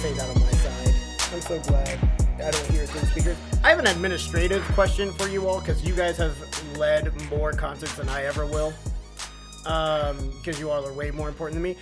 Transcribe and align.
say 0.00 0.14
that 0.14 0.34
on 0.34 0.40
my 0.40 0.50
side. 0.52 0.94
I'm 1.30 1.42
so 1.42 1.60
glad 1.60 1.98
I 2.36 2.50
don't 2.50 2.66
hear 2.70 2.84
it 2.84 2.88
through 2.88 3.06
speakers. 3.10 3.36
I 3.62 3.68
have 3.68 3.80
an 3.80 3.86
administrative 3.86 4.62
question 4.72 5.12
for 5.12 5.28
you 5.28 5.46
all 5.46 5.60
because 5.60 5.84
you 5.84 5.94
guys 5.94 6.16
have 6.16 6.34
led 6.78 7.12
more 7.28 7.52
concerts 7.52 7.94
than 7.96 8.08
I 8.08 8.24
ever 8.24 8.46
will. 8.46 8.72
Um, 9.66 10.32
because 10.38 10.58
you 10.58 10.70
all 10.70 10.86
are 10.86 10.92
way 10.94 11.10
more 11.10 11.28
important 11.28 11.56
than 11.56 11.62
me. 11.62 11.76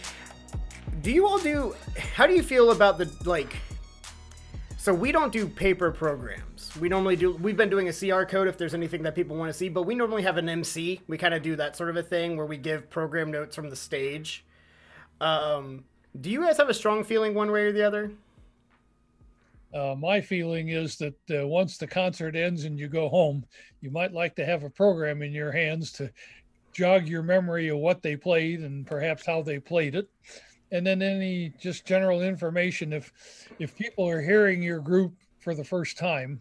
Do 1.00 1.12
you 1.12 1.28
all 1.28 1.38
do? 1.38 1.77
How 1.96 2.27
do 2.27 2.34
you 2.34 2.42
feel 2.42 2.73
about 2.73 2.98
the 2.98 3.09
like? 3.24 3.56
So 4.78 4.92
we 4.92 5.12
don't 5.12 5.32
do 5.32 5.46
paper 5.46 5.92
programs. 5.92 6.77
We 6.77 6.88
normally 6.88 7.14
do. 7.14 7.37
We've 7.37 7.56
been 7.56 7.70
doing 7.70 7.87
a 7.87 7.92
QR 7.92 8.28
code 8.28 8.48
if 8.48 8.59
there's 8.59 8.74
anything 8.74 9.05
that 9.05 9.14
people 9.14 9.37
want 9.37 9.50
to 9.52 9.56
see, 9.56 9.69
but 9.69 9.84
we 9.84 9.95
normally 9.95 10.24
have 10.24 10.38
an 10.38 10.48
MC. 10.48 11.00
We 11.06 11.19
kind 11.19 11.34
of 11.34 11.42
do 11.42 11.55
that 11.55 11.77
sort 11.77 11.88
of 11.88 11.96
a 11.96 12.02
thing 12.02 12.37
where 12.37 12.46
we 12.46 12.56
give 12.56 12.91
program 12.91 13.30
notes 13.30 13.55
from 13.55 13.70
the 13.70 13.77
stage. 13.77 14.45
Um, 15.20 15.84
do 16.20 16.30
you 16.30 16.42
guys 16.42 16.56
have 16.56 16.68
a 16.68 16.74
strong 16.74 17.04
feeling 17.04 17.34
one 17.34 17.50
way 17.50 17.62
or 17.62 17.72
the 17.72 17.82
other? 17.82 18.10
Uh, 19.74 19.94
my 19.98 20.20
feeling 20.20 20.70
is 20.70 20.96
that 20.96 21.14
uh, 21.30 21.46
once 21.46 21.76
the 21.76 21.86
concert 21.86 22.34
ends 22.34 22.64
and 22.64 22.78
you 22.78 22.88
go 22.88 23.08
home, 23.08 23.44
you 23.80 23.90
might 23.90 24.12
like 24.12 24.34
to 24.34 24.46
have 24.46 24.64
a 24.64 24.70
program 24.70 25.22
in 25.22 25.32
your 25.32 25.52
hands 25.52 25.92
to 25.92 26.10
jog 26.72 27.06
your 27.06 27.22
memory 27.22 27.68
of 27.68 27.78
what 27.78 28.02
they 28.02 28.16
played 28.16 28.60
and 28.60 28.86
perhaps 28.86 29.26
how 29.26 29.42
they 29.42 29.58
played 29.58 29.94
it. 29.94 30.08
And 30.70 30.86
then 30.86 31.02
any 31.02 31.52
just 31.58 31.86
general 31.86 32.22
information. 32.22 32.92
If 32.92 33.12
if 33.59 33.76
people 33.76 34.09
are 34.09 34.20
hearing 34.20 34.62
your 34.62 34.80
group 34.80 35.14
for 35.38 35.54
the 35.54 35.64
first 35.64 35.98
time, 35.98 36.40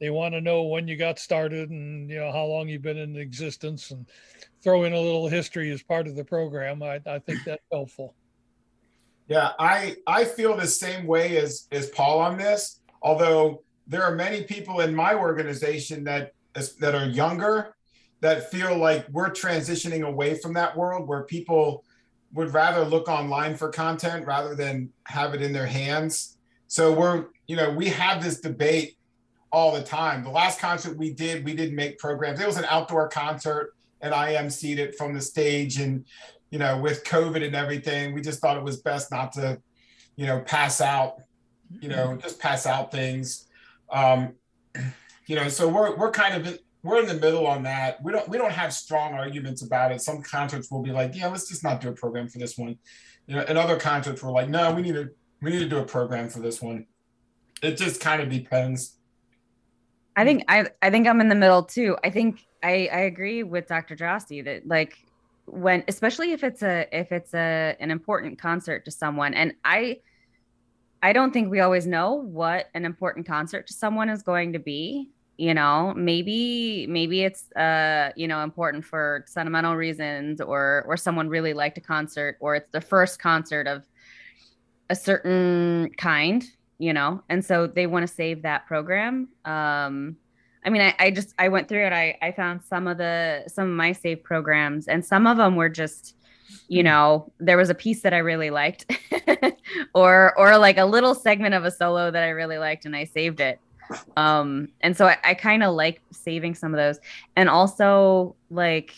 they 0.00 0.10
want 0.10 0.34
to 0.34 0.40
know 0.40 0.62
when 0.64 0.88
you 0.88 0.96
got 0.96 1.18
started 1.18 1.70
and 1.70 2.08
you 2.10 2.18
know 2.18 2.32
how 2.32 2.44
long 2.44 2.68
you've 2.68 2.82
been 2.82 2.98
in 2.98 3.16
existence 3.16 3.90
and 3.90 4.06
throw 4.62 4.84
in 4.84 4.92
a 4.92 5.00
little 5.00 5.28
history 5.28 5.70
as 5.70 5.82
part 5.82 6.06
of 6.06 6.16
the 6.16 6.24
program. 6.24 6.82
I, 6.82 7.00
I 7.06 7.18
think 7.18 7.44
that's 7.44 7.64
helpful. 7.70 8.14
Yeah, 9.28 9.52
I 9.58 9.96
I 10.06 10.24
feel 10.24 10.56
the 10.56 10.66
same 10.66 11.06
way 11.06 11.36
as 11.36 11.68
as 11.70 11.90
Paul 11.90 12.20
on 12.20 12.38
this. 12.38 12.80
Although 13.02 13.62
there 13.86 14.02
are 14.02 14.14
many 14.14 14.42
people 14.44 14.80
in 14.80 14.94
my 14.94 15.14
organization 15.14 16.04
that 16.04 16.32
that 16.80 16.94
are 16.94 17.06
younger 17.06 17.74
that 18.20 18.50
feel 18.50 18.76
like 18.76 19.06
we're 19.10 19.30
transitioning 19.30 20.04
away 20.06 20.34
from 20.34 20.54
that 20.54 20.76
world 20.76 21.06
where 21.06 21.22
people 21.24 21.84
would 22.32 22.52
rather 22.52 22.84
look 22.84 23.08
online 23.08 23.56
for 23.56 23.68
content 23.68 24.26
rather 24.26 24.54
than 24.54 24.90
have 25.04 25.34
it 25.34 25.42
in 25.42 25.52
their 25.52 25.66
hands. 25.66 26.36
So 26.66 26.92
we're, 26.92 27.26
you 27.46 27.56
know, 27.56 27.70
we 27.70 27.88
have 27.88 28.22
this 28.22 28.40
debate 28.40 28.98
all 29.52 29.72
the 29.72 29.82
time. 29.82 30.24
The 30.24 30.30
last 30.30 30.58
concert 30.60 30.98
we 30.98 31.12
did, 31.14 31.44
we 31.44 31.54
didn't 31.54 31.76
make 31.76 31.98
programs. 31.98 32.40
It 32.40 32.46
was 32.46 32.58
an 32.58 32.66
outdoor 32.68 33.08
concert 33.08 33.74
and 34.00 34.14
I 34.14 34.34
emceed 34.34 34.78
it 34.78 34.96
from 34.96 35.14
the 35.14 35.20
stage. 35.20 35.80
And 35.80 36.04
you 36.50 36.58
know, 36.58 36.78
with 36.78 37.04
COVID 37.04 37.44
and 37.44 37.54
everything, 37.54 38.14
we 38.14 38.20
just 38.20 38.40
thought 38.40 38.56
it 38.56 38.62
was 38.62 38.80
best 38.80 39.10
not 39.10 39.32
to, 39.32 39.60
you 40.16 40.26
know, 40.26 40.40
pass 40.40 40.80
out, 40.80 41.16
you 41.80 41.88
know, 41.88 42.08
mm-hmm. 42.08 42.20
just 42.20 42.38
pass 42.38 42.66
out 42.66 42.90
things. 42.90 43.46
Um, 43.90 44.34
you 45.26 45.36
know, 45.36 45.48
so 45.48 45.68
we're 45.68 45.96
we're 45.96 46.10
kind 46.10 46.34
of 46.46 46.58
we're 46.82 47.00
in 47.00 47.06
the 47.06 47.14
middle 47.14 47.46
on 47.46 47.64
that. 47.64 48.02
We 48.02 48.12
don't 48.12 48.28
we 48.28 48.38
don't 48.38 48.52
have 48.52 48.72
strong 48.72 49.14
arguments 49.14 49.62
about 49.62 49.92
it. 49.92 50.00
Some 50.00 50.22
concerts 50.22 50.70
will 50.70 50.82
be 50.82 50.90
like, 50.90 51.14
yeah, 51.14 51.28
let's 51.28 51.48
just 51.48 51.62
not 51.62 51.80
do 51.80 51.88
a 51.88 51.92
program 51.92 52.28
for 52.28 52.38
this 52.38 52.56
one. 52.56 52.78
You 53.26 53.36
know, 53.36 53.44
and 53.46 53.58
other 53.58 53.76
concerts 53.76 54.22
were 54.22 54.30
like, 54.30 54.48
no, 54.48 54.72
we 54.72 54.82
need 54.82 54.94
to 54.94 55.10
we 55.42 55.50
need 55.50 55.60
to 55.60 55.68
do 55.68 55.78
a 55.78 55.84
program 55.84 56.28
for 56.28 56.40
this 56.40 56.62
one. 56.62 56.86
It 57.62 57.76
just 57.76 58.00
kind 58.00 58.22
of 58.22 58.30
depends. 58.30 58.97
I 60.18 60.24
think 60.24 60.44
I 60.48 60.66
I 60.82 60.90
think 60.90 61.06
I'm 61.06 61.20
in 61.20 61.28
the 61.28 61.34
middle 61.34 61.62
too. 61.62 61.96
I 62.02 62.10
think 62.10 62.44
I 62.62 62.88
I 62.92 63.00
agree 63.12 63.44
with 63.44 63.68
Dr. 63.68 63.94
Droste 63.94 64.44
that 64.44 64.66
like 64.66 64.98
when 65.50 65.84
especially 65.88 66.32
if 66.32 66.44
it's 66.44 66.62
a 66.62 66.86
if 66.92 67.12
it's 67.12 67.34
a 67.34 67.76
an 67.80 67.90
important 67.90 68.38
concert 68.38 68.84
to 68.84 68.90
someone 68.90 69.32
and 69.34 69.54
i 69.64 69.98
i 71.02 71.12
don't 71.12 71.32
think 71.32 71.50
we 71.50 71.60
always 71.60 71.86
know 71.86 72.12
what 72.12 72.66
an 72.74 72.84
important 72.84 73.26
concert 73.26 73.66
to 73.66 73.72
someone 73.72 74.10
is 74.10 74.22
going 74.22 74.52
to 74.52 74.58
be 74.58 75.08
you 75.38 75.54
know 75.54 75.94
maybe 75.96 76.86
maybe 76.88 77.22
it's 77.22 77.50
uh 77.52 78.10
you 78.14 78.28
know 78.28 78.42
important 78.42 78.84
for 78.84 79.24
sentimental 79.26 79.74
reasons 79.74 80.40
or 80.40 80.84
or 80.86 80.96
someone 80.96 81.28
really 81.28 81.54
liked 81.54 81.78
a 81.78 81.80
concert 81.80 82.36
or 82.40 82.56
it's 82.56 82.70
the 82.72 82.80
first 82.80 83.18
concert 83.18 83.66
of 83.66 83.84
a 84.90 84.94
certain 84.94 85.90
kind 85.96 86.44
you 86.78 86.92
know 86.92 87.22
and 87.28 87.44
so 87.44 87.66
they 87.66 87.86
want 87.86 88.06
to 88.06 88.12
save 88.12 88.42
that 88.42 88.66
program 88.66 89.28
um 89.44 90.16
I 90.64 90.70
mean, 90.70 90.82
I, 90.82 90.94
I 90.98 91.10
just 91.10 91.34
I 91.38 91.48
went 91.48 91.68
through 91.68 91.86
it. 91.86 91.92
I 91.92 92.18
I 92.20 92.32
found 92.32 92.62
some 92.62 92.86
of 92.86 92.98
the 92.98 93.44
some 93.46 93.68
of 93.68 93.74
my 93.74 93.92
save 93.92 94.22
programs, 94.22 94.88
and 94.88 95.04
some 95.04 95.26
of 95.26 95.36
them 95.36 95.56
were 95.56 95.68
just, 95.68 96.14
you 96.68 96.82
know, 96.82 97.32
there 97.38 97.56
was 97.56 97.70
a 97.70 97.74
piece 97.74 98.02
that 98.02 98.12
I 98.12 98.18
really 98.18 98.50
liked, 98.50 98.90
or 99.94 100.38
or 100.38 100.58
like 100.58 100.78
a 100.78 100.84
little 100.84 101.14
segment 101.14 101.54
of 101.54 101.64
a 101.64 101.70
solo 101.70 102.10
that 102.10 102.22
I 102.22 102.30
really 102.30 102.58
liked, 102.58 102.84
and 102.84 102.94
I 102.94 103.04
saved 103.04 103.40
it. 103.40 103.58
Um, 104.18 104.68
and 104.82 104.94
so 104.96 105.06
I, 105.06 105.16
I 105.24 105.34
kind 105.34 105.62
of 105.62 105.74
like 105.74 106.02
saving 106.10 106.54
some 106.54 106.74
of 106.74 106.78
those, 106.78 106.98
and 107.36 107.48
also 107.48 108.36
like 108.50 108.94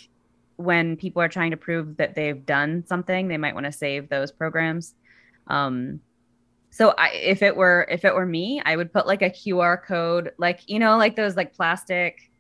when 0.56 0.97
people 0.97 1.22
are 1.22 1.28
trying 1.28 1.52
to 1.52 1.56
prove 1.56 1.97
that 1.98 2.14
they've 2.14 2.44
done 2.44 2.84
something, 2.86 3.28
they 3.28 3.38
might 3.38 3.54
want 3.54 3.66
to 3.66 3.72
save 3.72 4.08
those 4.08 4.32
programs. 4.32 4.94
Um, 5.47 6.00
so 6.70 6.94
I, 6.97 7.10
if 7.10 7.42
it 7.42 7.56
were 7.56 7.86
if 7.91 8.04
it 8.04 8.14
were 8.14 8.26
me 8.26 8.62
i 8.64 8.76
would 8.76 8.92
put 8.92 9.06
like 9.06 9.22
a 9.22 9.31
qr 9.31 9.84
code 9.84 10.32
like 10.38 10.60
you 10.66 10.78
know 10.78 10.97
like 10.97 11.16
those 11.16 11.36
like 11.36 11.54
plastic 11.54 12.31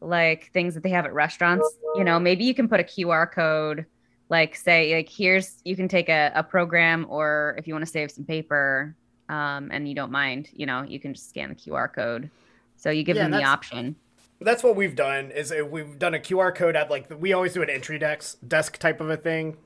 like 0.00 0.50
things 0.52 0.74
that 0.74 0.82
they 0.82 0.90
have 0.90 1.04
at 1.04 1.12
restaurants 1.12 1.68
you 1.96 2.04
know 2.04 2.20
maybe 2.20 2.44
you 2.44 2.54
can 2.54 2.68
put 2.68 2.80
a 2.80 2.84
qr 2.84 3.30
code 3.32 3.86
like 4.30 4.54
say 4.54 4.94
like 4.94 5.08
here's 5.08 5.60
you 5.64 5.74
can 5.74 5.88
take 5.88 6.08
a, 6.08 6.30
a 6.34 6.42
program 6.42 7.06
or 7.08 7.54
if 7.58 7.66
you 7.66 7.74
want 7.74 7.84
to 7.84 7.90
save 7.90 8.10
some 8.10 8.24
paper 8.24 8.94
um, 9.28 9.70
and 9.72 9.88
you 9.88 9.94
don't 9.94 10.10
mind 10.10 10.48
you 10.52 10.66
know 10.66 10.82
you 10.82 11.00
can 11.00 11.14
just 11.14 11.30
scan 11.30 11.50
the 11.50 11.54
qr 11.54 11.92
code. 11.92 12.30
So 12.76 12.90
you 12.90 13.02
give 13.02 13.16
yeah, 13.16 13.24
them 13.24 13.32
the 13.32 13.42
option. 13.42 13.96
That's 14.40 14.62
what 14.62 14.76
we've 14.76 14.94
done 14.94 15.32
is 15.32 15.52
we've 15.68 15.98
done 15.98 16.14
a 16.14 16.18
qr 16.18 16.54
code 16.54 16.76
at 16.76 16.90
like 16.90 17.12
we 17.18 17.32
always 17.32 17.54
do 17.54 17.62
an 17.62 17.70
entry 17.70 17.98
desk 17.98 18.38
desk 18.46 18.78
type 18.78 19.00
of 19.00 19.10
a 19.10 19.16
thing 19.16 19.56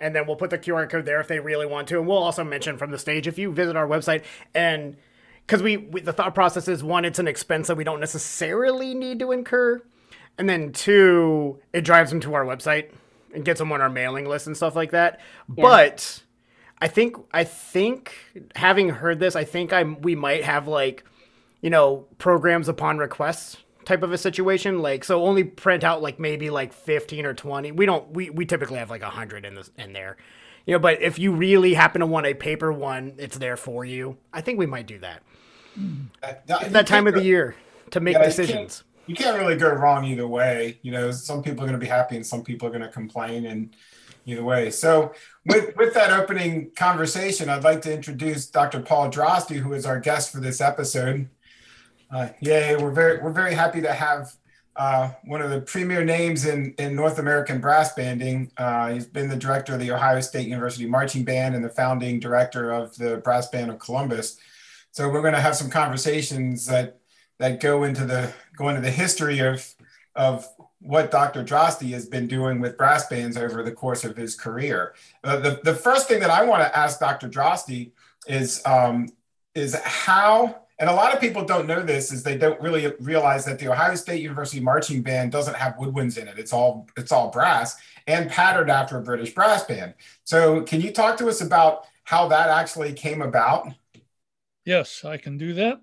and 0.00 0.14
then 0.14 0.26
we'll 0.26 0.36
put 0.36 0.50
the 0.50 0.58
QR 0.58 0.88
code 0.88 1.04
there 1.04 1.20
if 1.20 1.28
they 1.28 1.38
really 1.38 1.66
want 1.66 1.88
to. 1.88 1.98
And 1.98 2.08
we'll 2.08 2.18
also 2.18 2.42
mention 2.42 2.78
from 2.78 2.90
the 2.90 2.98
stage 2.98 3.28
if 3.28 3.38
you 3.38 3.52
visit 3.52 3.76
our 3.76 3.86
website 3.86 4.24
and 4.54 4.96
because 5.46 5.62
we, 5.62 5.76
we, 5.76 6.00
the 6.00 6.12
thought 6.12 6.34
process 6.34 6.68
is 6.68 6.84
one, 6.84 7.04
it's 7.04 7.18
an 7.18 7.26
expense 7.26 7.66
that 7.66 7.76
we 7.76 7.82
don't 7.82 7.98
necessarily 7.98 8.94
need 8.94 9.18
to 9.18 9.32
incur, 9.32 9.82
and 10.38 10.48
then 10.48 10.70
two, 10.72 11.58
it 11.72 11.80
drives 11.80 12.10
them 12.10 12.20
to 12.20 12.34
our 12.34 12.44
website 12.44 12.90
and 13.34 13.44
gets 13.44 13.58
them 13.58 13.72
on 13.72 13.80
our 13.80 13.90
mailing 13.90 14.26
list 14.26 14.46
and 14.46 14.56
stuff 14.56 14.76
like 14.76 14.92
that. 14.92 15.18
Yeah. 15.56 15.62
But 15.62 16.22
I 16.78 16.86
think 16.86 17.16
I 17.32 17.42
think 17.42 18.14
having 18.54 18.90
heard 18.90 19.18
this, 19.18 19.34
I 19.34 19.42
think 19.42 19.72
I 19.72 19.82
we 19.82 20.14
might 20.14 20.44
have 20.44 20.68
like 20.68 21.04
you 21.60 21.70
know 21.70 22.06
programs 22.18 22.68
upon 22.68 22.98
request 22.98 23.58
type 23.90 24.04
of 24.04 24.12
a 24.12 24.18
situation 24.18 24.80
like 24.80 25.02
so 25.02 25.24
only 25.24 25.42
print 25.42 25.82
out 25.82 26.00
like 26.00 26.20
maybe 26.20 26.48
like 26.48 26.72
15 26.72 27.26
or 27.26 27.34
20 27.34 27.72
we 27.72 27.86
don't 27.86 28.08
we, 28.12 28.30
we 28.30 28.46
typically 28.46 28.78
have 28.78 28.88
like 28.88 29.02
100 29.02 29.44
in 29.44 29.54
this 29.54 29.70
in 29.76 29.92
there. 29.92 30.16
You 30.64 30.74
know 30.74 30.78
but 30.78 31.02
if 31.02 31.18
you 31.18 31.32
really 31.32 31.74
happen 31.74 32.00
to 32.00 32.06
want 32.06 32.26
a 32.26 32.34
paper 32.34 32.72
one 32.72 33.14
it's 33.18 33.36
there 33.36 33.56
for 33.56 33.84
you. 33.84 34.16
I 34.32 34.42
think 34.42 34.60
we 34.60 34.66
might 34.66 34.86
do 34.86 35.00
that. 35.00 35.22
Mm. 35.76 36.06
That, 36.22 36.46
that, 36.46 36.72
that 36.72 36.86
time 36.86 37.08
of 37.08 37.14
the 37.14 37.22
year 37.22 37.56
to 37.90 37.98
make 37.98 38.14
yeah, 38.14 38.24
decisions 38.24 38.84
you 39.06 39.16
can't, 39.16 39.18
you 39.18 39.32
can't 39.32 39.38
really 39.38 39.56
go 39.56 39.72
wrong 39.72 40.04
either 40.04 40.28
way. 40.28 40.78
You 40.82 40.92
know 40.92 41.10
some 41.10 41.42
people 41.42 41.64
are 41.64 41.66
going 41.66 41.78
to 41.78 41.84
be 41.84 41.90
happy 41.90 42.14
and 42.14 42.24
some 42.24 42.44
people 42.44 42.68
are 42.68 42.70
going 42.70 42.82
to 42.82 42.88
complain 42.88 43.46
and 43.46 43.74
either 44.24 44.44
way. 44.44 44.70
So 44.70 45.12
with 45.46 45.76
with 45.76 45.94
that 45.94 46.12
opening 46.12 46.70
conversation 46.76 47.48
i'd 47.48 47.64
like 47.64 47.80
to 47.80 47.92
introduce 47.92 48.46
dr 48.46 48.78
paul 48.80 49.10
droste 49.10 49.56
who 49.56 49.72
is 49.72 49.86
our 49.86 49.98
guest 49.98 50.30
for 50.30 50.38
this 50.38 50.60
episode 50.60 51.28
uh, 52.12 52.28
yeah, 52.40 52.76
we're 52.76 52.90
very 52.90 53.20
we're 53.20 53.32
very 53.32 53.54
happy 53.54 53.80
to 53.80 53.92
have 53.92 54.32
uh, 54.76 55.10
one 55.24 55.42
of 55.42 55.50
the 55.50 55.60
premier 55.60 56.04
names 56.04 56.46
in, 56.46 56.74
in 56.78 56.94
North 56.96 57.18
American 57.18 57.60
brass 57.60 57.92
banding. 57.94 58.50
Uh, 58.56 58.92
he's 58.92 59.06
been 59.06 59.28
the 59.28 59.36
director 59.36 59.74
of 59.74 59.80
the 59.80 59.90
Ohio 59.90 60.20
State 60.20 60.46
University 60.46 60.86
Marching 60.86 61.24
Band 61.24 61.54
and 61.54 61.64
the 61.64 61.68
founding 61.68 62.18
director 62.18 62.70
of 62.70 62.96
the 62.96 63.18
Brass 63.18 63.48
Band 63.48 63.70
of 63.70 63.78
Columbus. 63.78 64.38
So 64.92 65.08
we're 65.08 65.22
going 65.22 65.34
to 65.34 65.40
have 65.40 65.56
some 65.56 65.70
conversations 65.70 66.66
that 66.66 66.98
that 67.38 67.60
go 67.60 67.84
into 67.84 68.04
the 68.04 68.32
go 68.56 68.68
into 68.68 68.80
the 68.80 68.90
history 68.90 69.40
of 69.40 69.74
of 70.16 70.46
what 70.80 71.10
Dr. 71.10 71.44
Droste 71.44 71.90
has 71.90 72.06
been 72.06 72.26
doing 72.26 72.58
with 72.58 72.78
brass 72.78 73.06
bands 73.06 73.36
over 73.36 73.62
the 73.62 73.72
course 73.72 74.02
of 74.04 74.16
his 74.16 74.34
career. 74.34 74.94
Uh, 75.22 75.36
the, 75.38 75.60
the 75.62 75.74
first 75.74 76.08
thing 76.08 76.20
that 76.20 76.30
I 76.30 76.42
want 76.44 76.62
to 76.62 76.76
ask 76.76 76.98
Dr. 76.98 77.28
Droste 77.28 77.92
is 78.26 78.62
um, 78.64 79.08
is 79.54 79.74
how 79.74 80.59
and 80.80 80.88
a 80.88 80.94
lot 80.94 81.12
of 81.14 81.20
people 81.20 81.44
don't 81.44 81.66
know 81.66 81.82
this 81.82 82.10
is 82.10 82.22
they 82.22 82.38
don't 82.38 82.60
really 82.60 82.92
realize 83.00 83.44
that 83.44 83.58
the 83.58 83.68
ohio 83.68 83.94
state 83.94 84.22
university 84.22 84.60
marching 84.60 85.02
band 85.02 85.30
doesn't 85.30 85.54
have 85.54 85.74
woodwinds 85.74 86.16
in 86.16 86.26
it. 86.26 86.38
It's 86.38 86.52
all 86.52 86.88
it's 86.96 87.12
all 87.12 87.30
brass 87.30 87.76
and 88.06 88.30
patterned 88.30 88.70
after 88.70 88.96
a 88.98 89.02
british 89.02 89.34
brass 89.34 89.62
band. 89.62 89.94
So 90.24 90.62
can 90.62 90.80
you 90.80 90.90
talk 90.90 91.18
to 91.18 91.28
us 91.28 91.42
about 91.42 91.86
how 92.04 92.26
that 92.28 92.48
actually 92.48 92.94
came 92.94 93.22
about? 93.22 93.68
Yes 94.64 95.04
i 95.04 95.16
can 95.16 95.38
do 95.38 95.52
that. 95.54 95.80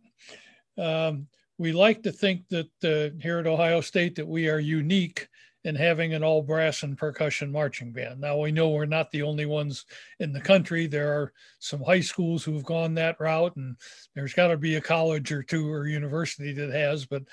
Um, 0.77 1.27
we 1.59 1.71
like 1.71 2.03
to 2.03 2.11
think 2.11 2.47
that 2.49 2.69
uh, 2.83 3.15
here 3.21 3.39
at 3.39 3.47
ohio 3.47 3.81
state 3.81 4.15
that 4.15 4.27
we 4.27 4.49
are 4.49 4.59
unique 4.59 5.27
and 5.65 5.77
having 5.77 6.13
an 6.13 6.23
all 6.23 6.41
brass 6.41 6.83
and 6.83 6.97
percussion 6.97 7.51
marching 7.51 7.91
band. 7.91 8.21
Now 8.21 8.37
we 8.37 8.51
know 8.51 8.69
we're 8.69 8.85
not 8.85 9.11
the 9.11 9.23
only 9.23 9.45
ones 9.45 9.85
in 10.19 10.31
the 10.31 10.41
country. 10.41 10.87
There 10.87 11.11
are 11.11 11.33
some 11.59 11.81
high 11.81 11.99
schools 11.99 12.43
who've 12.43 12.63
gone 12.63 12.93
that 12.95 13.19
route, 13.19 13.55
and 13.55 13.75
there's 14.15 14.33
got 14.33 14.47
to 14.47 14.57
be 14.57 14.75
a 14.75 14.81
college 14.81 15.31
or 15.31 15.43
two 15.43 15.69
or 15.69 15.87
university 15.87 16.53
that 16.53 16.71
has. 16.71 17.05
But 17.05 17.23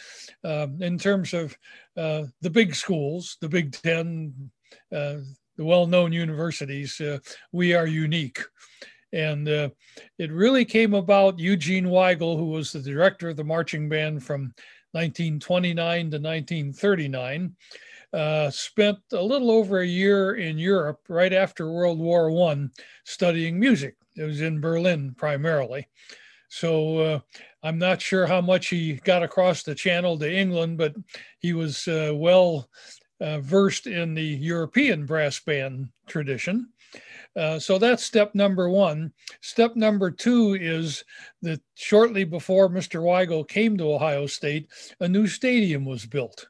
um, 0.43 0.83
in 0.83 0.99
terms 0.99 1.35
of 1.35 1.57
uh, 1.97 2.25
the 2.41 2.51
big 2.51 2.75
schools, 2.75 3.37
the 3.41 3.49
Big 3.49 3.73
Ten, 3.73 4.51
uh, 4.93 5.19
the 5.57 5.65
well-known 5.65 6.13
universities, 6.13 7.01
uh, 7.01 7.19
we 7.53 7.75
are 7.75 7.87
unique. 7.87 8.41
And 9.13 9.49
uh, 9.49 9.69
it 10.19 10.33
really 10.33 10.65
came 10.65 10.95
about 10.95 11.39
Eugene 11.39 11.85
Weigel, 11.85 12.37
who 12.37 12.47
was 12.47 12.73
the 12.73 12.81
director 12.81 13.29
of 13.29 13.37
the 13.37 13.45
marching 13.45 13.89
band 13.89 14.25
from 14.25 14.53
1929 14.91 16.11
to 16.11 16.19
1939 16.19 17.55
uh, 18.15 18.49
spent 18.49 18.99
a 19.13 19.21
little 19.21 19.51
over 19.51 19.81
a 19.81 19.87
year 19.87 20.37
in 20.37 20.57
Europe 20.57 21.01
right 21.09 21.33
after 21.33 21.73
World 21.73 21.99
War 21.99 22.31
One 22.31 22.71
studying 23.05 23.59
music. 23.59 23.97
It 24.17 24.23
was 24.23 24.41
in 24.41 24.61
Berlin 24.61 25.15
primarily. 25.17 25.89
So 26.49 26.99
uh, 26.99 27.21
I'm 27.65 27.79
not 27.79 28.01
sure 28.01 28.27
how 28.27 28.41
much 28.41 28.69
he 28.69 28.95
got 29.05 29.25
across 29.25 29.65
the 29.65 29.75
channel 29.75 30.17
to 30.19 30.33
England, 30.33 30.79
but 30.79 30.95
he 31.41 31.53
was 31.53 31.89
uh, 31.89 32.13
well 32.15 32.69
uh, 33.21 33.41
versed 33.41 33.89
in 33.89 34.15
the 34.15 34.23
European 34.23 35.07
brass 35.07 35.41
band 35.41 35.89
tradition. 36.07 36.69
Uh, 37.35 37.59
so 37.59 37.79
that's 37.79 38.05
step 38.05 38.33
number 38.37 38.69
one. 38.69 39.13
Step 39.41 39.75
number 39.75 40.13
two 40.13 40.55
is 40.55 41.03
that 41.43 41.61
shortly 41.75 42.23
before 42.23 42.69
Mr. 42.69 43.03
Weigel 43.03 43.49
came 43.49 43.77
to 43.77 43.93
Ohio 43.93 44.27
State, 44.27 44.71
a 45.01 45.09
new 45.09 45.27
stadium 45.27 45.85
was 45.85 46.07
built 46.07 46.47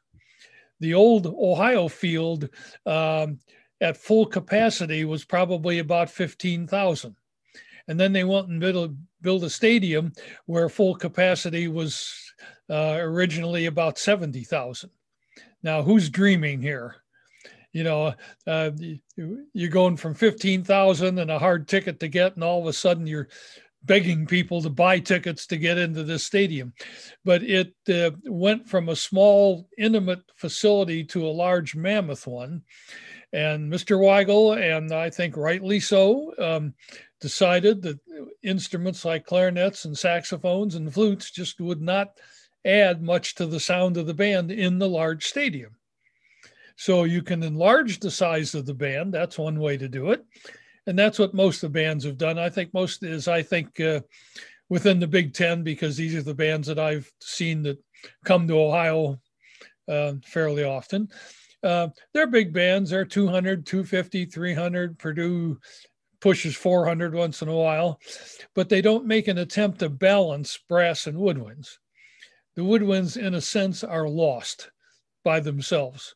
the 0.79 0.93
old 0.93 1.27
Ohio 1.27 1.87
field 1.87 2.49
um, 2.85 3.39
at 3.81 3.97
full 3.97 4.25
capacity 4.25 5.05
was 5.05 5.25
probably 5.25 5.79
about 5.79 6.09
15,000. 6.09 7.15
And 7.87 7.99
then 7.99 8.13
they 8.13 8.23
went 8.23 8.47
and 8.47 8.59
built, 8.59 8.91
built 9.21 9.43
a 9.43 9.49
stadium 9.49 10.11
where 10.45 10.69
full 10.69 10.95
capacity 10.95 11.67
was 11.67 12.33
uh, 12.69 12.97
originally 12.99 13.67
about 13.67 13.99
70,000. 13.99 14.89
Now, 15.61 15.81
who's 15.81 16.09
dreaming 16.09 16.61
here? 16.61 16.95
You 17.73 17.83
know, 17.83 18.13
uh, 18.47 18.71
you're 19.53 19.69
going 19.69 19.97
from 19.97 20.13
15,000 20.13 21.19
and 21.19 21.29
a 21.29 21.39
hard 21.39 21.67
ticket 21.67 21.99
to 21.99 22.07
get, 22.07 22.35
and 22.35 22.43
all 22.43 22.61
of 22.61 22.67
a 22.67 22.73
sudden 22.73 23.05
you're 23.05 23.27
begging 23.85 24.25
people 24.25 24.61
to 24.61 24.69
buy 24.69 24.99
tickets 24.99 25.45
to 25.47 25.57
get 25.57 25.77
into 25.77 26.03
this 26.03 26.23
stadium. 26.23 26.73
But 27.23 27.43
it 27.43 27.73
uh, 27.89 28.11
went 28.25 28.67
from 28.67 28.89
a 28.89 28.95
small, 28.95 29.67
intimate 29.77 30.23
facility 30.35 31.03
to 31.05 31.25
a 31.25 31.29
large, 31.29 31.75
mammoth 31.75 32.27
one. 32.27 32.63
And 33.33 33.71
Mr. 33.71 33.99
Weigel, 33.99 34.57
and 34.57 34.93
I 34.93 35.09
think 35.09 35.35
rightly 35.37 35.79
so, 35.79 36.33
um, 36.39 36.73
decided 37.19 37.81
that 37.81 37.99
instruments 38.43 39.03
like 39.03 39.25
clarinets 39.25 39.85
and 39.85 39.97
saxophones 39.97 40.75
and 40.75 40.93
flutes 40.93 41.31
just 41.31 41.59
would 41.59 41.81
not 41.81 42.17
add 42.63 43.01
much 43.01 43.35
to 43.35 43.45
the 43.45 43.59
sound 43.59 43.97
of 43.97 44.07
the 44.07 44.13
band 44.13 44.51
in 44.51 44.79
the 44.79 44.89
large 44.89 45.25
stadium. 45.25 45.75
So 46.77 47.03
you 47.03 47.21
can 47.21 47.43
enlarge 47.43 47.99
the 47.99 48.11
size 48.11 48.53
of 48.55 48.65
the 48.65 48.73
band. 48.73 49.13
That's 49.13 49.37
one 49.37 49.59
way 49.59 49.77
to 49.77 49.87
do 49.87 50.11
it 50.11 50.25
and 50.87 50.97
that's 50.97 51.19
what 51.19 51.33
most 51.33 51.63
of 51.63 51.71
the 51.71 51.79
bands 51.79 52.03
have 52.05 52.17
done. 52.17 52.37
I 52.37 52.49
think 52.49 52.73
most 52.73 53.03
is 53.03 53.27
I 53.27 53.41
think 53.41 53.79
uh, 53.79 54.01
within 54.69 54.99
the 54.99 55.07
Big 55.07 55.33
Ten 55.33 55.63
because 55.63 55.97
these 55.97 56.15
are 56.15 56.21
the 56.21 56.33
bands 56.33 56.67
that 56.67 56.79
I've 56.79 57.11
seen 57.19 57.63
that 57.63 57.77
come 58.23 58.47
to 58.47 58.59
Ohio 58.59 59.19
uh, 59.87 60.13
fairly 60.25 60.63
often. 60.63 61.09
Uh, 61.63 61.89
they're 62.13 62.27
big 62.27 62.53
bands. 62.53 62.91
They're 62.91 63.05
200, 63.05 63.65
250, 63.65 64.25
300. 64.25 64.99
Purdue 64.99 65.59
pushes 66.21 66.55
400 66.55 67.13
once 67.13 67.41
in 67.41 67.47
a 67.47 67.55
while, 67.55 67.99
but 68.53 68.69
they 68.69 68.81
don't 68.81 69.05
make 69.05 69.27
an 69.27 69.39
attempt 69.39 69.79
to 69.79 69.89
balance 69.89 70.59
brass 70.69 71.07
and 71.07 71.17
woodwinds. 71.17 71.77
The 72.55 72.61
woodwinds, 72.61 73.17
in 73.17 73.33
a 73.33 73.41
sense, 73.41 73.83
are 73.83 74.07
lost 74.07 74.69
by 75.23 75.39
themselves. 75.39 76.15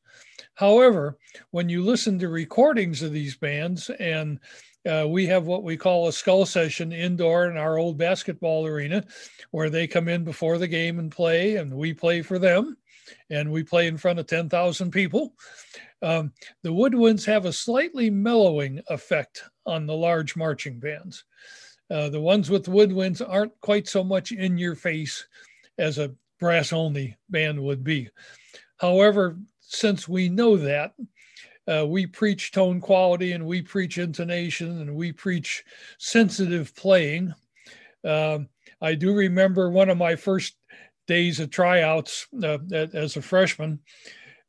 However, 0.59 1.17
when 1.51 1.69
you 1.69 1.81
listen 1.85 2.19
to 2.19 2.27
recordings 2.27 3.01
of 3.01 3.13
these 3.13 3.37
bands, 3.37 3.89
and 3.91 4.41
uh, 4.85 5.05
we 5.07 5.25
have 5.25 5.45
what 5.45 5.63
we 5.63 5.77
call 5.77 6.09
a 6.09 6.11
skull 6.11 6.45
session 6.45 6.91
indoor 6.91 7.49
in 7.49 7.55
our 7.55 7.77
old 7.77 7.97
basketball 7.97 8.65
arena, 8.67 9.05
where 9.51 9.69
they 9.69 9.87
come 9.87 10.09
in 10.09 10.25
before 10.25 10.57
the 10.57 10.67
game 10.67 10.99
and 10.99 11.13
play, 11.13 11.55
and 11.55 11.73
we 11.73 11.93
play 11.93 12.21
for 12.21 12.37
them, 12.37 12.75
and 13.29 13.49
we 13.49 13.63
play 13.63 13.87
in 13.87 13.95
front 13.95 14.19
of 14.19 14.27
10,000 14.27 14.91
people. 14.91 15.33
Um, 16.01 16.33
the 16.61 16.73
woodwinds 16.73 17.25
have 17.25 17.45
a 17.45 17.53
slightly 17.53 18.09
mellowing 18.09 18.81
effect 18.89 19.43
on 19.65 19.85
the 19.85 19.95
large 19.95 20.35
marching 20.35 20.77
bands. 20.77 21.23
Uh, 21.89 22.09
the 22.09 22.19
ones 22.19 22.49
with 22.49 22.65
woodwinds 22.65 23.25
aren't 23.25 23.57
quite 23.61 23.87
so 23.87 24.03
much 24.03 24.33
in 24.33 24.57
your 24.57 24.75
face 24.75 25.25
as 25.77 25.99
a 25.99 26.13
brass 26.37 26.73
only 26.73 27.15
band 27.29 27.63
would 27.63 27.81
be. 27.81 28.09
However, 28.75 29.37
since 29.69 30.07
we 30.07 30.29
know 30.29 30.57
that, 30.57 30.93
uh, 31.67 31.85
we 31.85 32.07
preach 32.07 32.51
tone 32.51 32.81
quality 32.81 33.33
and 33.33 33.45
we 33.45 33.61
preach 33.61 33.99
intonation 33.99 34.81
and 34.81 34.95
we 34.95 35.11
preach 35.11 35.63
sensitive 35.99 36.75
playing. 36.75 37.33
Um, 38.03 38.49
I 38.81 38.95
do 38.95 39.13
remember 39.13 39.69
one 39.69 39.89
of 39.89 39.97
my 39.97 40.15
first 40.15 40.55
days 41.07 41.39
of 41.39 41.51
tryouts 41.51 42.27
uh, 42.43 42.57
as 42.71 43.17
a 43.17 43.21
freshman. 43.21 43.79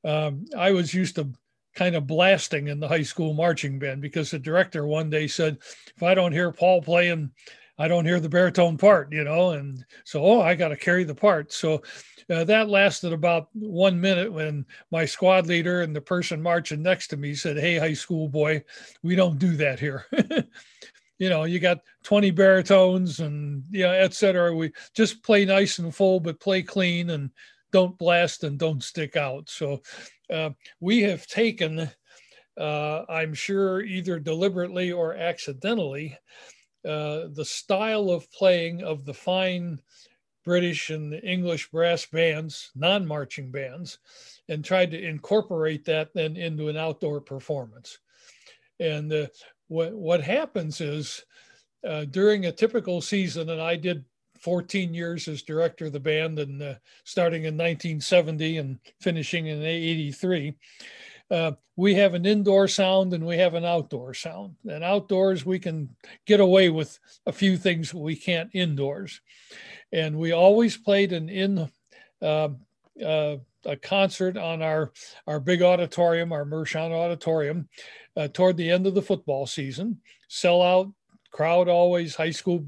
Um, 0.04 0.46
I 0.56 0.72
was 0.72 0.94
used 0.94 1.16
to 1.16 1.30
kind 1.74 1.94
of 1.94 2.06
blasting 2.06 2.68
in 2.68 2.80
the 2.80 2.88
high 2.88 3.02
school 3.02 3.34
marching 3.34 3.78
band 3.78 4.00
because 4.00 4.30
the 4.30 4.38
director 4.38 4.86
one 4.86 5.10
day 5.10 5.26
said, 5.26 5.58
if 5.94 6.02
I 6.02 6.14
don't 6.14 6.32
hear 6.32 6.52
Paul 6.52 6.80
playing, 6.80 7.30
I 7.80 7.88
don't 7.88 8.04
hear 8.04 8.20
the 8.20 8.28
baritone 8.28 8.76
part, 8.76 9.10
you 9.10 9.24
know, 9.24 9.52
and 9.52 9.82
so, 10.04 10.22
oh, 10.22 10.42
I 10.42 10.54
got 10.54 10.68
to 10.68 10.76
carry 10.76 11.02
the 11.02 11.14
part. 11.14 11.50
So 11.50 11.82
uh, 12.28 12.44
that 12.44 12.68
lasted 12.68 13.14
about 13.14 13.48
one 13.54 13.98
minute 13.98 14.30
when 14.30 14.66
my 14.92 15.06
squad 15.06 15.46
leader 15.46 15.80
and 15.80 15.96
the 15.96 16.00
person 16.02 16.42
marching 16.42 16.82
next 16.82 17.08
to 17.08 17.16
me 17.16 17.34
said, 17.34 17.56
Hey, 17.56 17.78
high 17.78 17.94
school 17.94 18.28
boy, 18.28 18.62
we 19.02 19.14
don't 19.16 19.38
do 19.38 19.56
that 19.56 19.80
here. 19.80 20.04
you 21.18 21.30
know, 21.30 21.44
you 21.44 21.58
got 21.58 21.78
20 22.04 22.30
baritones 22.32 23.20
and, 23.20 23.64
you 23.70 23.84
know, 23.84 23.92
et 23.92 24.12
cetera. 24.12 24.54
We 24.54 24.72
just 24.94 25.22
play 25.22 25.46
nice 25.46 25.78
and 25.78 25.94
full, 25.94 26.20
but 26.20 26.38
play 26.38 26.62
clean 26.62 27.08
and 27.08 27.30
don't 27.72 27.96
blast 27.96 28.44
and 28.44 28.58
don't 28.58 28.84
stick 28.84 29.16
out. 29.16 29.48
So 29.48 29.80
uh, 30.30 30.50
we 30.80 31.00
have 31.00 31.26
taken, 31.26 31.90
uh, 32.58 33.02
I'm 33.08 33.32
sure, 33.32 33.80
either 33.80 34.18
deliberately 34.18 34.92
or 34.92 35.14
accidentally, 35.14 36.18
uh, 36.84 37.28
the 37.32 37.44
style 37.44 38.10
of 38.10 38.30
playing 38.32 38.82
of 38.82 39.04
the 39.04 39.14
fine 39.14 39.80
British 40.44 40.90
and 40.90 41.14
English 41.22 41.70
brass 41.70 42.06
bands, 42.06 42.70
non 42.74 43.06
marching 43.06 43.50
bands, 43.50 43.98
and 44.48 44.64
tried 44.64 44.90
to 44.90 45.02
incorporate 45.02 45.84
that 45.84 46.12
then 46.14 46.36
into 46.36 46.68
an 46.68 46.76
outdoor 46.76 47.20
performance. 47.20 47.98
And 48.78 49.12
uh, 49.12 49.26
what, 49.68 49.92
what 49.92 50.22
happens 50.22 50.80
is 50.80 51.24
uh, 51.86 52.06
during 52.06 52.46
a 52.46 52.52
typical 52.52 53.00
season, 53.00 53.50
and 53.50 53.60
I 53.60 53.76
did 53.76 54.04
14 54.40 54.94
years 54.94 55.28
as 55.28 55.42
director 55.42 55.86
of 55.86 55.92
the 55.92 56.00
band 56.00 56.38
and 56.38 56.62
uh, 56.62 56.74
starting 57.04 57.42
in 57.42 57.54
1970 57.54 58.56
and 58.56 58.78
finishing 59.00 59.48
in 59.48 59.62
83 59.62 60.54
uh, 61.30 61.52
we 61.76 61.94
have 61.94 62.14
an 62.14 62.26
indoor 62.26 62.68
sound 62.68 63.14
and 63.14 63.24
we 63.24 63.38
have 63.38 63.54
an 63.54 63.64
outdoor 63.64 64.14
sound 64.14 64.54
and 64.68 64.84
outdoors 64.84 65.46
we 65.46 65.58
can 65.58 65.88
get 66.26 66.40
away 66.40 66.68
with 66.68 66.98
a 67.26 67.32
few 67.32 67.56
things 67.56 67.94
we 67.94 68.16
can't 68.16 68.50
indoors 68.52 69.20
and 69.92 70.16
we 70.16 70.32
always 70.32 70.76
played 70.76 71.12
an 71.12 71.28
in 71.28 71.70
uh, 72.22 72.48
uh, 73.04 73.36
a 73.66 73.76
concert 73.76 74.36
on 74.36 74.62
our 74.62 74.92
our 75.26 75.40
big 75.40 75.62
auditorium, 75.62 76.32
our 76.32 76.44
Mershon 76.44 76.92
auditorium, 76.92 77.68
uh, 78.16 78.28
toward 78.28 78.56
the 78.56 78.70
end 78.70 78.86
of 78.86 78.94
the 78.94 79.02
football 79.02 79.46
season. 79.46 80.00
Sell 80.28 80.62
out 80.62 80.92
crowd 81.30 81.68
always, 81.68 82.14
high 82.14 82.30
school 82.30 82.66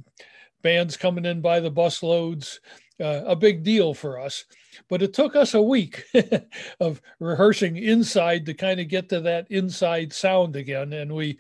bands 0.62 0.97
coming 0.97 1.25
in 1.25 1.40
by 1.40 1.61
the 1.61 1.71
bus 1.71 2.02
loads, 2.02 2.61
uh, 3.00 3.23
a 3.26 3.35
big 3.35 3.62
deal 3.62 3.95
for 3.95 4.21
us. 4.21 4.45
But 4.88 5.02
it 5.02 5.12
took 5.12 5.37
us 5.37 5.55
a 5.55 5.62
week 5.62 6.05
of 6.81 7.00
rehearsing 7.19 7.76
inside 7.76 8.47
to 8.47 8.55
kind 8.55 8.81
of 8.81 8.88
get 8.88 9.09
to 9.11 9.21
that 9.21 9.50
inside 9.50 10.12
sound 10.12 10.57
again, 10.57 10.93
and 10.93 11.12
we 11.12 11.38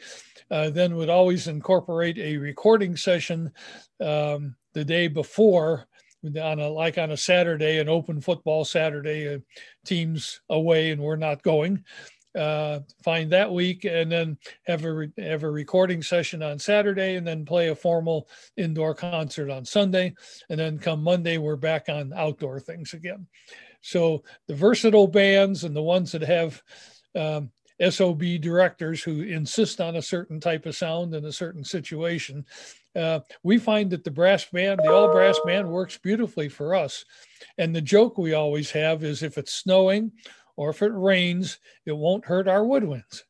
uh, 0.50 0.70
then 0.70 0.96
would 0.96 1.08
always 1.08 1.48
incorporate 1.48 2.18
a 2.18 2.36
recording 2.36 2.96
session 2.96 3.52
um, 4.00 4.54
the 4.74 4.84
day 4.84 5.08
before 5.08 5.86
on 6.24 6.60
a 6.60 6.68
like 6.68 6.98
on 6.98 7.10
a 7.10 7.16
Saturday, 7.16 7.78
an 7.78 7.88
open 7.88 8.20
football 8.20 8.64
Saturday, 8.64 9.34
uh, 9.34 9.38
teams 9.84 10.40
away 10.48 10.90
and 10.90 11.00
we're 11.00 11.16
not 11.16 11.42
going. 11.42 11.84
Uh, 12.34 12.80
find 13.04 13.30
that 13.30 13.52
week 13.52 13.84
and 13.84 14.10
then 14.10 14.38
have 14.64 14.84
a 14.86 14.92
re- 14.92 15.12
have 15.18 15.42
a 15.42 15.50
recording 15.50 16.02
session 16.02 16.42
on 16.42 16.58
Saturday 16.58 17.16
and 17.16 17.26
then 17.26 17.44
play 17.44 17.68
a 17.68 17.74
formal 17.74 18.26
indoor 18.56 18.94
concert 18.94 19.50
on 19.50 19.66
Sunday 19.66 20.14
and 20.48 20.58
then 20.58 20.78
come 20.78 21.02
Monday 21.02 21.36
we're 21.36 21.56
back 21.56 21.90
on 21.90 22.10
outdoor 22.14 22.58
things 22.58 22.94
again. 22.94 23.26
So 23.82 24.22
the 24.48 24.54
versatile 24.54 25.08
bands 25.08 25.64
and 25.64 25.76
the 25.76 25.82
ones 25.82 26.12
that 26.12 26.22
have 26.22 26.62
um, 27.14 27.50
SOB 27.90 28.22
directors 28.40 29.02
who 29.02 29.22
insist 29.22 29.80
on 29.80 29.96
a 29.96 30.02
certain 30.02 30.40
type 30.40 30.66
of 30.66 30.76
sound 30.76 31.14
in 31.14 31.24
a 31.24 31.32
certain 31.32 31.64
situation. 31.64 32.44
Uh, 32.94 33.20
we 33.42 33.58
find 33.58 33.90
that 33.90 34.04
the 34.04 34.10
brass 34.10 34.44
band, 34.44 34.80
the 34.82 34.92
all 34.92 35.10
brass 35.10 35.38
band, 35.44 35.68
works 35.68 35.98
beautifully 35.98 36.48
for 36.48 36.74
us. 36.74 37.04
And 37.58 37.74
the 37.74 37.80
joke 37.80 38.18
we 38.18 38.34
always 38.34 38.70
have 38.70 39.02
is 39.02 39.22
if 39.22 39.38
it's 39.38 39.52
snowing 39.52 40.12
or 40.62 40.70
if 40.70 40.80
it 40.82 40.92
rains, 40.94 41.58
it 41.84 41.96
won't 41.96 42.24
hurt 42.24 42.46
our 42.46 42.60
woodwinds. 42.60 43.22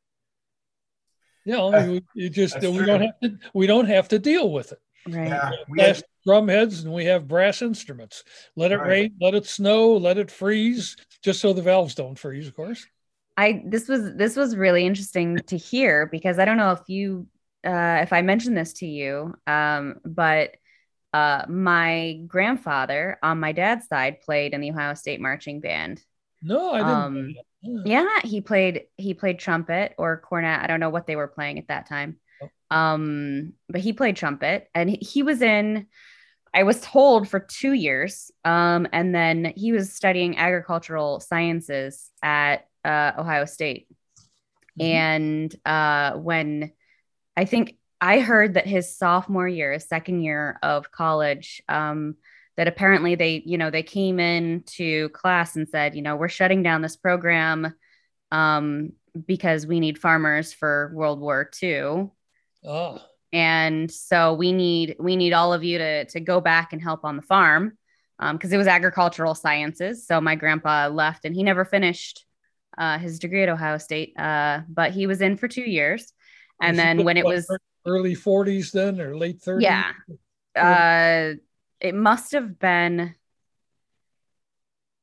You 1.44 1.54
know, 1.54 2.00
you 2.14 2.30
just 2.30 2.60
we 2.60 2.76
true. 2.76 2.86
don't 2.86 3.00
have 3.00 3.20
to 3.22 3.38
we 3.54 3.66
don't 3.66 3.86
have 3.86 4.08
to 4.08 4.18
deal 4.18 4.52
with 4.52 4.72
it. 4.72 4.78
Right. 5.08 5.28
Yeah, 5.28 5.50
we 5.68 5.80
have 5.80 6.02
drum 6.24 6.46
heads 6.46 6.84
and 6.84 6.92
we 6.92 7.06
have 7.06 7.26
brass 7.26 7.62
instruments. 7.62 8.22
Let 8.54 8.70
it 8.70 8.76
right. 8.76 8.88
rain, 8.88 9.14
let 9.20 9.34
it 9.34 9.46
snow, 9.46 9.96
let 9.96 10.18
it 10.18 10.30
freeze, 10.30 10.96
just 11.24 11.40
so 11.40 11.52
the 11.52 11.62
valves 11.62 11.96
don't 11.96 12.18
freeze, 12.18 12.46
of 12.46 12.54
course. 12.54 12.86
I 13.36 13.62
this 13.64 13.88
was 13.88 14.14
this 14.14 14.36
was 14.36 14.56
really 14.56 14.84
interesting 14.84 15.38
to 15.38 15.56
hear 15.56 16.06
because 16.06 16.38
I 16.38 16.44
don't 16.44 16.58
know 16.58 16.72
if 16.72 16.88
you 16.88 17.26
uh, 17.64 18.00
if 18.02 18.12
I 18.12 18.22
mentioned 18.22 18.56
this 18.56 18.74
to 18.74 18.86
you, 18.86 19.34
um, 19.46 19.96
but 20.04 20.52
uh, 21.12 21.44
my 21.48 22.20
grandfather 22.26 23.18
on 23.22 23.40
my 23.40 23.52
dad's 23.52 23.86
side 23.88 24.20
played 24.20 24.54
in 24.54 24.60
the 24.60 24.70
Ohio 24.70 24.94
State 24.94 25.20
marching 25.20 25.60
band. 25.60 26.02
No, 26.42 26.72
I 26.72 26.78
didn't. 26.78 26.90
Um, 26.90 27.34
yeah. 27.62 28.02
yeah, 28.02 28.20
he 28.24 28.40
played 28.40 28.84
he 28.96 29.14
played 29.14 29.38
trumpet 29.38 29.94
or 29.98 30.18
cornet. 30.18 30.60
I 30.60 30.66
don't 30.66 30.80
know 30.80 30.90
what 30.90 31.06
they 31.06 31.16
were 31.16 31.28
playing 31.28 31.58
at 31.58 31.68
that 31.68 31.88
time. 31.88 32.16
Oh. 32.42 32.76
Um, 32.76 33.52
but 33.68 33.80
he 33.80 33.92
played 33.92 34.16
trumpet 34.16 34.68
and 34.74 34.90
he 34.90 35.22
was 35.22 35.42
in 35.42 35.86
I 36.54 36.64
was 36.64 36.80
told 36.80 37.28
for 37.28 37.40
two 37.40 37.72
years. 37.72 38.30
Um, 38.44 38.86
and 38.92 39.14
then 39.14 39.52
he 39.56 39.72
was 39.72 39.92
studying 39.92 40.36
agricultural 40.36 41.20
sciences 41.20 42.10
at 42.22 42.68
uh, 42.84 43.12
Ohio 43.16 43.46
State. 43.46 43.88
Mm-hmm. 44.78 44.82
And 44.82 45.56
uh, 45.64 46.18
when 46.18 46.72
I 47.36 47.46
think 47.46 47.76
I 48.00 48.20
heard 48.20 48.54
that 48.54 48.66
his 48.66 48.94
sophomore 48.94 49.48
year, 49.48 49.72
his 49.72 49.88
second 49.88 50.22
year 50.22 50.58
of 50.62 50.90
college, 50.90 51.62
um, 51.68 52.16
that 52.56 52.68
apparently 52.68 53.14
they, 53.14 53.42
you 53.46 53.56
know, 53.56 53.70
they 53.70 53.82
came 53.82 54.20
in 54.20 54.62
to 54.66 55.08
class 55.10 55.56
and 55.56 55.68
said, 55.68 55.94
you 55.94 56.02
know, 56.02 56.16
we're 56.16 56.28
shutting 56.28 56.62
down 56.62 56.82
this 56.82 56.96
program 56.96 57.74
um, 58.30 58.92
because 59.26 59.66
we 59.66 59.80
need 59.80 59.98
farmers 59.98 60.52
for 60.52 60.92
World 60.94 61.20
War 61.20 61.50
II. 61.62 62.10
Oh. 62.64 63.02
And 63.32 63.90
so 63.90 64.34
we 64.34 64.52
need 64.52 64.96
we 64.98 65.16
need 65.16 65.32
all 65.32 65.54
of 65.54 65.64
you 65.64 65.78
to 65.78 66.04
to 66.06 66.20
go 66.20 66.40
back 66.40 66.74
and 66.74 66.82
help 66.82 67.04
on 67.04 67.16
the 67.16 67.22
farm 67.22 67.78
because 68.18 68.50
um, 68.50 68.54
it 68.54 68.58
was 68.58 68.66
agricultural 68.66 69.34
sciences. 69.34 70.06
So 70.06 70.20
my 70.20 70.34
grandpa 70.34 70.88
left 70.88 71.24
and 71.24 71.34
he 71.34 71.42
never 71.42 71.64
finished 71.64 72.26
uh, 72.76 72.98
his 72.98 73.18
degree 73.18 73.42
at 73.42 73.48
Ohio 73.48 73.78
State, 73.78 74.18
uh, 74.18 74.60
but 74.68 74.92
he 74.92 75.06
was 75.06 75.20
in 75.20 75.36
for 75.36 75.48
two 75.48 75.62
years. 75.62 76.12
And 76.60 76.76
was 76.76 76.84
then 76.84 77.04
when 77.04 77.16
it 77.16 77.24
was 77.24 77.48
early 77.86 78.14
40s, 78.14 78.70
then 78.70 79.00
or 79.00 79.16
late 79.16 79.40
30s, 79.40 79.62
yeah, 79.62 79.92
uh, 80.56 81.34
it 81.82 81.94
must 81.94 82.32
have 82.32 82.58
been. 82.58 83.14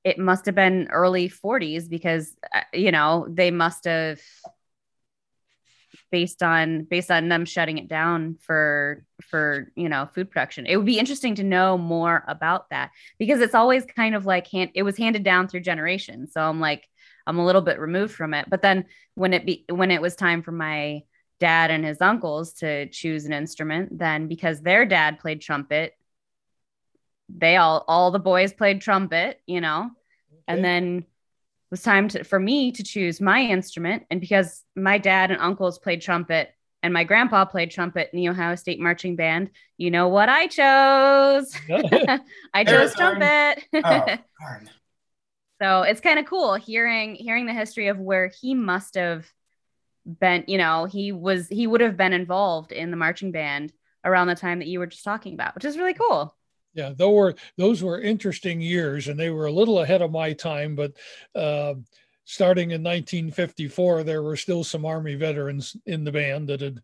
It 0.05 0.17
must 0.17 0.45
have 0.45 0.55
been 0.55 0.87
early 0.91 1.29
40s 1.29 1.89
because 1.89 2.33
uh, 2.55 2.61
you 2.73 2.91
know 2.91 3.27
they 3.29 3.51
must 3.51 3.83
have 3.83 4.19
based 6.09 6.41
on 6.41 6.83
based 6.83 7.11
on 7.11 7.27
them 7.27 7.45
shutting 7.45 7.77
it 7.77 7.87
down 7.87 8.37
for 8.39 9.03
for 9.21 9.71
you 9.75 9.89
know 9.89 10.07
food 10.13 10.31
production 10.31 10.65
it 10.65 10.77
would 10.77 10.85
be 10.85 10.97
interesting 10.99 11.35
to 11.35 11.43
know 11.43 11.77
more 11.77 12.23
about 12.27 12.69
that 12.69 12.91
because 13.17 13.41
it's 13.41 13.53
always 13.53 13.85
kind 13.85 14.15
of 14.15 14.25
like 14.25 14.47
hand 14.47 14.71
it 14.73 14.83
was 14.83 14.97
handed 14.97 15.23
down 15.23 15.47
through 15.47 15.59
generations 15.59 16.31
so 16.33 16.41
i'm 16.41 16.59
like 16.59 16.87
i'm 17.27 17.37
a 17.37 17.45
little 17.45 17.61
bit 17.61 17.79
removed 17.79 18.13
from 18.13 18.33
it 18.33 18.49
but 18.49 18.61
then 18.61 18.85
when 19.15 19.33
it 19.33 19.45
be 19.45 19.65
when 19.69 19.91
it 19.91 20.01
was 20.01 20.15
time 20.15 20.41
for 20.41 20.51
my 20.51 21.01
dad 21.39 21.71
and 21.71 21.85
his 21.85 22.01
uncles 22.01 22.53
to 22.53 22.87
choose 22.89 23.25
an 23.25 23.33
instrument 23.33 23.97
then 23.97 24.27
because 24.27 24.61
their 24.61 24.85
dad 24.85 25.19
played 25.19 25.41
trumpet 25.41 25.93
they 27.37 27.57
all 27.57 27.83
all 27.87 28.11
the 28.11 28.19
boys 28.19 28.51
played 28.51 28.81
trumpet 28.81 29.39
you 29.45 29.61
know 29.61 29.91
okay. 30.31 30.41
and 30.47 30.63
then 30.63 31.05
it 31.69 31.73
was 31.73 31.83
time 31.83 32.07
to, 32.07 32.23
for 32.23 32.39
me 32.39 32.71
to 32.71 32.83
choose 32.83 33.21
my 33.21 33.41
instrument. 33.41 34.03
And 34.09 34.19
because 34.19 34.63
my 34.75 34.97
dad 34.97 35.29
and 35.29 35.39
uncles 35.39 35.77
played 35.77 36.01
trumpet 36.01 36.49
and 36.81 36.91
my 36.91 37.03
grandpa 37.03 37.45
played 37.45 37.69
trumpet 37.69 38.09
in 38.11 38.17
the 38.17 38.29
Ohio 38.29 38.55
State 38.55 38.79
Marching 38.79 39.15
Band, 39.15 39.51
you 39.77 39.91
know 39.91 40.07
what 40.07 40.29
I 40.29 40.47
chose? 40.47 41.53
I 42.55 42.63
chose 42.65 42.95
trumpet. 42.95 43.63
oh, 43.71 44.17
so 45.61 45.81
it's 45.83 46.01
kind 46.01 46.17
of 46.17 46.25
cool 46.25 46.55
hearing 46.55 47.13
hearing 47.13 47.45
the 47.45 47.53
history 47.53 47.89
of 47.89 47.99
where 47.99 48.31
he 48.41 48.55
must 48.55 48.95
have 48.95 49.31
been, 50.07 50.45
you 50.47 50.57
know, 50.57 50.85
he 50.85 51.11
was 51.11 51.47
he 51.49 51.67
would 51.67 51.81
have 51.81 51.97
been 51.97 52.13
involved 52.13 52.71
in 52.71 52.89
the 52.89 52.97
marching 52.97 53.31
band 53.31 53.71
around 54.03 54.25
the 54.25 54.33
time 54.33 54.57
that 54.57 54.67
you 54.67 54.79
were 54.79 54.87
just 54.87 55.03
talking 55.03 55.35
about, 55.35 55.53
which 55.53 55.65
is 55.65 55.77
really 55.77 55.93
cool. 55.93 56.35
Yeah, 56.73 56.93
those 56.95 57.13
were 57.13 57.35
those 57.57 57.83
were 57.83 58.01
interesting 58.01 58.61
years, 58.61 59.07
and 59.07 59.19
they 59.19 59.29
were 59.29 59.47
a 59.47 59.51
little 59.51 59.79
ahead 59.79 60.01
of 60.01 60.11
my 60.11 60.33
time. 60.33 60.75
But 60.75 60.93
uh, 61.35 61.75
starting 62.25 62.71
in 62.71 62.83
1954, 62.83 64.03
there 64.03 64.21
were 64.21 64.35
still 64.37 64.63
some 64.63 64.85
Army 64.85 65.15
veterans 65.15 65.75
in 65.85 66.03
the 66.03 66.11
band 66.11 66.47
that 66.49 66.61
had 66.61 66.81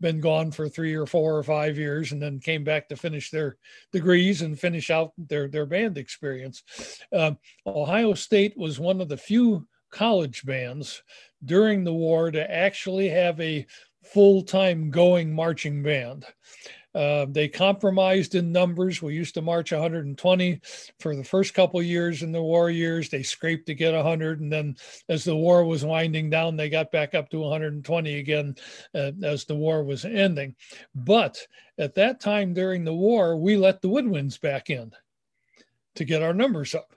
been 0.00 0.20
gone 0.20 0.50
for 0.50 0.68
three 0.68 0.94
or 0.94 1.06
four 1.06 1.36
or 1.36 1.42
five 1.42 1.78
years, 1.78 2.12
and 2.12 2.20
then 2.20 2.40
came 2.40 2.64
back 2.64 2.88
to 2.88 2.96
finish 2.96 3.30
their 3.30 3.56
degrees 3.92 4.42
and 4.42 4.58
finish 4.58 4.90
out 4.90 5.12
their 5.16 5.48
their 5.48 5.66
band 5.66 5.96
experience. 5.96 6.62
Uh, 7.12 7.32
Ohio 7.66 8.12
State 8.14 8.56
was 8.58 8.78
one 8.78 9.00
of 9.00 9.08
the 9.08 9.16
few 9.16 9.66
college 9.90 10.44
bands 10.44 11.02
during 11.44 11.84
the 11.84 11.92
war 11.92 12.30
to 12.30 12.50
actually 12.50 13.08
have 13.08 13.40
a 13.40 13.66
full 14.02 14.42
time 14.42 14.90
going 14.90 15.32
marching 15.32 15.82
band. 15.82 16.26
Uh, 16.94 17.26
they 17.28 17.48
compromised 17.48 18.34
in 18.34 18.52
numbers. 18.52 19.00
We 19.00 19.14
used 19.14 19.34
to 19.34 19.42
march 19.42 19.72
120 19.72 20.60
for 21.00 21.16
the 21.16 21.24
first 21.24 21.54
couple 21.54 21.82
years 21.82 22.22
in 22.22 22.32
the 22.32 22.42
war 22.42 22.70
years. 22.70 23.08
They 23.08 23.22
scraped 23.22 23.66
to 23.66 23.74
get 23.74 23.94
100, 23.94 24.40
and 24.40 24.52
then 24.52 24.76
as 25.08 25.24
the 25.24 25.36
war 25.36 25.64
was 25.64 25.84
winding 25.84 26.30
down, 26.30 26.56
they 26.56 26.68
got 26.68 26.92
back 26.92 27.14
up 27.14 27.30
to 27.30 27.38
120 27.40 28.18
again 28.18 28.56
uh, 28.94 29.12
as 29.22 29.44
the 29.44 29.56
war 29.56 29.84
was 29.84 30.04
ending. 30.04 30.54
But 30.94 31.38
at 31.78 31.94
that 31.94 32.20
time 32.20 32.52
during 32.52 32.84
the 32.84 32.94
war, 32.94 33.36
we 33.36 33.56
let 33.56 33.80
the 33.80 33.88
woodwinds 33.88 34.40
back 34.40 34.68
in 34.68 34.92
to 35.94 36.04
get 36.04 36.22
our 36.22 36.34
numbers 36.34 36.74
up. 36.74 36.94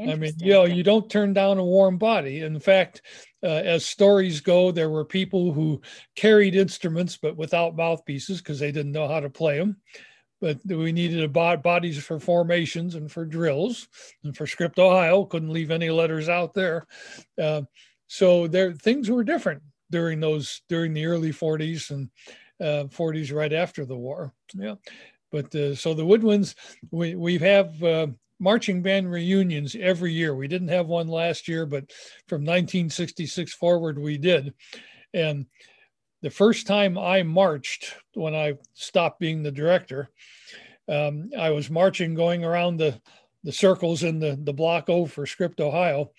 I 0.00 0.16
mean, 0.16 0.32
you 0.38 0.52
know, 0.52 0.64
you 0.64 0.82
don't 0.82 1.10
turn 1.10 1.32
down 1.32 1.58
a 1.58 1.64
warm 1.64 1.98
body. 1.98 2.40
In 2.40 2.58
fact, 2.58 3.02
uh, 3.42 3.46
as 3.46 3.84
stories 3.84 4.40
go, 4.40 4.70
there 4.72 4.90
were 4.90 5.04
people 5.04 5.52
who 5.52 5.80
carried 6.16 6.54
instruments 6.54 7.16
but 7.16 7.36
without 7.36 7.76
mouthpieces 7.76 8.38
because 8.38 8.58
they 8.58 8.72
didn't 8.72 8.92
know 8.92 9.06
how 9.06 9.20
to 9.20 9.30
play 9.30 9.58
them. 9.58 9.76
But 10.40 10.58
we 10.64 10.90
needed 10.90 11.22
a 11.22 11.56
bodies 11.56 12.02
for 12.02 12.18
formations 12.18 12.96
and 12.96 13.10
for 13.10 13.24
drills 13.24 13.86
and 14.24 14.36
for 14.36 14.46
Script 14.46 14.78
Ohio. 14.78 15.24
Couldn't 15.24 15.52
leave 15.52 15.70
any 15.70 15.88
letters 15.90 16.28
out 16.28 16.52
there. 16.52 16.86
Uh, 17.40 17.62
so 18.08 18.48
there, 18.48 18.72
things 18.72 19.08
were 19.08 19.22
different 19.22 19.62
during 19.90 20.18
those 20.18 20.62
during 20.68 20.94
the 20.94 21.06
early 21.06 21.30
40s 21.30 21.90
and 21.90 22.10
uh, 22.60 22.88
40s 22.88 23.32
right 23.32 23.52
after 23.52 23.84
the 23.84 23.96
war. 23.96 24.32
Yeah, 24.54 24.74
but 25.30 25.54
uh, 25.54 25.76
so 25.76 25.94
the 25.94 26.04
woodwinds 26.04 26.56
we 26.90 27.14
we 27.14 27.38
have 27.38 27.80
uh, 27.82 28.08
marching 28.42 28.82
band 28.82 29.08
reunions 29.08 29.76
every 29.78 30.12
year. 30.12 30.34
We 30.34 30.48
didn't 30.48 30.68
have 30.68 30.88
one 30.88 31.06
last 31.06 31.46
year, 31.46 31.64
but 31.64 31.92
from 32.26 32.42
1966 32.42 33.54
forward, 33.54 33.98
we 33.98 34.18
did. 34.18 34.52
And 35.14 35.46
the 36.22 36.30
first 36.30 36.66
time 36.66 36.98
I 36.98 37.22
marched, 37.22 37.94
when 38.14 38.34
I 38.34 38.54
stopped 38.74 39.20
being 39.20 39.42
the 39.42 39.52
director, 39.52 40.10
um, 40.88 41.30
I 41.38 41.50
was 41.50 41.70
marching 41.70 42.14
going 42.14 42.44
around 42.44 42.78
the, 42.78 43.00
the 43.44 43.52
circles 43.52 44.02
in 44.02 44.18
the, 44.18 44.36
the 44.42 44.52
block 44.52 44.90
O 44.90 45.06
for 45.06 45.24
Script, 45.24 45.60
Ohio, 45.60 46.10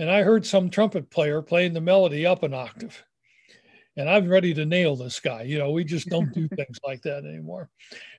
and 0.00 0.10
I 0.10 0.22
heard 0.22 0.44
some 0.44 0.70
trumpet 0.70 1.08
player 1.10 1.42
playing 1.42 1.74
the 1.74 1.80
melody 1.80 2.26
up 2.26 2.42
an 2.42 2.54
octave. 2.54 3.04
And 3.96 4.08
I'm 4.08 4.28
ready 4.28 4.52
to 4.54 4.64
nail 4.64 4.96
this 4.96 5.18
guy. 5.20 5.42
You 5.42 5.58
know, 5.58 5.70
we 5.70 5.84
just 5.84 6.08
don't 6.08 6.32
do 6.32 6.48
things 6.56 6.78
like 6.84 7.02
that 7.02 7.24
anymore. 7.24 7.68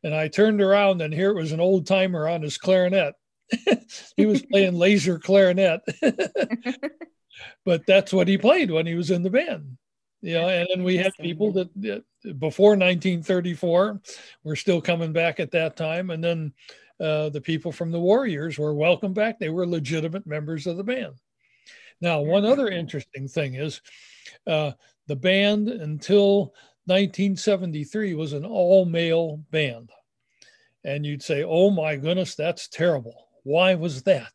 And 0.04 0.16
I 0.16 0.30
turned 0.30 0.62
around, 0.62 1.02
and 1.02 1.14
here 1.14 1.32
it 1.32 1.42
was 1.42 1.52
an 1.52 1.62
old 1.62 1.88
timer 1.88 2.28
on 2.28 2.42
his 2.42 2.58
clarinet 2.58 3.16
he 4.18 4.26
was 4.26 4.42
playing 4.44 4.76
laser 4.76 5.20
clarinet. 5.20 5.82
but 7.66 7.86
that's 7.86 8.14
what 8.14 8.28
he 8.28 8.38
played 8.38 8.72
when 8.72 8.86
he 8.86 8.96
was 8.96 9.12
in 9.12 9.24
the 9.24 9.30
band. 9.30 9.78
You 10.22 10.34
know, 10.34 10.50
and 10.50 10.68
then 10.70 10.84
we 10.84 10.98
had 10.98 11.14
people 11.20 11.54
that, 11.54 11.70
that 11.82 12.04
before 12.40 12.72
1934 12.72 14.02
were 14.44 14.56
still 14.56 14.82
coming 14.82 15.14
back 15.14 15.40
at 15.40 15.52
that 15.52 15.78
time. 15.78 16.10
And 16.10 16.22
then 16.22 16.54
uh, 17.00 17.30
the 17.30 17.40
people 17.42 17.72
from 17.72 17.92
the 17.92 18.00
Warriors 18.00 18.58
were 18.58 18.74
welcome 18.74 19.14
back. 19.14 19.40
They 19.40 19.50
were 19.50 19.66
legitimate 19.66 20.28
members 20.28 20.68
of 20.68 20.76
the 20.76 20.84
band. 20.84 21.16
Now, 22.02 22.22
one 22.22 22.46
other 22.46 22.68
interesting 22.68 23.28
thing 23.28 23.56
is 23.56 23.82
uh, 24.46 24.72
the 25.08 25.16
band 25.16 25.70
until 25.70 26.54
1973 26.86 28.16
was 28.16 28.34
an 28.34 28.46
all 28.46 28.86
male 28.86 29.44
band. 29.52 29.92
And 30.84 31.06
you'd 31.06 31.24
say, 31.24 31.44
oh 31.44 31.70
my 31.70 31.96
goodness, 31.96 32.36
that's 32.36 32.68
terrible. 32.68 33.29
Why 33.44 33.76
was 33.76 34.04
that? 34.04 34.32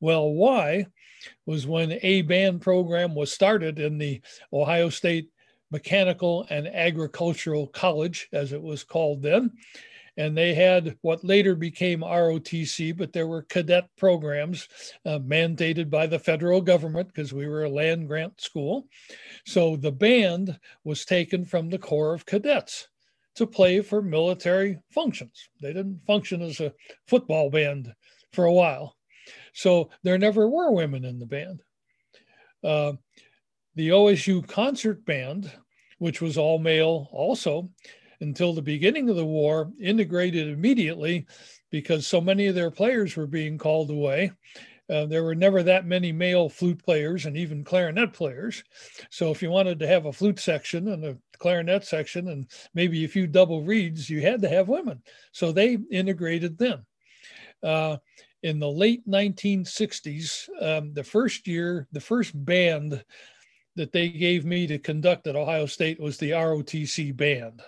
Well, 0.00 0.30
why 0.30 0.86
was 1.46 1.66
when 1.66 1.98
a 2.02 2.22
band 2.22 2.62
program 2.62 3.14
was 3.14 3.32
started 3.32 3.78
in 3.78 3.98
the 3.98 4.20
Ohio 4.52 4.88
State 4.88 5.30
Mechanical 5.70 6.46
and 6.50 6.66
Agricultural 6.66 7.68
College, 7.68 8.28
as 8.32 8.52
it 8.52 8.60
was 8.60 8.82
called 8.82 9.22
then. 9.22 9.52
And 10.16 10.36
they 10.36 10.54
had 10.54 10.98
what 11.02 11.24
later 11.24 11.54
became 11.54 12.00
ROTC, 12.00 12.96
but 12.96 13.12
there 13.12 13.28
were 13.28 13.42
cadet 13.42 13.88
programs 13.96 14.68
uh, 15.06 15.18
mandated 15.20 15.88
by 15.88 16.06
the 16.06 16.18
federal 16.18 16.60
government 16.60 17.08
because 17.08 17.32
we 17.32 17.46
were 17.46 17.64
a 17.64 17.70
land 17.70 18.08
grant 18.08 18.40
school. 18.40 18.88
So 19.46 19.76
the 19.76 19.92
band 19.92 20.58
was 20.84 21.04
taken 21.04 21.44
from 21.44 21.70
the 21.70 21.78
Corps 21.78 22.12
of 22.12 22.26
Cadets 22.26 22.88
to 23.36 23.46
play 23.46 23.80
for 23.80 24.02
military 24.02 24.80
functions. 24.90 25.48
They 25.62 25.72
didn't 25.72 26.04
function 26.06 26.42
as 26.42 26.60
a 26.60 26.74
football 27.06 27.48
band 27.48 27.94
for 28.32 28.44
a 28.44 28.52
while. 28.52 28.96
So 29.52 29.90
there 30.02 30.18
never 30.18 30.48
were 30.48 30.72
women 30.72 31.04
in 31.04 31.18
the 31.18 31.26
band. 31.26 31.62
Uh, 32.62 32.92
the 33.74 33.90
OSU 33.90 34.46
concert 34.46 35.04
band, 35.04 35.50
which 35.98 36.20
was 36.20 36.36
all 36.36 36.58
male 36.58 37.08
also, 37.12 37.70
until 38.20 38.52
the 38.52 38.62
beginning 38.62 39.08
of 39.08 39.16
the 39.16 39.24
war, 39.24 39.72
integrated 39.80 40.48
immediately 40.48 41.26
because 41.70 42.06
so 42.06 42.20
many 42.20 42.46
of 42.46 42.54
their 42.54 42.70
players 42.70 43.16
were 43.16 43.26
being 43.26 43.56
called 43.56 43.90
away. 43.90 44.32
Uh, 44.90 45.06
there 45.06 45.22
were 45.22 45.36
never 45.36 45.62
that 45.62 45.86
many 45.86 46.10
male 46.10 46.48
flute 46.48 46.82
players 46.84 47.24
and 47.24 47.36
even 47.36 47.62
clarinet 47.62 48.12
players. 48.12 48.64
So 49.08 49.30
if 49.30 49.40
you 49.40 49.48
wanted 49.50 49.78
to 49.78 49.86
have 49.86 50.06
a 50.06 50.12
flute 50.12 50.40
section 50.40 50.88
and 50.88 51.04
a 51.04 51.16
clarinet 51.38 51.84
section 51.84 52.28
and 52.28 52.50
maybe 52.74 53.04
a 53.04 53.08
few 53.08 53.28
double 53.28 53.62
reeds, 53.62 54.10
you 54.10 54.20
had 54.20 54.42
to 54.42 54.48
have 54.48 54.68
women. 54.68 55.00
So 55.30 55.52
they 55.52 55.78
integrated 55.92 56.58
them. 56.58 56.84
Uh, 57.62 57.96
in 58.42 58.58
the 58.58 58.70
late 58.70 59.06
1960s, 59.08 60.48
um, 60.60 60.94
the 60.94 61.04
first 61.04 61.46
year, 61.46 61.86
the 61.92 62.00
first 62.00 62.32
band 62.44 63.04
that 63.76 63.92
they 63.92 64.08
gave 64.08 64.44
me 64.44 64.66
to 64.66 64.78
conduct 64.78 65.26
at 65.26 65.36
Ohio 65.36 65.66
State 65.66 66.00
was 66.00 66.16
the 66.16 66.30
ROTC 66.30 67.16
band. 67.16 67.62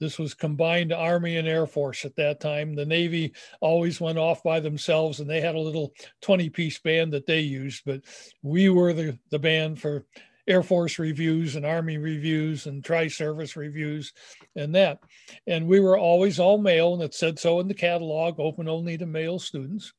This 0.00 0.18
was 0.18 0.32
combined 0.32 0.92
Army 0.92 1.36
and 1.36 1.46
Air 1.46 1.66
Force 1.66 2.06
at 2.06 2.16
that 2.16 2.40
time. 2.40 2.74
The 2.74 2.86
Navy 2.86 3.34
always 3.60 4.00
went 4.00 4.16
off 4.16 4.42
by 4.42 4.58
themselves 4.58 5.20
and 5.20 5.28
they 5.28 5.42
had 5.42 5.54
a 5.54 5.60
little 5.60 5.92
20 6.22 6.48
piece 6.48 6.78
band 6.78 7.12
that 7.12 7.26
they 7.26 7.40
used, 7.40 7.82
but 7.84 8.00
we 8.42 8.70
were 8.70 8.94
the, 8.94 9.18
the 9.30 9.38
band 9.38 9.78
for 9.78 10.06
Air 10.50 10.64
Force 10.64 10.98
reviews 10.98 11.54
and 11.54 11.64
Army 11.64 11.96
reviews 11.96 12.66
and 12.66 12.84
tri 12.84 13.06
service 13.06 13.54
reviews 13.54 14.12
and 14.56 14.74
that. 14.74 14.98
And 15.46 15.68
we 15.68 15.78
were 15.78 15.96
always 15.96 16.40
all 16.40 16.58
male, 16.58 16.92
and 16.92 17.02
it 17.02 17.14
said 17.14 17.38
so 17.38 17.60
in 17.60 17.68
the 17.68 17.74
catalog, 17.74 18.40
open 18.40 18.68
only 18.68 18.98
to 18.98 19.06
male 19.06 19.38
students. 19.38 19.92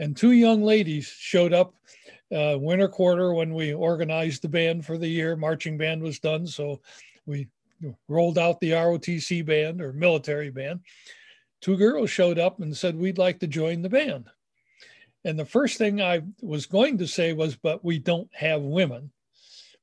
And 0.00 0.16
two 0.16 0.32
young 0.32 0.62
ladies 0.62 1.06
showed 1.06 1.52
up 1.52 1.74
uh, 2.34 2.56
winter 2.58 2.88
quarter 2.88 3.32
when 3.32 3.54
we 3.54 3.72
organized 3.72 4.42
the 4.42 4.48
band 4.48 4.84
for 4.84 4.98
the 4.98 5.06
year. 5.06 5.36
Marching 5.36 5.78
band 5.78 6.02
was 6.02 6.18
done, 6.18 6.48
so 6.48 6.80
we 7.24 7.46
rolled 8.08 8.38
out 8.38 8.58
the 8.58 8.72
ROTC 8.72 9.46
band 9.46 9.80
or 9.80 9.92
military 9.92 10.50
band. 10.50 10.80
Two 11.60 11.76
girls 11.76 12.10
showed 12.10 12.40
up 12.40 12.58
and 12.58 12.76
said, 12.76 12.96
We'd 12.96 13.18
like 13.18 13.38
to 13.38 13.46
join 13.46 13.82
the 13.82 13.88
band. 13.88 14.26
And 15.24 15.38
the 15.38 15.44
first 15.44 15.78
thing 15.78 16.00
I 16.00 16.22
was 16.42 16.66
going 16.66 16.98
to 16.98 17.06
say 17.06 17.32
was, 17.32 17.54
But 17.54 17.84
we 17.84 18.00
don't 18.00 18.28
have 18.34 18.62
women. 18.62 19.12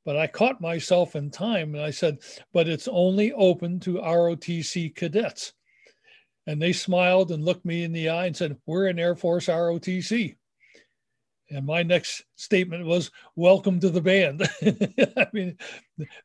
But 0.05 0.17
I 0.17 0.27
caught 0.27 0.59
myself 0.59 1.15
in 1.15 1.29
time 1.31 1.75
and 1.75 1.83
I 1.83 1.91
said, 1.91 2.19
But 2.51 2.67
it's 2.67 2.87
only 2.87 3.31
open 3.33 3.79
to 3.81 3.99
ROTC 3.99 4.95
cadets. 4.95 5.53
And 6.45 6.61
they 6.61 6.73
smiled 6.73 7.31
and 7.31 7.45
looked 7.45 7.65
me 7.65 7.83
in 7.83 7.93
the 7.93 8.09
eye 8.09 8.25
and 8.25 8.35
said, 8.35 8.57
We're 8.65 8.87
an 8.87 8.99
Air 8.99 9.15
Force 9.15 9.47
ROTC. 9.47 10.35
And 11.49 11.65
my 11.65 11.83
next 11.83 12.23
statement 12.35 12.85
was, 12.85 13.11
Welcome 13.35 13.79
to 13.79 13.89
the 13.89 14.01
band. 14.01 14.41
I 15.17 15.27
mean, 15.31 15.57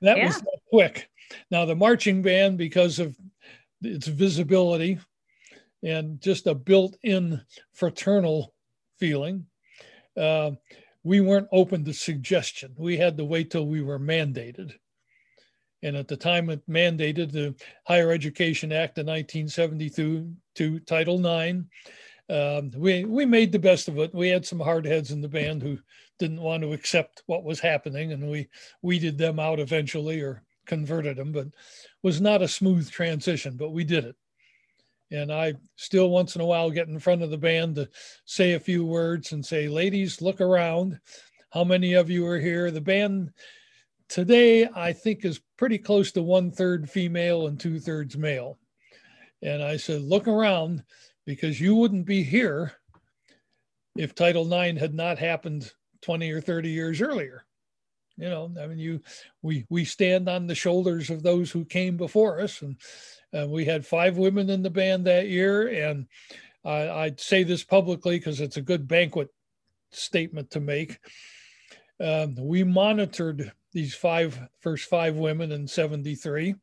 that 0.01 0.17
yeah. 0.19 0.27
was 0.27 0.43
quick. 0.71 1.09
Now, 1.51 1.65
the 1.65 1.77
marching 1.77 2.23
band, 2.23 2.59
because 2.59 2.99
of 2.99 3.17
its 3.83 4.09
visibility 4.09 4.99
and 5.85 6.21
just 6.21 6.47
a 6.49 6.55
built 6.55 6.97
in 7.03 7.41
fraternal 7.73 8.55
feeling, 8.99 9.47
uh, 10.17 10.53
we 11.05 11.21
weren't 11.21 11.49
open 11.53 11.85
to 11.85 11.93
suggestion. 11.93 12.75
We 12.77 12.97
had 12.97 13.17
to 13.17 13.25
wait 13.25 13.51
till 13.51 13.67
we 13.67 13.83
were 13.83 13.99
mandated. 13.99 14.73
And 15.83 15.97
at 15.97 16.09
the 16.09 16.17
time 16.17 16.51
it 16.51 16.69
mandated 16.69 17.31
the 17.31 17.55
Higher 17.87 18.11
Education 18.11 18.73
Act 18.73 18.99
of 18.99 19.07
1972 19.07 20.33
to 20.57 20.81
Title 20.81 21.25
IX, 21.25 21.65
um, 22.31 22.71
we 22.77 23.05
we 23.05 23.25
made 23.25 23.53
the 23.53 23.59
best 23.59 23.89
of 23.89 23.99
it. 23.99 24.15
We 24.15 24.29
had 24.29 24.45
some 24.45 24.61
hard 24.61 24.85
heads 24.85 25.13
in 25.13 25.21
the 25.21 25.29
band 25.29 25.63
who 25.63 25.79
didn't 26.19 26.41
want 26.41 26.63
to 26.63 26.73
accept 26.73 27.23
what 27.27 27.45
was 27.45 27.61
happening, 27.61 28.13
and 28.13 28.31
we 28.31 28.49
weeded 28.83 29.17
them 29.17 29.39
out 29.39 29.61
eventually 29.61 30.21
or 30.21 30.43
converted 30.67 31.17
them. 31.17 31.33
But 31.33 31.49
was 32.03 32.21
not 32.21 32.43
a 32.43 32.49
smooth 32.49 32.91
transition, 32.91 33.57
but 33.57 33.71
we 33.71 33.85
did 33.85 34.05
it. 34.05 34.17
And 35.11 35.33
I 35.33 35.55
still 35.77 36.11
once 36.11 36.35
in 36.35 36.43
a 36.43 36.47
while 36.47 36.71
get 36.71 36.89
in 36.89 36.99
front 36.99 37.23
of 37.23 37.31
the 37.31 37.39
band 37.39 37.77
to 37.77 37.89
say 38.25 38.53
a 38.53 38.61
few 38.61 38.85
words 38.85 39.33
and 39.33 39.45
say, 39.45 39.69
"Ladies, 39.69 40.21
look 40.21 40.41
around. 40.41 41.01
How 41.51 41.65
many 41.65 41.95
of 41.95 42.11
you 42.11 42.27
are 42.27 42.39
here?" 42.39 42.71
The 42.71 42.81
band 42.81 43.33
today, 44.09 44.69
I 44.69 44.93
think, 44.93 45.25
is 45.25 45.41
pretty 45.57 45.79
close 45.79 46.13
to 46.13 46.23
one 46.23 46.51
third 46.51 46.91
female 46.91 47.47
and 47.47 47.59
two 47.59 47.81
thirds 47.81 48.17
male. 48.17 48.59
And 49.41 49.63
I 49.63 49.79
said, 49.79 50.03
"Look 50.03 50.29
around." 50.29 50.85
because 51.29 51.61
you 51.61 51.75
wouldn't 51.75 52.07
be 52.07 52.23
here 52.23 52.73
if 53.99 54.15
Title 54.15 54.51
IX 54.51 54.81
had 54.81 54.95
not 54.95 55.19
happened 55.19 55.71
20 56.01 56.31
or 56.31 56.41
30 56.41 56.71
years 56.71 57.03
earlier. 57.03 57.45
You 58.17 58.31
know, 58.31 58.51
I 58.59 58.67
mean, 58.67 58.79
you 58.79 59.03
we 59.43 59.67
we 59.69 59.85
stand 59.85 60.27
on 60.27 60.47
the 60.47 60.55
shoulders 60.55 61.11
of 61.11 61.23
those 61.23 61.51
who 61.51 61.67
came 61.67 61.99
before 61.99 62.41
us, 62.41 62.63
and 62.63 62.77
uh, 63.37 63.47
we 63.49 63.65
had 63.65 63.87
five 63.87 64.17
women 64.17 64.51
in 64.51 64.63
the 64.63 64.71
band 64.71 65.07
that 65.07 65.29
year. 65.29 65.69
And 65.69 66.07
I, 66.65 66.89
I'd 66.89 67.21
say 67.21 67.43
this 67.43 67.65
publicly 67.65 68.19
because 68.19 68.41
it's 68.41 68.57
a 68.57 68.63
good 68.63 68.87
banquet 68.89 69.29
statement 69.91 70.51
to 70.53 70.61
make. 70.61 70.99
Um, 72.01 72.37
we 72.39 72.65
monitored 72.65 73.53
these 73.73 73.95
five 73.95 74.39
first 74.61 74.89
five 74.89 75.17
women 75.17 75.53
in 75.53 75.67
73 75.67 76.55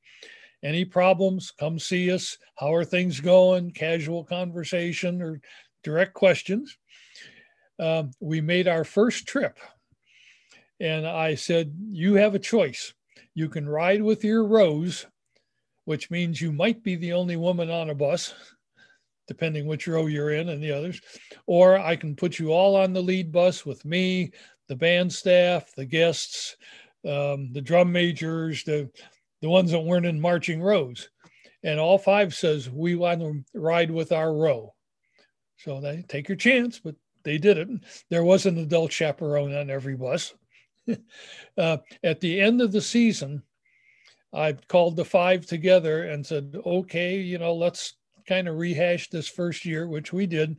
any 0.65 0.84
problems, 0.84 1.51
come 1.51 1.78
see 1.78 2.12
us. 2.12 2.39
How 2.56 2.73
are 2.73 2.84
things 2.84 3.19
going? 3.19 3.69
Casual 3.69 4.23
conversation 4.23 5.21
or 5.21 5.39
direct 5.84 6.15
questions. 6.15 6.75
Um, 7.80 8.10
we 8.19 8.41
made 8.41 8.67
our 8.67 8.84
first 8.84 9.28
trip. 9.28 9.60
And 10.80 11.06
I 11.06 11.36
said, 11.36 11.71
You 11.91 12.15
have 12.15 12.34
a 12.34 12.39
choice. 12.39 12.95
You 13.36 13.47
can 13.47 13.69
ride 13.69 14.01
with 14.01 14.23
your 14.23 14.43
rows, 14.43 15.06
which 15.85 16.11
means 16.11 16.41
you 16.41 16.51
might 16.51 16.83
be 16.83 16.95
the 16.95 17.13
only 17.13 17.37
woman 17.37 17.69
on 17.69 17.89
a 17.89 17.95
bus, 17.95 18.33
depending 19.27 19.65
which 19.65 19.87
row 19.87 20.07
you're 20.07 20.31
in 20.31 20.49
and 20.49 20.61
the 20.61 20.71
others. 20.71 21.01
Or 21.47 21.77
I 21.77 21.95
can 21.95 22.15
put 22.15 22.37
you 22.37 22.51
all 22.51 22.75
on 22.75 22.93
the 22.93 23.01
lead 23.01 23.31
bus 23.31 23.65
with 23.65 23.85
me, 23.85 24.31
the 24.67 24.75
band 24.75 25.11
staff, 25.13 25.73
the 25.75 25.85
guests, 25.85 26.57
um, 27.07 27.53
the 27.53 27.61
drum 27.61 27.91
majors, 27.91 28.63
the 28.63 28.89
the 29.41 29.49
ones 29.49 29.71
that 29.71 29.79
weren't 29.79 30.05
in 30.07 30.19
marching 30.19 30.61
rows. 30.61 31.09
And 31.63 31.79
all 31.79 31.97
five 31.97 32.33
says, 32.33 32.69
we 32.69 32.95
want 32.95 33.21
to 33.21 33.43
ride 33.53 33.91
with 33.91 34.11
our 34.11 34.33
row. 34.33 34.73
So 35.57 35.79
they 35.79 36.03
take 36.07 36.29
your 36.29 36.35
chance, 36.35 36.79
but 36.79 36.95
they 37.23 37.37
did 37.37 37.57
it. 37.57 37.67
There 38.09 38.23
was 38.23 38.45
an 38.45 38.57
adult 38.57 38.91
chaperone 38.91 39.55
on 39.55 39.69
every 39.69 39.95
bus. 39.95 40.33
uh, 41.57 41.77
at 42.03 42.21
the 42.21 42.39
end 42.39 42.61
of 42.61 42.71
the 42.71 42.81
season, 42.81 43.43
I 44.35 44.53
called 44.53 44.95
the 44.95 45.05
five 45.05 45.45
together 45.45 46.03
and 46.03 46.25
said, 46.25 46.55
okay, 46.65 47.19
you 47.19 47.37
know, 47.37 47.53
let's 47.53 47.93
kind 48.27 48.47
of 48.47 48.57
rehash 48.57 49.09
this 49.09 49.27
first 49.27 49.65
year, 49.65 49.87
which 49.87 50.11
we 50.11 50.25
did. 50.25 50.57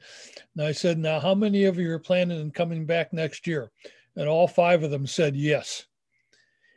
And 0.56 0.66
I 0.66 0.72
said, 0.72 0.98
now, 0.98 1.20
how 1.20 1.34
many 1.34 1.64
of 1.64 1.78
you 1.78 1.90
are 1.92 1.98
planning 1.98 2.40
on 2.40 2.50
coming 2.50 2.86
back 2.86 3.12
next 3.12 3.46
year? 3.46 3.70
And 4.16 4.28
all 4.28 4.48
five 4.48 4.82
of 4.82 4.90
them 4.90 5.06
said 5.06 5.36
yes 5.36 5.86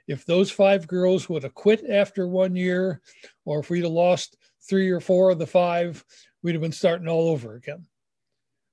if 0.10 0.26
those 0.26 0.50
five 0.50 0.88
girls 0.88 1.30
would 1.30 1.44
have 1.44 1.54
quit 1.54 1.88
after 1.88 2.28
one 2.28 2.56
year, 2.56 3.00
or 3.46 3.60
if 3.60 3.70
we'd 3.70 3.84
have 3.84 3.92
lost 3.92 4.38
three 4.68 4.90
or 4.90 5.00
four 5.00 5.30
of 5.30 5.38
the 5.38 5.46
five, 5.46 6.04
we'd 6.42 6.54
have 6.54 6.64
been 6.64 6.72
starting 6.72 7.08
all 7.08 7.30
over 7.30 7.54
again. 7.54 7.86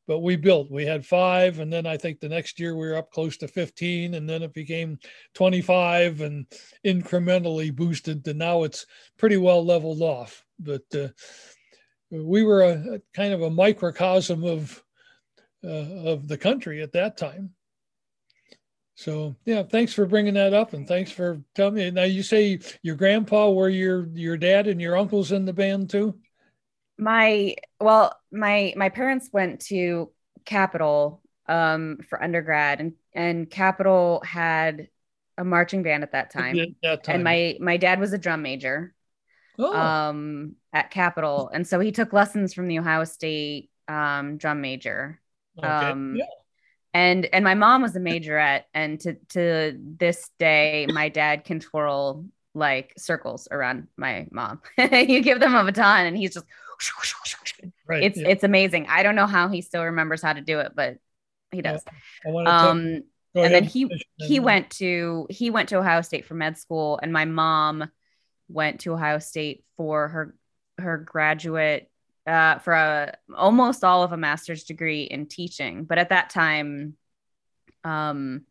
But 0.06 0.20
we 0.20 0.36
built, 0.36 0.70
we 0.70 0.86
had 0.86 1.04
five, 1.04 1.58
and 1.58 1.72
then 1.72 1.84
I 1.84 1.96
think 1.96 2.20
the 2.20 2.28
next 2.28 2.60
year 2.60 2.76
we 2.76 2.86
were 2.86 2.96
up 2.96 3.10
close 3.10 3.36
to 3.38 3.48
15, 3.48 4.14
and 4.14 4.28
then 4.28 4.42
it 4.42 4.54
became 4.54 4.98
25 5.34 6.20
and 6.20 6.46
incrementally 6.84 7.74
boosted 7.74 8.24
to 8.24 8.34
now 8.34 8.62
it's 8.62 8.86
pretty 9.18 9.36
well 9.36 9.64
leveled 9.64 10.02
off. 10.02 10.44
But 10.60 10.84
uh, 10.94 11.08
we 12.10 12.44
were 12.44 12.62
a, 12.62 12.94
a, 12.94 13.00
kind 13.14 13.32
of 13.32 13.42
a 13.42 13.50
microcosm 13.50 14.44
of 14.44 14.82
uh, 15.64 15.68
of 15.68 16.28
the 16.28 16.38
country 16.38 16.82
at 16.82 16.92
that 16.92 17.16
time. 17.16 17.50
So 18.94 19.36
yeah, 19.44 19.62
thanks 19.62 19.92
for 19.92 20.06
bringing 20.06 20.34
that 20.34 20.54
up, 20.54 20.72
and 20.72 20.88
thanks 20.88 21.10
for 21.10 21.42
telling 21.54 21.74
me. 21.74 21.90
Now 21.90 22.04
you 22.04 22.22
say 22.22 22.60
your 22.82 22.96
grandpa 22.96 23.50
were 23.50 23.68
your 23.68 24.08
your 24.14 24.36
dad 24.36 24.68
and 24.68 24.80
your 24.80 24.96
uncles 24.96 25.32
in 25.32 25.44
the 25.44 25.52
band 25.52 25.90
too. 25.90 26.18
My 26.98 27.56
well, 27.80 28.16
my 28.32 28.72
my 28.76 28.88
parents 28.88 29.28
went 29.32 29.60
to 29.66 30.10
Capital 30.44 31.22
um, 31.46 31.98
for 32.08 32.22
undergrad, 32.22 32.80
and 32.80 32.92
and 33.14 33.50
Capital 33.50 34.22
had 34.24 34.88
a 35.38 35.44
marching 35.44 35.82
band 35.82 36.02
at 36.02 36.12
that 36.12 36.32
time. 36.32 36.58
At 36.58 36.68
that 36.82 37.04
time. 37.04 37.16
And 37.16 37.24
my 37.24 37.56
my 37.60 37.76
dad 37.76 38.00
was 38.00 38.12
a 38.12 38.18
drum 38.18 38.42
major 38.42 38.94
oh, 39.58 39.76
um 39.76 40.56
at 40.72 40.90
Capital. 40.90 41.50
And 41.52 41.66
so 41.66 41.80
he 41.80 41.92
took 41.92 42.12
lessons 42.12 42.54
from 42.54 42.68
the 42.68 42.78
Ohio 42.78 43.04
State 43.04 43.70
um 43.88 44.36
drum 44.36 44.60
major. 44.60 45.20
okay. 45.58 45.66
um, 45.66 46.16
yeah. 46.16 46.24
And 46.94 47.26
and 47.26 47.44
my 47.44 47.54
mom 47.54 47.82
was 47.82 47.94
a 47.94 48.00
majorette 48.00 48.62
and 48.72 48.98
to 49.00 49.16
to 49.30 49.78
this 49.78 50.30
day 50.38 50.86
my 50.88 51.10
dad 51.10 51.44
can 51.44 51.60
twirl 51.60 52.24
like 52.54 52.94
circles 52.96 53.48
around 53.50 53.88
my 53.98 54.26
mom. 54.30 54.62
you 54.78 55.20
give 55.20 55.40
them 55.40 55.54
a 55.54 55.64
baton 55.64 56.06
and 56.06 56.16
he's 56.16 56.34
just 56.34 56.46
right. 57.86 58.02
it's 58.02 58.18
yeah. 58.18 58.28
it's 58.28 58.44
amazing. 58.44 58.86
I 58.88 59.02
don't 59.02 59.16
know 59.16 59.26
how 59.26 59.48
he 59.48 59.62
still 59.62 59.84
remembers 59.84 60.22
how 60.22 60.32
to 60.32 60.40
do 60.40 60.60
it, 60.60 60.72
but 60.74 60.96
he 61.52 61.62
does. 61.62 61.82
I 62.26 62.30
Um 62.46 63.02
and 63.34 63.52
ahead 63.52 63.52
then 63.52 63.64
he 63.64 63.88
he 64.16 64.40
went 64.40 64.70
to 64.70 65.26
he 65.30 65.50
went 65.50 65.68
to 65.70 65.76
Ohio 65.76 66.00
State 66.00 66.24
for 66.24 66.34
med 66.34 66.56
school, 66.56 66.98
and 67.02 67.12
my 67.12 67.24
mom 67.26 67.90
went 68.48 68.80
to 68.80 68.92
Ohio 68.92 69.18
State 69.18 69.64
for 69.76 70.08
her 70.08 70.34
her 70.78 70.98
graduate 70.98 71.90
uh, 72.26 72.58
for 72.58 72.72
a, 72.72 73.16
almost 73.34 73.84
all 73.84 74.02
of 74.02 74.12
a 74.12 74.16
master's 74.16 74.64
degree 74.64 75.04
in 75.04 75.26
teaching. 75.26 75.84
But 75.84 75.98
at 75.98 76.08
that 76.08 76.30
time, 76.30 76.96
um, 77.84 78.42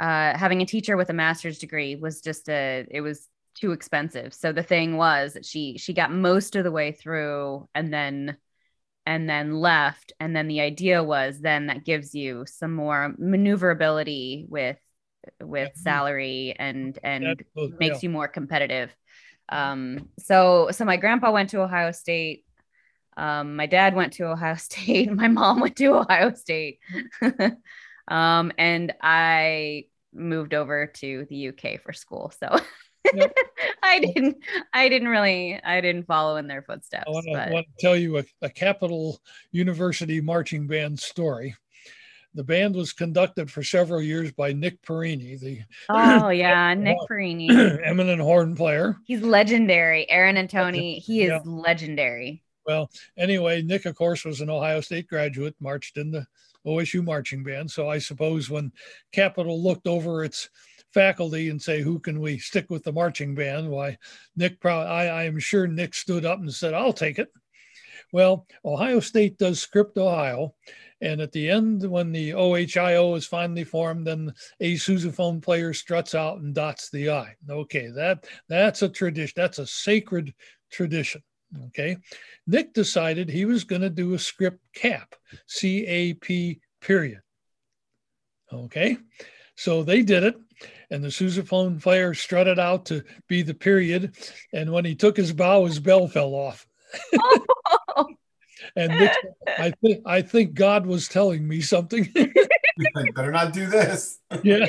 uh, 0.00 0.36
having 0.36 0.62
a 0.62 0.66
teacher 0.66 0.96
with 0.96 1.10
a 1.10 1.14
master's 1.14 1.58
degree 1.58 1.96
was 1.96 2.20
just 2.20 2.48
a 2.48 2.86
it 2.90 3.00
was 3.00 3.28
too 3.58 3.72
expensive. 3.72 4.32
So 4.34 4.52
the 4.52 4.62
thing 4.62 4.96
was 4.96 5.34
that 5.34 5.44
she 5.44 5.78
she 5.78 5.92
got 5.92 6.12
most 6.12 6.56
of 6.56 6.64
the 6.64 6.72
way 6.72 6.92
through, 6.92 7.68
and 7.74 7.92
then 7.92 8.36
and 9.06 9.28
then 9.28 9.54
left 9.54 10.12
and 10.20 10.36
then 10.36 10.48
the 10.48 10.60
idea 10.60 11.02
was 11.02 11.40
then 11.40 11.68
that 11.68 11.82
gives 11.82 12.14
you 12.14 12.44
some 12.46 12.74
more 12.74 13.14
maneuverability 13.18 14.44
with 14.50 14.76
with 15.42 15.70
Yeah. 15.74 15.82
salary 15.82 16.54
and 16.58 16.98
and 17.02 17.42
was- 17.54 17.72
makes 17.80 18.02
yeah. 18.02 18.08
you 18.08 18.10
more 18.10 18.28
competitive 18.28 18.94
um 19.48 20.10
so 20.18 20.68
so 20.72 20.84
my 20.84 20.98
grandpa 20.98 21.32
went 21.32 21.48
to 21.50 21.62
ohio 21.62 21.90
state 21.90 22.44
um 23.16 23.56
my 23.56 23.64
dad 23.64 23.94
went 23.94 24.12
to 24.14 24.24
ohio 24.24 24.54
state 24.68 25.10
my 25.10 25.28
mom 25.28 25.60
went 25.60 25.76
to 25.76 25.86
ohio 25.94 26.34
state 26.34 26.78
um 28.08 28.52
and 28.58 28.92
i 29.00 29.84
moved 30.12 30.52
over 30.52 30.86
to 30.86 31.26
the 31.30 31.48
uk 31.48 31.80
for 31.82 31.94
school 31.94 32.30
so 32.38 32.58
I 33.82 34.00
didn't 34.00 34.36
i 34.72 34.88
didn't 34.88 35.08
really 35.08 35.60
i 35.64 35.80
didn't 35.80 36.06
follow 36.06 36.36
in 36.36 36.46
their 36.46 36.62
footsteps 36.62 37.04
I 37.06 37.10
want 37.10 37.26
to, 37.26 37.32
but 37.32 37.50
want 37.50 37.66
to 37.66 37.86
tell 37.86 37.96
you 37.96 38.18
a, 38.18 38.24
a 38.42 38.50
Capital 38.50 39.20
University 39.52 40.20
marching 40.20 40.66
band 40.66 40.98
story. 40.98 41.54
The 42.34 42.44
band 42.44 42.76
was 42.76 42.92
conducted 42.92 43.50
for 43.50 43.62
several 43.62 44.00
years 44.02 44.30
by 44.32 44.52
Nick 44.52 44.82
Perrini, 44.82 45.40
the 45.40 45.60
oh 45.88 46.28
yeah 46.30 46.74
nick 46.78 46.98
perrini 47.10 47.80
eminent 47.84 48.20
horn 48.20 48.54
player. 48.54 48.96
He's 49.04 49.22
legendary. 49.22 50.08
Aaron 50.10 50.36
and 50.36 50.48
Tony, 50.48 50.98
he 50.98 51.22
is 51.22 51.30
Yeah. 51.30 51.40
legendary. 51.44 52.42
Well, 52.66 52.90
anyway, 53.16 53.62
Nick, 53.62 53.86
of 53.86 53.96
course, 53.96 54.26
was 54.26 54.42
an 54.42 54.50
Ohio 54.50 54.82
State 54.82 55.08
graduate, 55.08 55.54
marched 55.58 55.96
in 55.96 56.10
the 56.10 56.26
OSU 56.66 57.02
marching 57.02 57.42
band. 57.42 57.70
So 57.70 57.88
I 57.88 57.98
suppose 57.98 58.50
when 58.50 58.72
Capital 59.10 59.62
looked 59.62 59.86
over 59.86 60.22
its 60.22 60.50
faculty 60.94 61.50
and 61.50 61.60
say, 61.60 61.82
who 61.82 61.98
can 61.98 62.20
we 62.20 62.38
stick 62.38 62.70
with 62.70 62.84
the 62.84 62.92
marching 62.92 63.34
band? 63.34 63.68
Why, 63.68 63.98
Nick, 64.36 64.60
probably, 64.60 64.88
I, 64.88 65.22
I 65.22 65.24
am 65.24 65.38
sure 65.38 65.66
Nick 65.66 65.94
stood 65.94 66.24
up 66.24 66.40
and 66.40 66.52
said, 66.52 66.74
I'll 66.74 66.92
take 66.92 67.18
it. 67.18 67.28
Well, 68.12 68.46
Ohio 68.64 69.00
State 69.00 69.36
does 69.38 69.60
script 69.60 69.98
Ohio. 69.98 70.54
And 71.00 71.20
at 71.20 71.30
the 71.30 71.48
end, 71.48 71.88
when 71.88 72.10
the 72.10 72.32
OHIO 72.32 73.14
is 73.16 73.26
finally 73.26 73.64
formed, 73.64 74.06
then 74.06 74.32
a 74.60 74.74
sousaphone 74.74 75.40
player 75.40 75.72
struts 75.72 76.14
out 76.14 76.38
and 76.38 76.54
dots 76.54 76.90
the 76.90 77.10
I. 77.10 77.36
Okay, 77.48 77.88
that 77.94 78.24
that's 78.48 78.82
a 78.82 78.88
tradition. 78.88 79.34
That's 79.36 79.60
a 79.60 79.66
sacred 79.66 80.34
tradition. 80.72 81.22
Okay. 81.66 81.98
Nick 82.46 82.72
decided 82.72 83.28
he 83.28 83.44
was 83.44 83.62
going 83.62 83.82
to 83.82 83.90
do 83.90 84.14
a 84.14 84.18
script 84.18 84.58
cap, 84.74 85.14
C 85.46 85.86
A 85.86 86.14
P 86.14 86.60
period. 86.80 87.20
Okay. 88.52 88.96
So 89.54 89.82
they 89.84 90.02
did 90.02 90.24
it. 90.24 90.34
And 90.90 91.04
the 91.04 91.08
sousaphone 91.08 91.82
player 91.82 92.14
strutted 92.14 92.58
out 92.58 92.86
to 92.86 93.04
be 93.28 93.42
the 93.42 93.54
period. 93.54 94.16
And 94.52 94.72
when 94.72 94.84
he 94.84 94.94
took 94.94 95.16
his 95.16 95.32
bow, 95.32 95.66
his 95.66 95.78
bell 95.78 96.08
fell 96.08 96.34
off. 96.34 96.66
And 98.76 98.92
Nick, 98.92 99.12
I 99.46 99.72
think 99.82 100.02
I 100.06 100.22
think 100.22 100.54
God 100.54 100.86
was 100.86 101.08
telling 101.08 101.46
me 101.46 101.60
something. 101.60 102.12
Better 103.14 103.32
not 103.32 103.52
do 103.52 103.66
this. 103.66 104.18
yeah. 104.42 104.66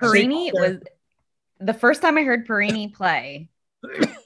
Perrini 0.00 0.52
was 0.52 0.78
the 1.58 1.74
first 1.74 2.02
time 2.02 2.18
I 2.18 2.22
heard 2.22 2.46
Perrini 2.46 2.92
play 2.92 3.48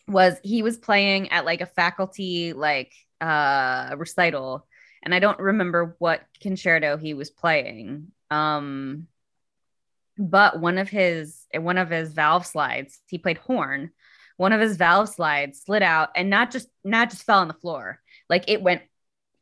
was 0.09 0.37
he 0.43 0.63
was 0.63 0.79
playing 0.79 1.31
at 1.31 1.45
like 1.45 1.61
a 1.61 1.67
faculty 1.67 2.53
like 2.53 2.93
uh 3.21 3.95
recital 3.97 4.67
and 5.03 5.15
I 5.15 5.19
don't 5.19 5.39
remember 5.39 5.97
what 5.99 6.23
concerto 6.41 6.97
he 6.97 7.15
was 7.15 7.31
playing. 7.31 8.09
Um 8.31 9.07
but 10.21 10.61
one 10.61 10.77
of 10.77 10.91
his 10.91 11.47
one 11.55 11.79
of 11.79 11.89
his 11.89 12.13
valve 12.13 12.47
slides, 12.47 13.01
he 13.09 13.17
played 13.19 13.39
horn. 13.39 13.91
One 14.37 14.53
of 14.53 14.61
his 14.61 14.77
valve 14.77 15.09
slides 15.09 15.63
slid 15.63 15.83
out 15.83 16.11
and 16.15 16.29
not 16.29 16.51
just 16.51 16.69
not 16.85 17.11
just 17.11 17.25
fell 17.25 17.41
on 17.41 17.49
the 17.49 17.55
floor. 17.55 18.01
Like 18.29 18.45
it 18.47 18.63
went 18.63 18.83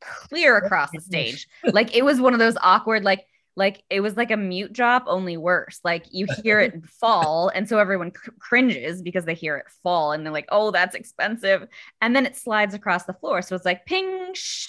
clear 0.00 0.56
across 0.56 0.90
the 0.92 1.00
stage. 1.00 1.48
Like 1.64 1.96
it 1.96 2.04
was 2.04 2.20
one 2.20 2.32
of 2.32 2.38
those 2.38 2.56
awkward 2.62 3.02
like 3.02 3.26
like 3.56 3.82
it 3.90 4.00
was 4.00 4.16
like 4.16 4.30
a 4.30 4.36
mute 4.36 4.72
drop 4.72 5.02
only 5.08 5.36
worse 5.36 5.80
like 5.82 6.04
you 6.12 6.28
hear 6.44 6.60
it 6.60 6.86
fall 7.00 7.50
and 7.52 7.68
so 7.68 7.80
everyone 7.80 8.12
cr- 8.12 8.30
cringes 8.38 9.02
because 9.02 9.24
they 9.24 9.34
hear 9.34 9.56
it 9.56 9.66
fall 9.82 10.12
and 10.12 10.24
they're 10.24 10.32
like 10.32 10.46
oh 10.50 10.70
that's 10.70 10.94
expensive 10.94 11.66
and 12.00 12.14
then 12.14 12.24
it 12.24 12.36
slides 12.36 12.72
across 12.72 13.02
the 13.04 13.12
floor 13.14 13.42
so 13.42 13.56
it's 13.56 13.64
like 13.64 13.84
ping 13.84 14.32
shh. 14.32 14.68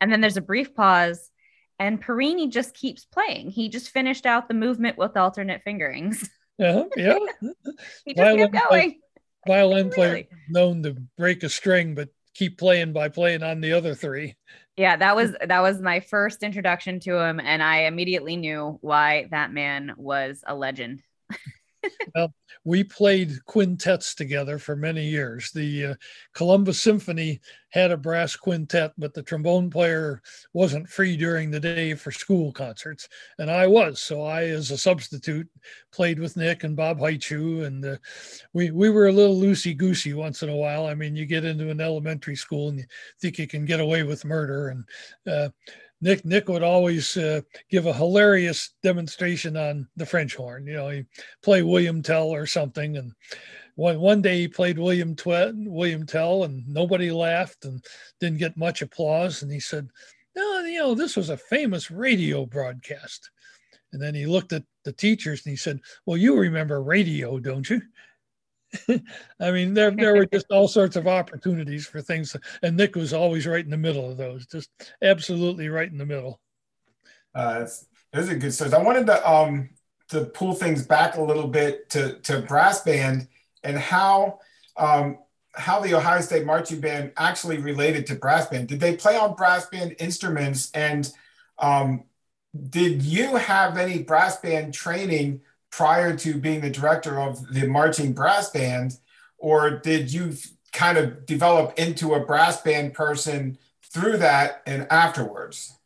and 0.00 0.10
then 0.10 0.20
there's 0.20 0.36
a 0.36 0.42
brief 0.42 0.74
pause 0.74 1.29
and 1.80 2.00
Perrini 2.00 2.48
just 2.48 2.74
keeps 2.74 3.04
playing 3.04 3.50
he 3.50 3.68
just 3.68 3.90
finished 3.90 4.26
out 4.26 4.46
the 4.46 4.54
movement 4.54 4.96
with 4.98 5.16
alternate 5.16 5.62
fingerings 5.64 6.28
Yeah. 6.58 6.68
Uh-huh, 6.68 6.88
yeah. 6.96 7.18
he 8.04 8.14
just 8.14 8.18
Violin 8.24 8.52
kept 8.52 8.68
play- 8.68 8.80
going 8.80 9.00
Violin 9.48 9.90
player 9.90 10.10
Really? 10.12 10.28
known 10.50 10.82
to 10.84 10.94
break 11.16 11.42
a 11.42 11.48
string, 11.48 11.94
but 11.94 12.10
keep 12.34 12.58
playing 12.58 12.92
by 12.92 13.08
playing 13.08 13.42
on 13.42 13.60
the 13.62 13.72
other 13.72 13.94
three. 13.94 14.36
yeah 14.76 14.96
that 14.96 15.16
was 15.16 15.34
that 15.44 15.60
was 15.60 15.80
my 15.80 15.98
first 16.00 16.42
introduction 16.44 17.00
to 17.00 17.18
him 17.18 17.40
and 17.40 17.62
i 17.62 17.82
immediately 17.84 18.36
knew 18.36 18.78
why 18.82 19.26
that 19.30 19.52
man 19.52 19.92
was 19.96 20.44
a 20.46 20.54
legend 20.54 21.02
we 22.64 22.84
played 22.84 23.44
quintets 23.46 24.14
together 24.14 24.58
for 24.58 24.76
many 24.76 25.08
years. 25.08 25.50
The 25.52 25.86
uh, 25.86 25.94
Columbus 26.34 26.80
Symphony 26.80 27.40
had 27.70 27.90
a 27.90 27.96
brass 27.96 28.36
quintet, 28.36 28.92
but 28.98 29.14
the 29.14 29.22
trombone 29.22 29.70
player 29.70 30.20
wasn't 30.52 30.88
free 30.88 31.16
during 31.16 31.50
the 31.50 31.60
day 31.60 31.94
for 31.94 32.10
school 32.10 32.52
concerts, 32.52 33.08
and 33.38 33.50
I 33.50 33.66
was. 33.66 34.02
So 34.02 34.22
I, 34.22 34.44
as 34.44 34.70
a 34.70 34.78
substitute, 34.78 35.48
played 35.92 36.18
with 36.18 36.36
Nick 36.36 36.64
and 36.64 36.76
Bob 36.76 36.98
Haichu, 36.98 37.64
and 37.64 37.84
uh, 37.84 37.96
we 38.52 38.70
we 38.70 38.90
were 38.90 39.08
a 39.08 39.12
little 39.12 39.36
loosey 39.36 39.76
goosey 39.76 40.12
once 40.12 40.42
in 40.42 40.48
a 40.48 40.56
while. 40.56 40.86
I 40.86 40.94
mean, 40.94 41.16
you 41.16 41.26
get 41.26 41.44
into 41.44 41.70
an 41.70 41.80
elementary 41.80 42.36
school 42.36 42.68
and 42.68 42.78
you 42.78 42.84
think 43.20 43.38
you 43.38 43.46
can 43.46 43.64
get 43.64 43.80
away 43.80 44.02
with 44.02 44.24
murder, 44.24 44.68
and 44.68 44.84
uh, 45.32 45.48
Nick 46.00 46.24
Nick 46.24 46.48
would 46.48 46.62
always 46.62 47.16
uh, 47.16 47.42
give 47.70 47.86
a 47.86 47.92
hilarious 47.92 48.74
demonstration 48.82 49.56
on 49.56 49.86
the 49.96 50.06
French 50.06 50.34
horn. 50.34 50.66
You 50.66 50.74
know, 50.74 50.88
he 50.88 51.04
play 51.42 51.62
William 51.62 52.02
Tell 52.02 52.28
or 52.28 52.46
something. 52.46 52.96
And 52.96 53.12
one 53.74 54.00
one 54.00 54.22
day 54.22 54.40
he 54.40 54.48
played 54.48 54.78
William 54.78 55.14
Twe- 55.14 55.52
William 55.66 56.06
Tell, 56.06 56.44
and 56.44 56.66
nobody 56.66 57.10
laughed 57.10 57.64
and 57.64 57.84
didn't 58.18 58.38
get 58.38 58.56
much 58.56 58.82
applause. 58.82 59.42
And 59.42 59.52
he 59.52 59.60
said, 59.60 59.88
"No, 60.34 60.60
you 60.60 60.78
know, 60.78 60.94
this 60.94 61.16
was 61.16 61.28
a 61.28 61.36
famous 61.36 61.90
radio 61.90 62.46
broadcast." 62.46 63.30
And 63.92 64.00
then 64.00 64.14
he 64.14 64.26
looked 64.26 64.52
at 64.52 64.64
the 64.84 64.92
teachers 64.92 65.44
and 65.44 65.50
he 65.50 65.56
said, 65.56 65.80
"Well, 66.06 66.16
you 66.16 66.36
remember 66.36 66.82
radio, 66.82 67.38
don't 67.38 67.68
you?" 67.68 67.82
I 69.40 69.50
mean, 69.50 69.74
there 69.74 69.90
there 69.90 70.14
were 70.14 70.26
just 70.32 70.46
all 70.50 70.68
sorts 70.68 70.96
of 70.96 71.06
opportunities 71.06 71.86
for 71.86 72.00
things, 72.00 72.36
and 72.62 72.76
Nick 72.76 72.96
was 72.96 73.12
always 73.12 73.46
right 73.46 73.64
in 73.64 73.70
the 73.70 73.76
middle 73.76 74.10
of 74.10 74.16
those, 74.16 74.46
just 74.46 74.70
absolutely 75.02 75.68
right 75.68 75.90
in 75.90 75.98
the 75.98 76.06
middle. 76.06 76.40
Uh, 77.34 77.60
that's, 77.60 77.86
those 78.12 78.28
are 78.28 78.36
good 78.36 78.52
stories. 78.52 78.74
I 78.74 78.82
wanted 78.82 79.06
to 79.06 79.30
um 79.30 79.70
to 80.08 80.24
pull 80.24 80.54
things 80.54 80.86
back 80.86 81.16
a 81.16 81.22
little 81.22 81.48
bit 81.48 81.90
to 81.90 82.14
to 82.20 82.42
brass 82.42 82.82
band 82.82 83.28
and 83.62 83.78
how 83.78 84.40
um 84.76 85.18
how 85.54 85.80
the 85.80 85.94
Ohio 85.94 86.20
State 86.20 86.46
marching 86.46 86.80
band 86.80 87.12
actually 87.16 87.58
related 87.58 88.06
to 88.06 88.14
brass 88.14 88.46
band. 88.46 88.68
Did 88.68 88.80
they 88.80 88.96
play 88.96 89.16
on 89.16 89.34
brass 89.34 89.66
band 89.66 89.96
instruments? 89.98 90.70
And 90.74 91.10
um, 91.58 92.04
did 92.68 93.02
you 93.02 93.36
have 93.36 93.76
any 93.76 94.02
brass 94.02 94.38
band 94.38 94.74
training 94.74 95.42
prior 95.70 96.16
to 96.16 96.34
being 96.34 96.60
the 96.60 96.70
director 96.70 97.20
of 97.20 97.52
the 97.52 97.66
marching 97.66 98.12
brass 98.12 98.50
band, 98.50 98.98
or 99.38 99.70
did 99.70 100.12
you 100.12 100.34
kind 100.72 100.98
of 100.98 101.26
develop 101.26 101.78
into 101.78 102.14
a 102.14 102.24
brass 102.24 102.60
band 102.60 102.94
person 102.94 103.58
through 103.92 104.16
that 104.18 104.62
and 104.66 104.86
afterwards? 104.90 105.76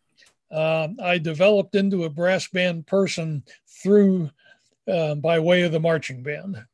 uh, 0.55 0.89
I 1.03 1.19
developed 1.19 1.75
into 1.75 2.05
a 2.05 2.11
brass 2.11 2.47
band 2.49 2.87
person 2.87 3.43
through 3.67 4.31
uh, 4.87 5.17
by 5.17 5.41
way 5.41 5.63
of 5.63 5.73
the 5.73 5.81
marching 5.81 6.23
band. 6.23 6.65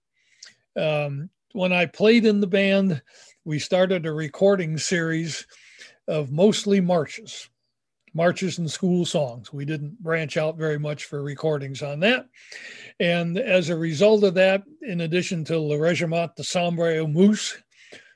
Um, 0.77 1.31
when 1.53 1.73
I 1.73 1.87
played 1.87 2.27
in 2.27 2.41
the 2.41 2.47
band, 2.47 3.01
we 3.45 3.59
started 3.59 4.05
a 4.05 4.13
recording 4.13 4.77
series 4.77 5.47
of 6.07 6.31
mostly 6.31 6.81
marches, 6.81 7.49
marches 8.15 8.59
and 8.59 8.71
school 8.71 9.05
songs. 9.05 9.53
We 9.53 9.65
didn't 9.65 10.03
branch 10.03 10.37
out 10.37 10.57
very 10.57 10.79
much 10.79 11.05
for 11.05 11.23
recordings 11.23 11.83
on 11.83 12.01
that. 12.01 12.27
And 12.99 13.39
as 13.39 13.69
a 13.69 13.77
result 13.77 14.25
of 14.25 14.35
that, 14.35 14.65
in 14.83 15.03
addition 15.03 15.45
to 15.45 15.59
Le 15.59 15.77
Régiment 15.77 16.35
de 16.35 16.43
Sambre 16.43 17.03
et 17.03 17.09
Meuse 17.09 17.57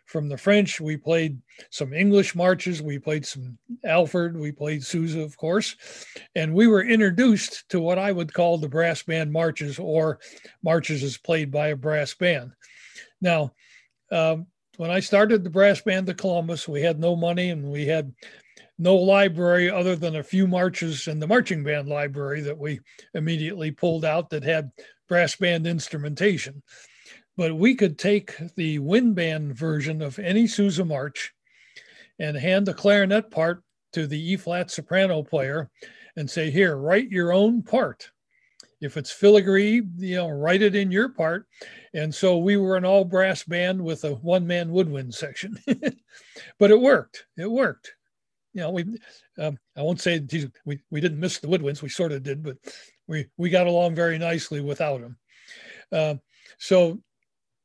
from 0.07 0.29
the 0.29 0.37
French, 0.37 0.81
we 0.81 0.97
played 0.97 1.41
some 1.71 1.93
English 1.93 2.35
marches. 2.35 2.83
We 2.83 2.99
played 2.99 3.25
some 3.25 3.57
Alford. 3.85 4.39
We 4.39 4.53
played 4.53 4.85
Sousa, 4.85 5.21
of 5.21 5.37
course. 5.37 5.77
And 6.35 6.55
we 6.55 6.67
were 6.67 6.85
introduced 6.85 7.69
to 7.71 7.81
what 7.81 7.99
I 7.99 8.13
would 8.13 8.33
call 8.33 8.59
the 8.59 8.69
brass 8.69 9.03
band 9.03 9.33
marches 9.33 9.79
or 9.79 10.19
marches 10.63 11.03
as 11.03 11.17
played 11.17 11.51
by 11.51 11.69
a 11.69 11.77
brass 11.77 12.15
band. 12.15 12.53
Now, 13.21 13.53
um, 14.11 14.47
when 14.77 14.91
I 14.91 15.01
started 15.01 15.45
the 15.45 15.51
brass 15.51 15.81
band 15.81 16.09
of 16.09 16.17
Columbus, 16.17 16.69
we 16.69 16.83
had 16.83 16.99
no 16.99 17.15
money 17.15 17.51
and 17.51 17.71
we 17.71 17.87
had 17.87 18.13
no 18.79 18.97
library 18.97 19.71
other 19.71 19.97
than 19.97 20.17
a 20.17 20.23
few 20.23 20.47
marches 20.47 21.07
in 21.07 21.21
the 21.21 21.27
marching 21.27 21.63
band 21.63 21.89
library 21.89 22.41
that 22.41 22.59
we 22.59 22.81
immediately 23.15 23.71
pulled 23.71 24.05
out 24.05 24.31
that 24.31 24.43
had 24.43 24.71
brass 25.09 25.37
band 25.37 25.67
instrumentation. 25.67 26.63
But 27.37 27.57
we 27.57 27.75
could 27.75 27.99
take 27.99 28.37
the 28.57 28.79
wind 28.79 29.15
band 29.15 29.57
version 29.57 30.03
of 30.03 30.19
any 30.19 30.47
Sousa 30.47 30.85
march 30.85 31.33
and 32.19 32.37
hand 32.37 32.67
the 32.67 32.75
clarinet 32.75 33.31
part 33.31 33.63
to 33.93 34.07
the 34.07 34.33
E 34.33 34.37
flat 34.37 34.71
soprano 34.71 35.23
player 35.23 35.71
and 36.17 36.31
say, 36.31 36.51
Here, 36.51 36.77
write 36.77 37.11
your 37.11 37.33
own 37.33 37.63
part. 37.63 38.11
If 38.81 38.97
it's 38.97 39.11
filigree, 39.11 39.83
you 39.97 40.17
know, 40.17 40.29
write 40.29 40.63
it 40.63 40.75
in 40.75 40.91
your 40.91 41.09
part. 41.09 41.47
And 41.95 42.15
so 42.15 42.39
we 42.39 42.57
were 42.57 42.77
an 42.77 42.85
all 42.85 43.05
brass 43.05 43.43
band 43.43 43.83
with 43.83 44.05
a 44.05 44.15
one 44.17 44.47
man 44.47 44.71
woodwind 44.71 45.15
section, 45.15 45.59
but 46.59 46.71
it 46.71 46.81
worked. 46.81 47.25
It 47.37 47.51
worked. 47.51 47.93
You 48.55 48.63
know, 48.63 48.71
we, 48.71 48.85
um, 49.39 49.59
I 49.77 49.83
won't 49.83 50.01
say 50.01 50.25
we, 50.65 50.79
we 50.91 51.01
didn't 51.01 51.21
miss 51.21 51.39
the 51.39 51.49
woodwinds. 51.49 51.83
We 51.83 51.89
sort 51.89 52.13
of 52.13 52.23
did, 52.23 52.43
but 52.43 52.57
we, 53.07 53.27
we 53.37 53.51
got 53.51 53.67
along 53.67 53.95
very 53.95 54.17
nicely 54.17 54.61
without 54.61 55.01
them. 55.01 55.17
Uh, 55.93 56.15
so 56.59 57.01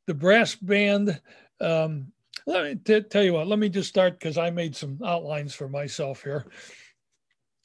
the 0.07 0.13
brass 0.13 0.55
band, 0.55 1.21
um, 1.61 2.11
let 2.47 2.63
me 2.63 2.75
t- 2.75 3.01
tell 3.01 3.23
you 3.23 3.33
what, 3.33 3.47
let 3.47 3.59
me 3.59 3.69
just 3.69 3.89
start 3.89 4.19
because 4.19 4.37
I 4.37 4.49
made 4.49 4.75
some 4.75 4.99
outlines 5.05 5.53
for 5.53 5.69
myself 5.69 6.23
here. 6.23 6.47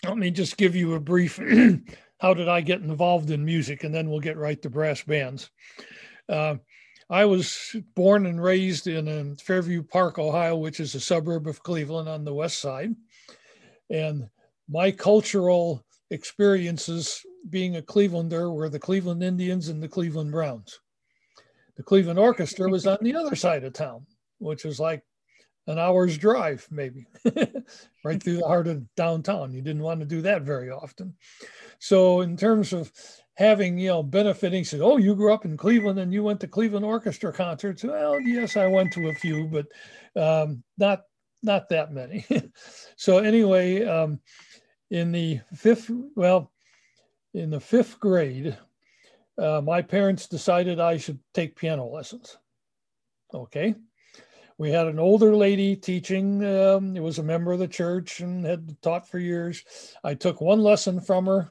Let 0.05 0.19
me 0.19 0.31
just 0.31 0.59
give 0.59 0.77
you 0.77 0.95
a 0.95 1.01
brief 1.01 1.41
how 2.21 2.35
did 2.35 2.49
I 2.49 2.61
get 2.61 2.81
involved 2.81 3.31
in 3.31 3.45
music? 3.45 3.85
And 3.85 3.95
then 3.95 4.09
we'll 4.09 4.21
get 4.21 4.37
right 4.37 4.61
to 4.63 4.71
brass 4.71 5.03
bands. 5.03 5.51
Uh, 6.29 6.57
I 7.11 7.27
was 7.27 7.77
born 7.95 8.25
and 8.27 8.43
raised 8.43 8.87
in 8.87 9.09
uh, 9.09 9.35
Fairview 9.43 9.83
Park, 9.83 10.19
Ohio, 10.19 10.57
which 10.57 10.81
is 10.81 10.95
a 10.95 11.01
suburb 11.01 11.47
of 11.47 11.63
Cleveland 11.63 12.09
on 12.09 12.25
the 12.25 12.33
west 12.33 12.61
side. 12.61 12.95
And 13.91 14.29
my 14.69 14.91
cultural 14.91 15.85
experiences 16.11 17.21
being 17.51 17.77
a 17.77 17.83
Clevelander 17.83 18.55
were 18.55 18.69
the 18.69 18.79
Cleveland 18.79 19.23
Indians 19.23 19.69
and 19.69 19.83
the 19.83 19.89
Cleveland 19.89 20.33
Browns. 20.33 20.81
The 21.77 21.83
Cleveland 21.83 22.19
Orchestra 22.19 22.69
was 22.71 22.87
on 22.87 22.99
the 23.03 23.17
other 23.17 23.35
side 23.35 23.65
of 23.65 23.73
town, 23.73 24.07
which 24.39 24.65
was 24.65 24.79
like 24.79 25.03
an 25.67 25.79
hour's 25.79 26.17
drive, 26.19 26.67
maybe, 26.71 27.07
right 28.05 28.23
through 28.23 28.37
the 28.37 28.47
heart 28.47 28.69
of 28.69 28.95
downtown. 28.95 29.53
You 29.53 29.63
didn't 29.63 29.83
want 29.83 30.01
to 30.01 30.07
do 30.07 30.23
that 30.23 30.43
very 30.43 30.71
often. 30.71 31.15
So, 31.79 32.21
in 32.21 32.37
terms 32.37 32.73
of 32.73 32.93
having, 33.35 33.79
you 33.79 33.89
know, 33.89 34.03
benefiting, 34.03 34.65
said, 34.65 34.81
Oh, 34.81 34.99
you 34.99 35.15
grew 35.15 35.33
up 35.33 35.45
in 35.45 35.57
Cleveland 35.57 35.99
and 35.99 36.13
you 36.13 36.23
went 36.23 36.41
to 36.41 36.49
Cleveland 36.49 36.85
Orchestra 36.85 37.33
concerts. 37.33 37.83
Well, 37.83 38.21
yes, 38.21 38.57
I 38.57 38.67
went 38.67 38.93
to 38.93 39.09
a 39.09 39.15
few, 39.15 39.49
but 39.49 39.67
um, 40.21 40.63
not 40.79 41.03
not 41.45 41.69
that 41.69 41.93
many. 41.93 42.25
so 42.97 43.19
anyway, 43.19 43.85
um, 43.85 44.21
in 44.91 45.13
the 45.13 45.41
fifth, 45.55 45.91
well, 46.17 46.51
in 47.35 47.51
the 47.51 47.61
fifth 47.61 48.01
grade, 48.01 48.57
uh, 49.39 49.61
my 49.61 49.83
parents 49.83 50.27
decided 50.27 50.81
I 50.81 50.97
should 50.97 51.19
take 51.33 51.57
piano 51.57 51.87
lessons. 51.87 52.39
Okay 53.33 53.75
we 54.59 54.71
had 54.71 54.87
an 54.87 54.99
older 54.99 55.35
lady 55.35 55.75
teaching. 55.75 56.45
Um, 56.45 56.97
it 56.97 57.03
was 57.03 57.19
a 57.19 57.25
member 57.25 57.53
of 57.53 57.59
the 57.59 57.69
church 57.69 58.21
and 58.21 58.45
had 58.45 58.81
taught 58.83 59.09
for 59.09 59.19
years. 59.19 59.65
I 60.05 60.15
took 60.15 60.41
one 60.41 60.61
lesson 60.61 61.01
from 61.01 61.27
her, 61.27 61.51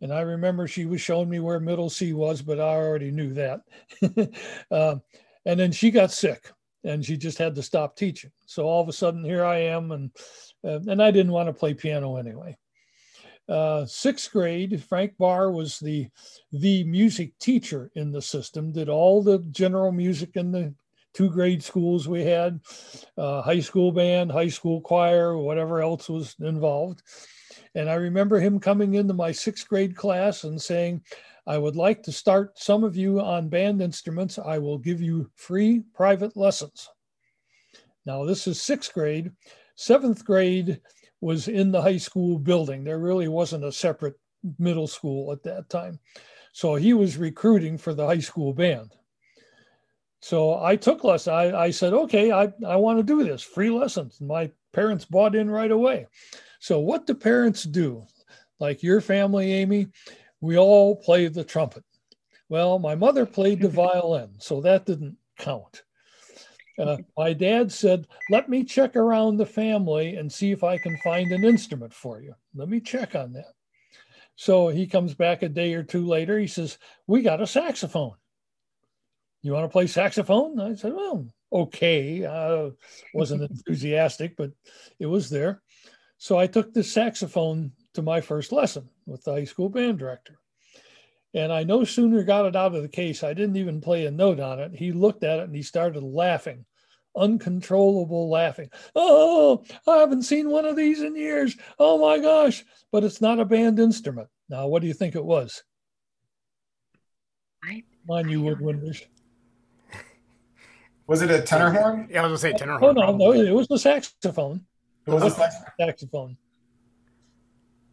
and 0.00 0.12
I 0.12 0.20
remember 0.20 0.66
she 0.66 0.84
was 0.84 1.00
showing 1.00 1.30
me 1.30 1.40
where 1.40 1.60
middle 1.60 1.88
C 1.88 2.12
was, 2.12 2.42
but 2.42 2.60
I 2.60 2.74
already 2.74 3.10
knew 3.10 3.32
that. 3.34 3.62
uh, 4.70 4.96
and 5.46 5.58
then 5.58 5.72
she 5.72 5.90
got 5.90 6.12
sick, 6.12 6.50
and 6.84 7.04
she 7.04 7.16
just 7.16 7.38
had 7.38 7.54
to 7.54 7.62
stop 7.62 7.96
teaching. 7.96 8.30
So 8.46 8.64
all 8.64 8.82
of 8.82 8.88
a 8.88 8.92
sudden, 8.92 9.24
here 9.24 9.44
I 9.44 9.58
am, 9.58 9.92
and 9.92 10.10
and 10.62 11.02
I 11.02 11.10
didn't 11.10 11.32
want 11.32 11.48
to 11.48 11.52
play 11.52 11.74
piano 11.74 12.16
anyway. 12.16 12.56
Uh, 13.48 13.84
sixth 13.86 14.30
grade, 14.32 14.82
Frank 14.82 15.16
Barr 15.18 15.50
was 15.50 15.78
the 15.78 16.08
the 16.52 16.84
music 16.84 17.36
teacher 17.38 17.90
in 17.94 18.12
the 18.12 18.22
system. 18.22 18.72
Did 18.72 18.88
all 18.88 19.22
the 19.22 19.38
general 19.50 19.92
music 19.92 20.36
in 20.36 20.52
the 20.52 20.74
two 21.12 21.28
grade 21.28 21.62
schools 21.62 22.08
we 22.08 22.24
had, 22.24 22.60
uh, 23.18 23.42
high 23.42 23.60
school 23.60 23.92
band, 23.92 24.32
high 24.32 24.48
school 24.48 24.80
choir, 24.80 25.36
whatever 25.36 25.82
else 25.82 26.08
was 26.08 26.34
involved. 26.40 27.02
And 27.74 27.88
I 27.88 27.94
remember 27.94 28.38
him 28.38 28.60
coming 28.60 28.94
into 28.94 29.14
my 29.14 29.32
sixth 29.32 29.68
grade 29.68 29.96
class 29.96 30.44
and 30.44 30.60
saying, 30.60 31.02
I 31.46 31.58
would 31.58 31.76
like 31.76 32.02
to 32.04 32.12
start 32.12 32.58
some 32.58 32.84
of 32.84 32.96
you 32.96 33.20
on 33.20 33.48
band 33.48 33.82
instruments. 33.82 34.38
I 34.38 34.58
will 34.58 34.78
give 34.78 35.00
you 35.00 35.30
free 35.34 35.82
private 35.94 36.36
lessons. 36.36 36.88
Now, 38.04 38.24
this 38.24 38.46
is 38.46 38.60
sixth 38.60 38.92
grade. 38.92 39.32
Seventh 39.74 40.24
grade 40.24 40.80
was 41.20 41.48
in 41.48 41.72
the 41.72 41.80
high 41.80 41.96
school 41.96 42.38
building. 42.38 42.84
There 42.84 42.98
really 42.98 43.28
wasn't 43.28 43.64
a 43.64 43.72
separate 43.72 44.18
middle 44.58 44.86
school 44.86 45.32
at 45.32 45.42
that 45.44 45.68
time. 45.68 45.98
So 46.52 46.74
he 46.74 46.92
was 46.92 47.16
recruiting 47.16 47.78
for 47.78 47.94
the 47.94 48.06
high 48.06 48.18
school 48.18 48.52
band. 48.52 48.94
So 50.20 50.62
I 50.62 50.76
took 50.76 51.02
lessons. 51.02 51.32
I, 51.32 51.64
I 51.64 51.70
said, 51.70 51.92
okay, 51.92 52.30
I, 52.30 52.52
I 52.66 52.76
want 52.76 52.98
to 52.98 53.02
do 53.02 53.24
this 53.24 53.42
free 53.42 53.70
lessons. 53.70 54.20
My 54.20 54.50
parents 54.72 55.04
bought 55.04 55.34
in 55.34 55.50
right 55.50 55.70
away. 55.70 56.06
So 56.62 56.78
what 56.78 57.08
do 57.08 57.14
parents 57.14 57.64
do? 57.64 58.06
Like 58.60 58.84
your 58.84 59.00
family, 59.00 59.52
Amy, 59.52 59.88
we 60.40 60.56
all 60.56 60.94
play 60.94 61.26
the 61.26 61.42
trumpet. 61.42 61.82
Well, 62.48 62.78
my 62.78 62.94
mother 62.94 63.26
played 63.26 63.60
the 63.60 63.68
violin, 63.84 64.36
so 64.38 64.60
that 64.60 64.86
didn't 64.86 65.16
count. 65.40 65.82
Uh, 66.78 66.98
my 67.18 67.32
dad 67.32 67.72
said, 67.72 68.06
Let 68.30 68.48
me 68.48 68.62
check 68.62 68.94
around 68.94 69.38
the 69.38 69.46
family 69.46 70.14
and 70.14 70.32
see 70.32 70.52
if 70.52 70.62
I 70.62 70.78
can 70.78 70.96
find 70.98 71.32
an 71.32 71.44
instrument 71.44 71.92
for 71.92 72.20
you. 72.20 72.32
Let 72.54 72.68
me 72.68 72.78
check 72.78 73.16
on 73.16 73.32
that. 73.32 73.52
So 74.36 74.68
he 74.68 74.86
comes 74.86 75.14
back 75.14 75.42
a 75.42 75.48
day 75.48 75.74
or 75.74 75.82
two 75.82 76.06
later. 76.06 76.38
He 76.38 76.46
says, 76.46 76.78
We 77.08 77.22
got 77.22 77.42
a 77.42 77.46
saxophone 77.46 78.14
you 79.42 79.52
want 79.52 79.64
to 79.64 79.72
play 79.72 79.86
saxophone? 79.88 80.60
I 80.60 80.74
said, 80.74 80.94
well, 80.94 81.26
okay. 81.52 82.24
I 82.24 82.70
wasn't 83.12 83.42
enthusiastic, 83.42 84.36
but 84.36 84.52
it 84.98 85.06
was 85.06 85.28
there. 85.28 85.62
So 86.22 86.38
I 86.38 86.46
took 86.46 86.72
the 86.72 86.84
saxophone 86.84 87.72
to 87.94 88.00
my 88.00 88.20
first 88.20 88.52
lesson 88.52 88.88
with 89.06 89.24
the 89.24 89.32
high 89.32 89.44
school 89.44 89.68
band 89.68 89.98
director. 89.98 90.38
And 91.34 91.52
I 91.52 91.64
no 91.64 91.82
sooner 91.82 92.22
got 92.22 92.46
it 92.46 92.54
out 92.54 92.76
of 92.76 92.82
the 92.82 92.88
case, 92.88 93.24
I 93.24 93.34
didn't 93.34 93.56
even 93.56 93.80
play 93.80 94.06
a 94.06 94.10
note 94.12 94.38
on 94.38 94.60
it. 94.60 94.70
He 94.72 94.92
looked 94.92 95.24
at 95.24 95.40
it 95.40 95.46
and 95.46 95.56
he 95.56 95.62
started 95.62 96.00
laughing, 96.00 96.64
uncontrollable 97.16 98.30
laughing. 98.30 98.70
Oh, 98.94 99.64
I 99.88 99.96
haven't 99.96 100.22
seen 100.22 100.48
one 100.48 100.64
of 100.64 100.76
these 100.76 101.02
in 101.02 101.16
years. 101.16 101.56
Oh 101.80 101.98
my 101.98 102.20
gosh. 102.20 102.64
But 102.92 103.02
it's 103.02 103.20
not 103.20 103.40
a 103.40 103.44
band 103.44 103.80
instrument. 103.80 104.28
Now, 104.48 104.68
what 104.68 104.80
do 104.80 104.86
you 104.86 104.94
think 104.94 105.16
it 105.16 105.24
was? 105.24 105.64
I, 107.64 107.82
Mind 108.06 108.30
you, 108.30 108.42
woodwinders. 108.42 109.02
Was 111.08 111.20
it 111.20 111.32
a 111.32 111.42
tenor 111.42 111.72
horn? 111.72 112.06
Yeah, 112.12 112.20
I 112.22 112.28
was 112.28 112.40
gonna 112.42 112.52
say 112.52 112.56
tenor 112.56 112.74
Oh 112.74 112.78
horn. 112.78 112.94
no, 112.94 113.00
no, 113.00 113.06
probably. 113.06 113.48
it 113.48 113.54
was 113.54 113.66
the 113.66 113.76
saxophone. 113.76 114.66
It 115.06 115.10
was 115.10 115.38
oh. 115.38 115.44
a 115.44 115.50
Saxophone. 115.80 116.36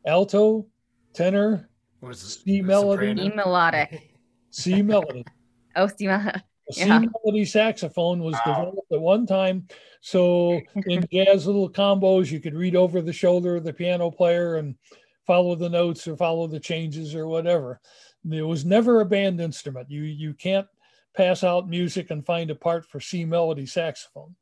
Alto, 0.05 0.67
tenor, 1.13 1.69
Was 2.01 2.41
C 2.43 2.61
melody. 2.61 3.15
C 3.15 3.29
melodic, 3.35 4.11
C 4.49 4.81
melody. 4.81 5.25
Oh, 5.75 5.87
Steve. 5.87 6.09
A 6.09 6.43
C 6.71 6.81
Yeah. 6.81 6.99
melody 6.99 7.45
saxophone 7.45 8.23
was 8.23 8.35
Wow. 8.45 8.53
developed 8.53 8.91
at 8.91 9.01
one 9.01 9.25
time. 9.25 9.67
So 10.01 10.61
in 10.85 11.05
jazz 11.11 11.45
little 11.47 11.69
combos, 11.69 12.31
you 12.31 12.39
could 12.39 12.53
read 12.53 12.75
over 12.75 13.01
the 13.01 13.13
shoulder 13.13 13.57
of 13.57 13.63
the 13.63 13.73
piano 13.73 14.09
player 14.11 14.55
and 14.55 14.75
follow 15.25 15.55
the 15.55 15.69
notes 15.69 16.07
or 16.07 16.15
follow 16.15 16.47
the 16.47 16.59
changes 16.59 17.15
or 17.15 17.27
whatever. 17.27 17.81
It 18.29 18.41
was 18.41 18.65
never 18.65 19.01
a 19.01 19.05
band 19.05 19.41
instrument. 19.41 19.89
You 19.89 20.03
you 20.03 20.33
can't 20.33 20.67
pass 21.15 21.43
out 21.43 21.67
music 21.67 22.11
and 22.11 22.25
find 22.25 22.49
a 22.51 22.55
part 22.55 22.85
for 22.85 22.99
C 22.99 23.25
melody 23.25 23.65
saxophone. 23.65 24.35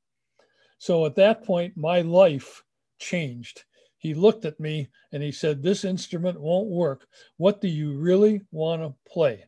So 0.77 1.05
at 1.05 1.15
that 1.15 1.43
point, 1.43 1.75
my 1.75 2.01
life 2.01 2.63
changed. 2.99 3.63
He 3.97 4.13
looked 4.13 4.45
at 4.45 4.59
me 4.59 4.89
and 5.11 5.23
he 5.23 5.31
said, 5.31 5.61
This 5.61 5.83
instrument 5.83 6.39
won't 6.39 6.69
work. 6.69 7.07
What 7.37 7.61
do 7.61 7.67
you 7.67 7.97
really 7.97 8.41
want 8.51 8.81
to 8.81 8.93
play? 9.11 9.45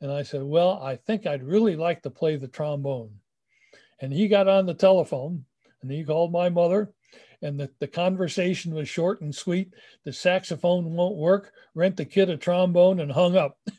And 0.00 0.10
I 0.10 0.22
said, 0.22 0.42
Well, 0.42 0.80
I 0.82 0.96
think 0.96 1.26
I'd 1.26 1.42
really 1.42 1.76
like 1.76 2.02
to 2.02 2.10
play 2.10 2.36
the 2.36 2.48
trombone. 2.48 3.10
And 4.00 4.12
he 4.12 4.28
got 4.28 4.48
on 4.48 4.66
the 4.66 4.74
telephone 4.74 5.44
and 5.82 5.90
he 5.90 6.04
called 6.04 6.32
my 6.32 6.48
mother. 6.48 6.92
And 7.42 7.60
the, 7.60 7.70
the 7.78 7.86
conversation 7.86 8.74
was 8.74 8.88
short 8.88 9.20
and 9.20 9.34
sweet. 9.34 9.72
The 10.04 10.12
saxophone 10.12 10.94
won't 10.94 11.16
work. 11.16 11.52
Rent 11.74 11.96
the 11.96 12.04
kid 12.04 12.28
a 12.28 12.36
trombone 12.36 13.00
and 13.00 13.12
hung 13.12 13.36
up. 13.36 13.58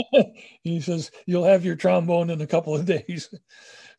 he 0.62 0.80
says, 0.80 1.10
You'll 1.26 1.44
have 1.44 1.64
your 1.64 1.76
trombone 1.76 2.30
in 2.30 2.40
a 2.40 2.46
couple 2.46 2.74
of 2.74 2.84
days. 2.84 3.32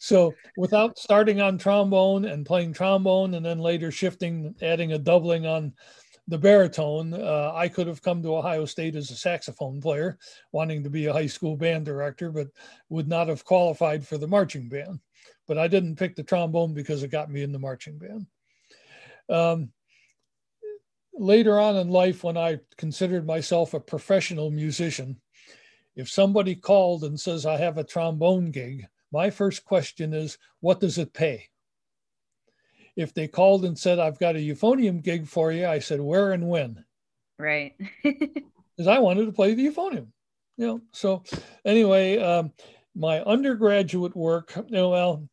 So 0.04 0.36
without 0.58 1.00
starting 1.00 1.39
on 1.39 1.58
trombone 1.58 2.26
and 2.26 2.46
playing 2.46 2.74
trombone 2.74 3.36
and 3.36 3.46
then 3.46 3.60
later 3.60 3.89
shifting, 3.89 4.54
adding 4.62 4.92
a 4.92 4.98
doubling 4.98 5.46
on 5.46 5.72
the 6.28 6.38
baritone, 6.38 7.13
uh, 7.13 7.54
I 7.56 7.70
could 7.70 7.88
have 7.88 8.02
come 8.02 8.22
to 8.22 8.36
Ohio 8.36 8.66
State 8.66 8.98
as 8.98 9.12
a 9.12 9.16
saxophone 9.16 9.80
player, 9.80 10.18
wanting 10.52 10.84
to 10.84 10.89
be 10.89 11.06
a 11.06 11.13
high 11.13 11.28
school 11.28 11.56
band 11.56 11.86
director, 11.86 12.34
but 12.34 12.48
would 12.89 13.08
not 13.08 13.30
have 13.30 13.46
qualified 13.46 14.06
for 14.06 14.18
the 14.18 14.28
marching 14.28 14.68
band. 14.68 15.00
But 15.48 15.58
I 15.58 15.70
didn't 15.70 15.96
pick 15.96 16.18
the 16.18 16.24
trombone 16.24 16.74
because 16.74 17.02
it 17.02 17.08
got 17.08 17.32
me 17.32 17.42
in 17.42 17.54
the 17.54 17.60
marching 17.60 17.98
band. 17.98 18.28
Um, 19.30 19.72
later 21.13 21.58
on 21.62 21.78
in 21.78 21.88
life, 21.88 22.26
when 22.26 22.36
I 22.36 22.60
considered 22.76 23.26
myself 23.26 23.74
a 23.74 23.80
professional 23.80 24.52
musician, 24.52 25.22
if 25.96 26.10
somebody 26.10 26.56
called 26.56 27.06
and 27.06 27.18
says, 27.18 27.46
I 27.46 27.56
have 27.56 27.78
a 27.78 27.86
trombone 27.86 28.52
gig, 28.52 28.86
my 29.13 29.30
first 29.30 29.63
question 29.63 30.12
is, 30.12 30.39
what 30.60 30.80
does 30.80 30.97
it 30.97 31.13
pay? 31.13 31.47
If 32.95 33.13
they 33.13 33.28
called 33.28 33.63
and 33.63 33.78
said, 33.78 33.99
I've 33.99 34.19
got 34.19 34.36
a 34.36 34.39
euphonium 34.39 35.04
gig 35.04 35.28
for 35.28 35.52
you, 35.52 35.67
I 35.67 35.80
said, 35.80 36.02
where 36.02 36.32
and 36.34 36.49
when? 36.49 36.84
Right. 37.38 37.76
Because 38.76 38.88
I 38.88 38.97
wanted 38.97 39.28
to 39.28 39.32
play 39.32 39.54
the 39.54 39.67
euphonium. 39.67 40.08
You 40.58 40.65
know, 40.65 40.82
so 40.91 41.21
anyway, 41.63 42.17
um, 42.17 42.52
my 42.95 43.21
undergraduate 43.21 44.15
work, 44.15 44.52
you 44.56 44.65
know, 44.71 44.89
well, 44.89 45.30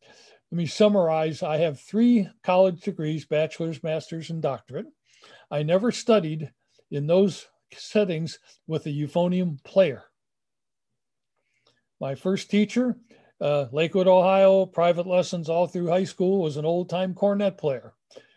let 0.51 0.57
me 0.57 0.67
summarize. 0.67 1.41
I 1.41 1.57
have 1.57 1.79
three 1.79 2.29
college 2.43 2.81
degrees, 2.81 3.25
bachelor's, 3.25 3.81
master's, 3.81 4.29
and 4.29 4.43
doctorate. 4.43 4.85
I 5.49 5.63
never 5.63 5.91
studied 5.91 6.51
in 6.91 7.07
those 7.07 7.47
settings 7.73 8.37
with 8.67 8.85
a 8.85 8.89
euphonium 8.89 9.63
player. 9.63 10.03
My 11.99 12.13
first 12.13 12.51
teacher 12.51 12.95
uh, 13.41 13.65
Lakewood, 13.71 14.07
Ohio, 14.07 14.65
private 14.67 15.07
lessons 15.07 15.49
all 15.49 15.67
through 15.67 15.87
high 15.87 16.03
school, 16.03 16.41
was 16.41 16.57
an 16.57 16.65
old 16.65 16.89
time 16.89 17.13
cornet 17.13 17.57
player. 17.57 17.93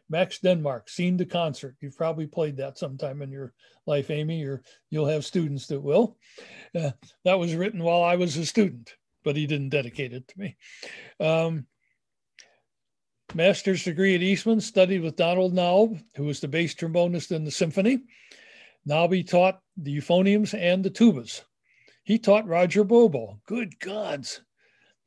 Max 0.08 0.38
Denmark, 0.38 0.88
seen 0.88 1.16
the 1.16 1.26
Concert. 1.26 1.76
You've 1.80 1.96
probably 1.96 2.26
played 2.26 2.56
that 2.56 2.78
sometime 2.78 3.22
in 3.22 3.30
your 3.30 3.52
life, 3.86 4.10
Amy, 4.10 4.44
or 4.44 4.62
you'll 4.90 5.06
have 5.06 5.24
students 5.24 5.66
that 5.68 5.80
will. 5.80 6.16
Uh, 6.74 6.90
that 7.24 7.38
was 7.38 7.54
written 7.54 7.82
while 7.82 8.02
I 8.02 8.16
was 8.16 8.36
a 8.36 8.46
student, 8.46 8.94
but 9.24 9.36
he 9.36 9.46
didn't 9.46 9.70
dedicate 9.70 10.12
it 10.12 10.28
to 10.28 10.38
me. 10.38 10.56
Um, 11.20 11.66
master's 13.34 13.84
degree 13.84 14.14
at 14.14 14.22
Eastman, 14.22 14.60
studied 14.60 15.02
with 15.02 15.16
Donald 15.16 15.54
Knaub, 15.54 16.02
who 16.16 16.24
was 16.24 16.40
the 16.40 16.48
bass 16.48 16.74
trombonist 16.74 17.30
in 17.30 17.44
the 17.44 17.50
symphony. 17.50 18.00
Knaub 18.86 19.28
taught 19.28 19.60
the 19.76 19.96
euphoniums 19.98 20.58
and 20.58 20.84
the 20.84 20.90
tubas. 20.90 21.42
He 22.04 22.18
taught 22.18 22.46
Roger 22.46 22.84
Bobo. 22.84 23.40
Good 23.46 23.78
gods 23.80 24.42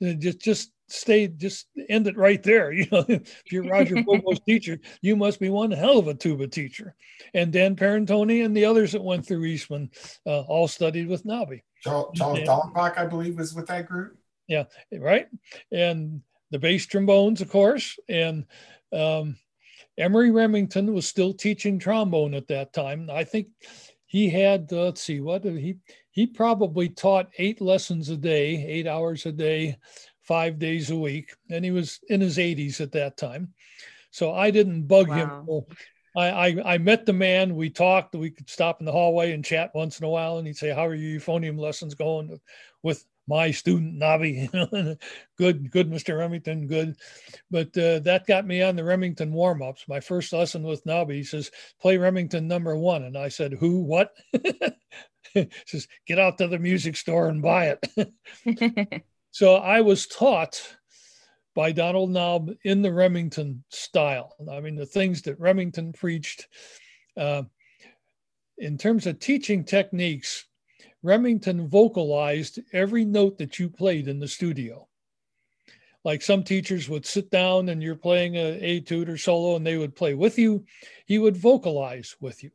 just 0.02 0.40
just 0.40 0.72
stay 0.90 1.28
just 1.28 1.68
end 1.90 2.08
it 2.08 2.18
right 2.18 2.42
there. 2.44 2.72
You 2.78 2.88
know 2.92 3.06
if 3.08 3.52
you're 3.52 3.64
roger 3.64 4.02
bobo's 4.06 4.40
teacher 4.42 4.80
you 5.02 5.16
must 5.16 5.40
be 5.40 5.50
one 5.50 5.72
hell 5.72 5.98
of 5.98 6.08
a 6.08 6.14
tuba 6.14 6.48
teacher. 6.48 6.96
And 7.34 7.52
dan 7.52 7.76
Perantoni 7.76 8.46
and 8.46 8.56
the 8.56 8.66
others 8.66 8.92
that 8.94 9.04
went 9.04 9.26
through 9.26 9.46
eastman 9.46 9.90
uh, 10.26 10.42
all 10.42 10.68
studied 10.68 11.08
with 11.08 11.26
nabi. 11.26 11.64
Charles, 11.82 12.12
charles 12.16 12.40
Daellenbach, 12.40 12.98
i 12.98 13.06
believe 13.06 13.38
was 13.38 13.54
with 13.54 13.68
that 13.68 13.88
group. 13.88 14.18
Yeah 14.48 14.66
right. 14.92 15.28
And 15.72 16.22
the 16.52 16.60
bass 16.60 16.86
trombones 16.86 17.42
of 17.42 17.50
course. 17.50 17.98
And 18.08 18.46
um, 18.94 19.36
Emory 19.98 20.32
remington 20.32 20.94
was 20.94 21.08
still 21.08 21.34
teaching 21.34 21.80
trombone 21.80 22.36
at 22.36 22.48
that 22.48 22.72
time. 22.72 23.10
I 23.12 23.24
think 23.24 23.48
he 24.06 24.30
had 24.30 24.70
uh, 24.72 24.86
let's 24.86 25.02
see 25.02 25.20
what 25.20 25.44
did 25.44 25.58
he 25.58 25.78
he 26.18 26.26
probably 26.26 26.90
taught 26.90 27.30
eight 27.38 27.62
lessons 27.62 28.10
a 28.10 28.18
day, 28.18 28.66
eight 28.68 28.88
hours 28.88 29.28
a 29.28 29.32
day, 29.32 29.78
five 30.24 30.58
days 30.58 30.90
a 30.90 30.96
week. 30.96 31.36
And 31.52 31.64
he 31.64 31.70
was 31.70 32.00
in 32.10 32.22
his 32.22 32.40
80s 32.40 32.82
at 32.82 32.94
that 32.94 33.18
time. 33.18 33.54
So 34.10 34.34
I 34.34 34.50
didn't 34.50 34.88
bug 34.88 35.10
wow. 35.10 35.46
him. 35.48 35.66
I, 36.18 36.30
I, 36.30 36.74
I, 36.74 36.78
met 36.80 37.06
the 37.06 37.14
man. 37.14 37.56
We 37.56 37.70
talked. 37.70 38.16
We 38.16 38.32
could 38.32 38.50
stop 38.50 38.80
in 38.80 38.88
the 38.88 38.92
hallway 38.92 39.34
and 39.34 39.46
chat 39.46 39.76
once 39.76 40.00
in 40.00 40.06
a 40.06 40.10
while. 40.10 40.40
And 40.40 40.48
he'd 40.48 40.58
say, 40.58 40.74
How 40.74 40.88
are 40.88 40.96
your 40.96 41.20
euphonium 41.20 41.60
lessons 41.60 41.94
going 41.94 42.40
with 42.82 43.06
my 43.28 43.52
student 43.52 44.02
Nabi? 44.02 44.50
good, 45.38 45.70
good, 45.70 45.92
Mr. 45.92 46.18
Remington, 46.18 46.66
good. 46.66 46.96
But 47.52 47.78
uh, 47.78 48.00
that 48.00 48.26
got 48.26 48.48
me 48.48 48.64
on 48.64 48.76
the 48.76 48.84
Remington 48.84 49.32
warm 49.32 49.62
ups. 49.62 49.86
My 49.88 50.00
first 50.00 50.34
lesson 50.34 50.64
with 50.64 50.84
Nabi, 50.86 51.18
he 51.18 51.24
says, 51.24 51.52
Play 51.80 51.98
Remington 52.00 52.48
number 52.48 52.76
one. 52.76 53.04
And 53.04 53.16
I 53.16 53.28
said, 53.28 53.54
Who, 53.54 53.84
what? 53.84 54.14
says, 55.66 55.88
get 56.06 56.20
out 56.20 56.38
to 56.38 56.48
the 56.48 56.60
music 56.60 56.96
store 56.96 57.28
and 57.28 57.42
buy 57.42 57.76
it. 57.96 59.04
so 59.32 59.56
I 59.56 59.82
was 59.82 60.08
taught 60.08 60.62
by 61.58 61.72
Donald 61.72 62.12
Knaub 62.12 62.56
in 62.64 62.84
the 62.84 62.94
Remington 62.94 63.64
style. 63.70 64.36
I 64.52 64.60
mean, 64.60 64.76
the 64.76 64.86
things 64.86 65.24
that 65.24 65.40
Remington 65.40 65.92
preached. 65.92 66.48
Uh, 67.18 67.44
in 68.60 68.78
terms 68.78 69.08
of 69.08 69.20
teaching 69.20 69.64
techniques, 69.64 70.46
Remington 71.02 71.68
vocalized 71.68 72.60
every 72.74 73.06
note 73.06 73.38
that 73.38 73.58
you 73.58 73.70
played 73.70 74.08
in 74.08 74.20
the 74.20 74.28
studio. 74.28 74.88
Like 76.04 76.22
some 76.22 76.44
teachers 76.44 76.88
would 76.90 77.06
sit 77.06 77.30
down 77.30 77.70
and 77.70 77.82
you're 77.82 77.96
playing 77.96 78.36
a 78.36 78.60
etude 78.62 79.10
or 79.10 79.18
solo 79.18 79.56
and 79.56 79.66
they 79.66 79.78
would 79.78 79.96
play 79.96 80.14
with 80.14 80.38
you. 80.38 80.64
He 81.06 81.18
would 81.18 81.36
vocalize 81.36 82.16
with 82.22 82.44
you. 82.44 82.52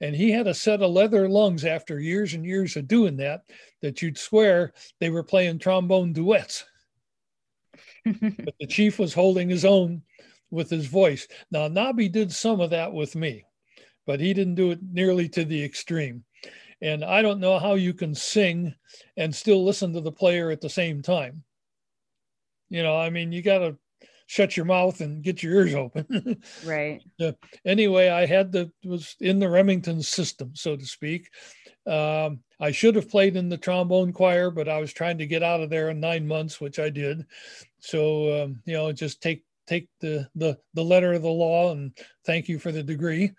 And 0.00 0.14
he 0.14 0.30
had 0.30 0.46
a 0.46 0.54
set 0.54 0.82
of 0.82 0.90
leather 0.90 1.28
lungs 1.28 1.64
after 1.64 2.00
years 2.00 2.34
and 2.34 2.44
years 2.44 2.76
of 2.76 2.88
doing 2.88 3.16
that, 3.18 3.42
that 3.80 4.02
you'd 4.02 4.18
swear 4.18 4.72
they 5.00 5.10
were 5.10 5.22
playing 5.22 5.58
trombone 5.58 6.12
duets. 6.12 6.64
but 8.04 8.54
the 8.60 8.66
chief 8.66 8.98
was 8.98 9.14
holding 9.14 9.48
his 9.48 9.64
own 9.64 10.02
with 10.50 10.70
his 10.70 10.86
voice. 10.86 11.26
Now, 11.50 11.68
Nabi 11.68 12.10
did 12.10 12.32
some 12.32 12.60
of 12.60 12.70
that 12.70 12.92
with 12.92 13.16
me, 13.16 13.44
but 14.06 14.20
he 14.20 14.34
didn't 14.34 14.56
do 14.56 14.72
it 14.72 14.80
nearly 14.82 15.28
to 15.30 15.44
the 15.44 15.64
extreme. 15.64 16.24
And 16.82 17.04
I 17.04 17.22
don't 17.22 17.40
know 17.40 17.58
how 17.58 17.74
you 17.74 17.94
can 17.94 18.14
sing 18.14 18.74
and 19.16 19.34
still 19.34 19.64
listen 19.64 19.92
to 19.94 20.00
the 20.00 20.12
player 20.12 20.50
at 20.50 20.60
the 20.60 20.68
same 20.68 21.02
time. 21.02 21.44
You 22.68 22.82
know, 22.82 22.96
I 22.96 23.10
mean, 23.10 23.32
you 23.32 23.42
got 23.42 23.58
to 23.58 23.78
shut 24.26 24.56
your 24.56 24.66
mouth 24.66 25.00
and 25.00 25.22
get 25.22 25.42
your 25.42 25.54
ears 25.54 25.74
open. 25.74 26.42
right. 26.64 27.02
Uh, 27.20 27.32
anyway, 27.64 28.08
I 28.08 28.26
had 28.26 28.50
the 28.50 28.72
was 28.84 29.14
in 29.20 29.38
the 29.38 29.48
Remington 29.48 30.02
system, 30.02 30.50
so 30.54 30.76
to 30.76 30.84
speak. 30.84 31.28
Um, 31.86 32.40
I 32.58 32.72
should 32.72 32.96
have 32.96 33.10
played 33.10 33.36
in 33.36 33.48
the 33.48 33.58
trombone 33.58 34.12
choir, 34.12 34.50
but 34.50 34.68
I 34.68 34.80
was 34.80 34.92
trying 34.92 35.18
to 35.18 35.26
get 35.26 35.42
out 35.42 35.60
of 35.60 35.70
there 35.70 35.90
in 35.90 36.00
nine 36.00 36.26
months, 36.26 36.60
which 36.60 36.78
I 36.78 36.90
did. 36.90 37.24
So 37.78 38.44
um, 38.44 38.62
you 38.64 38.74
know, 38.74 38.90
just 38.90 39.20
take 39.22 39.44
take 39.66 39.88
the 40.00 40.28
the 40.34 40.58
the 40.74 40.84
letter 40.84 41.12
of 41.12 41.22
the 41.22 41.28
law 41.28 41.72
and 41.72 41.96
thank 42.26 42.48
you 42.48 42.58
for 42.58 42.72
the 42.72 42.82
degree. 42.82 43.30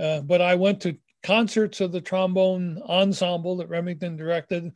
Uh, 0.00 0.20
but 0.20 0.40
I 0.40 0.54
went 0.54 0.80
to 0.82 0.96
concerts 1.22 1.80
of 1.80 1.92
the 1.92 2.00
trombone 2.00 2.80
ensemble 2.86 3.56
that 3.56 3.68
Remington 3.68 4.16
directed 4.16 4.72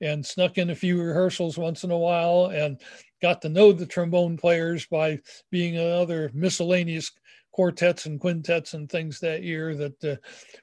and 0.00 0.24
snuck 0.24 0.58
in 0.58 0.70
a 0.70 0.74
few 0.74 1.00
rehearsals 1.00 1.58
once 1.58 1.82
in 1.82 1.90
a 1.90 1.98
while 1.98 2.46
and 2.46 2.80
got 3.20 3.42
to 3.42 3.48
know 3.48 3.72
the 3.72 3.86
trombone 3.86 4.36
players 4.36 4.86
by 4.86 5.18
being 5.50 5.74
in 5.74 5.90
other 5.90 6.30
miscellaneous 6.34 7.10
quartets 7.52 8.06
and 8.06 8.20
quintets 8.20 8.74
and 8.74 8.88
things 8.88 9.18
that 9.18 9.42
year 9.42 9.74
that 9.74 10.04
uh, 10.04 10.16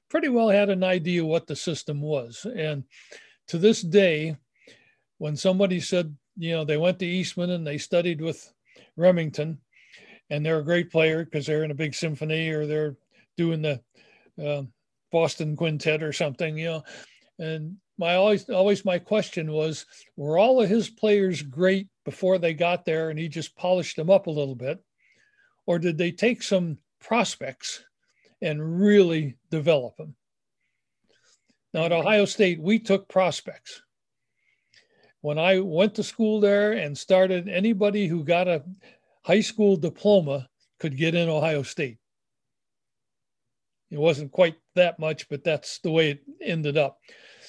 pretty 0.09 0.29
well 0.29 0.49
had 0.49 0.69
an 0.69 0.83
idea 0.83 1.25
what 1.25 1.47
the 1.47 1.55
system 1.55 2.01
was. 2.01 2.45
And 2.55 2.83
to 3.47 3.57
this 3.57 3.81
day, 3.81 4.35
when 5.17 5.35
somebody 5.35 5.79
said, 5.79 6.15
you 6.37 6.51
know, 6.51 6.65
they 6.65 6.77
went 6.77 6.99
to 6.99 7.05
Eastman 7.05 7.51
and 7.51 7.65
they 7.65 7.77
studied 7.77 8.21
with 8.21 8.51
Remington, 8.97 9.59
and 10.29 10.45
they're 10.45 10.59
a 10.59 10.65
great 10.65 10.91
player 10.91 11.23
because 11.23 11.45
they're 11.45 11.63
in 11.63 11.71
a 11.71 11.75
big 11.75 11.93
symphony 11.93 12.49
or 12.49 12.65
they're 12.65 12.95
doing 13.37 13.61
the 13.61 13.81
uh, 14.43 14.63
Boston 15.11 15.55
Quintet 15.55 16.01
or 16.01 16.11
something, 16.11 16.57
you 16.57 16.65
know, 16.65 16.83
and 17.39 17.77
my 17.97 18.15
always 18.15 18.49
always 18.49 18.83
my 18.83 18.99
question 18.99 19.51
was 19.51 19.85
were 20.15 20.37
all 20.37 20.61
of 20.61 20.69
his 20.69 20.89
players 20.89 21.41
great 21.41 21.87
before 22.03 22.37
they 22.37 22.53
got 22.53 22.85
there 22.85 23.09
and 23.09 23.17
he 23.17 23.27
just 23.27 23.55
polished 23.55 23.95
them 23.95 24.09
up 24.09 24.27
a 24.27 24.31
little 24.31 24.55
bit? 24.55 24.83
Or 25.65 25.79
did 25.79 25.97
they 25.97 26.11
take 26.11 26.43
some 26.43 26.77
prospects 26.99 27.83
and 28.41 28.79
really 28.79 29.37
develop 29.49 29.95
them? 29.97 30.15
Now 31.73 31.85
at 31.85 31.91
ohio 31.91 32.25
state 32.25 32.61
we 32.61 32.79
took 32.79 33.07
prospects. 33.07 33.81
When 35.21 35.39
i 35.39 35.59
went 35.59 35.95
to 35.95 36.03
school 36.03 36.39
there 36.39 36.73
and 36.73 36.97
started 36.97 37.47
anybody 37.47 38.07
who 38.07 38.23
got 38.23 38.47
a 38.47 38.63
high 39.23 39.41
school 39.41 39.75
diploma 39.75 40.47
could 40.79 40.97
get 40.97 41.15
in 41.15 41.29
ohio 41.29 41.63
state. 41.63 41.97
It 43.89 43.97
wasn't 43.97 44.31
quite 44.31 44.55
that 44.75 44.99
much, 44.99 45.29
but 45.29 45.43
that's 45.43 45.79
the 45.79 45.91
way 45.91 46.11
it 46.11 46.23
ended 46.41 46.77
up. 46.77 46.99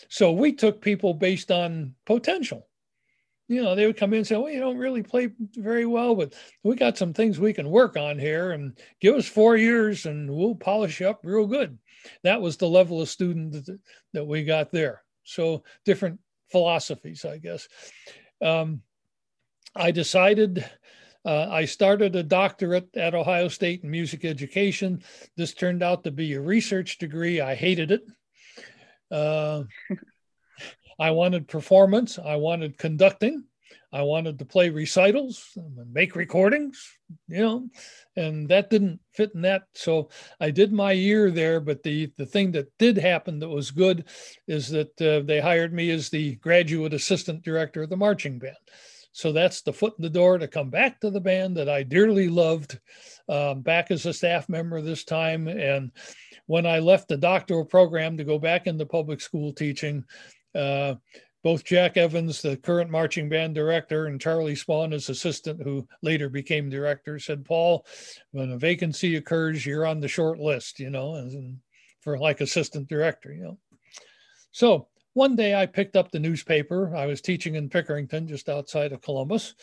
So 0.08 0.32
we 0.32 0.52
took 0.52 0.80
people 0.80 1.14
based 1.14 1.50
on 1.50 1.94
potential. 2.04 2.68
You 3.48 3.62
know, 3.62 3.74
they 3.74 3.86
would 3.86 3.96
come 3.96 4.12
in 4.12 4.18
and 4.18 4.26
say, 4.26 4.36
Well, 4.36 4.50
you 4.50 4.58
don't 4.58 4.76
really 4.76 5.02
play 5.02 5.30
very 5.54 5.86
well, 5.86 6.14
but 6.14 6.34
we 6.64 6.74
got 6.74 6.98
some 6.98 7.12
things 7.12 7.38
we 7.38 7.52
can 7.52 7.70
work 7.70 7.96
on 7.96 8.18
here 8.18 8.52
and 8.52 8.76
give 9.00 9.14
us 9.14 9.26
four 9.28 9.56
years 9.56 10.06
and 10.06 10.28
we'll 10.28 10.56
polish 10.56 11.00
you 11.00 11.08
up 11.08 11.20
real 11.22 11.46
good. 11.46 11.78
That 12.24 12.40
was 12.40 12.56
the 12.56 12.68
level 12.68 13.00
of 13.00 13.08
student 13.08 13.52
that, 13.52 13.78
that 14.14 14.24
we 14.24 14.44
got 14.44 14.72
there. 14.72 15.02
So 15.22 15.62
different 15.84 16.18
philosophies, 16.50 17.24
I 17.24 17.38
guess. 17.38 17.68
Um, 18.42 18.82
I 19.74 19.90
decided 19.90 20.64
uh, 21.24 21.48
I 21.50 21.64
started 21.64 22.14
a 22.14 22.22
doctorate 22.22 22.96
at 22.96 23.14
Ohio 23.14 23.48
State 23.48 23.82
in 23.82 23.90
music 23.90 24.24
education. 24.24 25.02
This 25.36 25.54
turned 25.54 25.82
out 25.82 26.04
to 26.04 26.12
be 26.12 26.34
a 26.34 26.40
research 26.40 26.98
degree. 26.98 27.40
I 27.40 27.56
hated 27.56 27.90
it. 27.90 28.02
Uh, 29.10 29.64
I 30.98 31.10
wanted 31.10 31.48
performance. 31.48 32.18
I 32.18 32.36
wanted 32.36 32.78
conducting. 32.78 33.44
I 33.92 34.02
wanted 34.02 34.38
to 34.38 34.44
play 34.44 34.68
recitals 34.68 35.48
and 35.56 35.92
make 35.92 36.16
recordings, 36.16 36.92
you 37.28 37.38
know, 37.38 37.68
and 38.16 38.48
that 38.48 38.68
didn't 38.68 39.00
fit 39.14 39.32
in 39.34 39.42
that. 39.42 39.62
So 39.74 40.10
I 40.40 40.50
did 40.50 40.72
my 40.72 40.92
year 40.92 41.30
there. 41.30 41.60
But 41.60 41.82
the 41.82 42.12
the 42.16 42.26
thing 42.26 42.52
that 42.52 42.70
did 42.78 42.98
happen 42.98 43.38
that 43.38 43.48
was 43.48 43.70
good 43.70 44.04
is 44.46 44.68
that 44.70 45.00
uh, 45.00 45.20
they 45.24 45.40
hired 45.40 45.72
me 45.72 45.90
as 45.90 46.08
the 46.08 46.34
graduate 46.36 46.94
assistant 46.94 47.42
director 47.42 47.82
of 47.82 47.90
the 47.90 47.96
marching 47.96 48.38
band. 48.38 48.56
So 49.12 49.32
that's 49.32 49.62
the 49.62 49.72
foot 49.72 49.94
in 49.96 50.02
the 50.02 50.10
door 50.10 50.36
to 50.36 50.46
come 50.46 50.68
back 50.68 51.00
to 51.00 51.10
the 51.10 51.22
band 51.22 51.56
that 51.56 51.70
I 51.70 51.82
dearly 51.82 52.28
loved, 52.28 52.78
um, 53.30 53.62
back 53.62 53.90
as 53.90 54.04
a 54.04 54.12
staff 54.12 54.46
member 54.46 54.82
this 54.82 55.04
time. 55.04 55.48
And 55.48 55.90
when 56.46 56.66
I 56.66 56.78
left 56.78 57.08
the 57.08 57.16
doctoral 57.16 57.64
program 57.64 58.16
to 58.16 58.24
go 58.24 58.38
back 58.38 58.66
into 58.66 58.86
public 58.86 59.20
school 59.20 59.52
teaching, 59.52 60.04
uh, 60.54 60.94
both 61.42 61.64
Jack 61.64 61.96
Evans, 61.96 62.42
the 62.42 62.56
current 62.56 62.90
marching 62.90 63.28
band 63.28 63.54
director, 63.54 64.06
and 64.06 64.20
Charlie 64.20 64.54
Spohn, 64.54 64.92
his 64.92 65.08
assistant, 65.08 65.62
who 65.62 65.86
later 66.02 66.28
became 66.28 66.68
director, 66.68 67.20
said, 67.20 67.44
Paul, 67.44 67.86
when 68.32 68.50
a 68.50 68.58
vacancy 68.58 69.14
occurs, 69.14 69.64
you're 69.64 69.86
on 69.86 70.00
the 70.00 70.08
short 70.08 70.40
list, 70.40 70.80
you 70.80 70.90
know, 70.90 71.30
for 72.00 72.18
like 72.18 72.40
assistant 72.40 72.88
director, 72.88 73.32
you 73.32 73.44
know. 73.44 73.58
So 74.50 74.88
one 75.12 75.36
day 75.36 75.54
I 75.54 75.66
picked 75.66 75.96
up 75.96 76.10
the 76.10 76.18
newspaper. 76.18 76.94
I 76.96 77.06
was 77.06 77.20
teaching 77.20 77.54
in 77.54 77.70
Pickerington, 77.70 78.26
just 78.26 78.48
outside 78.48 78.92
of 78.92 79.00
Columbus, 79.00 79.54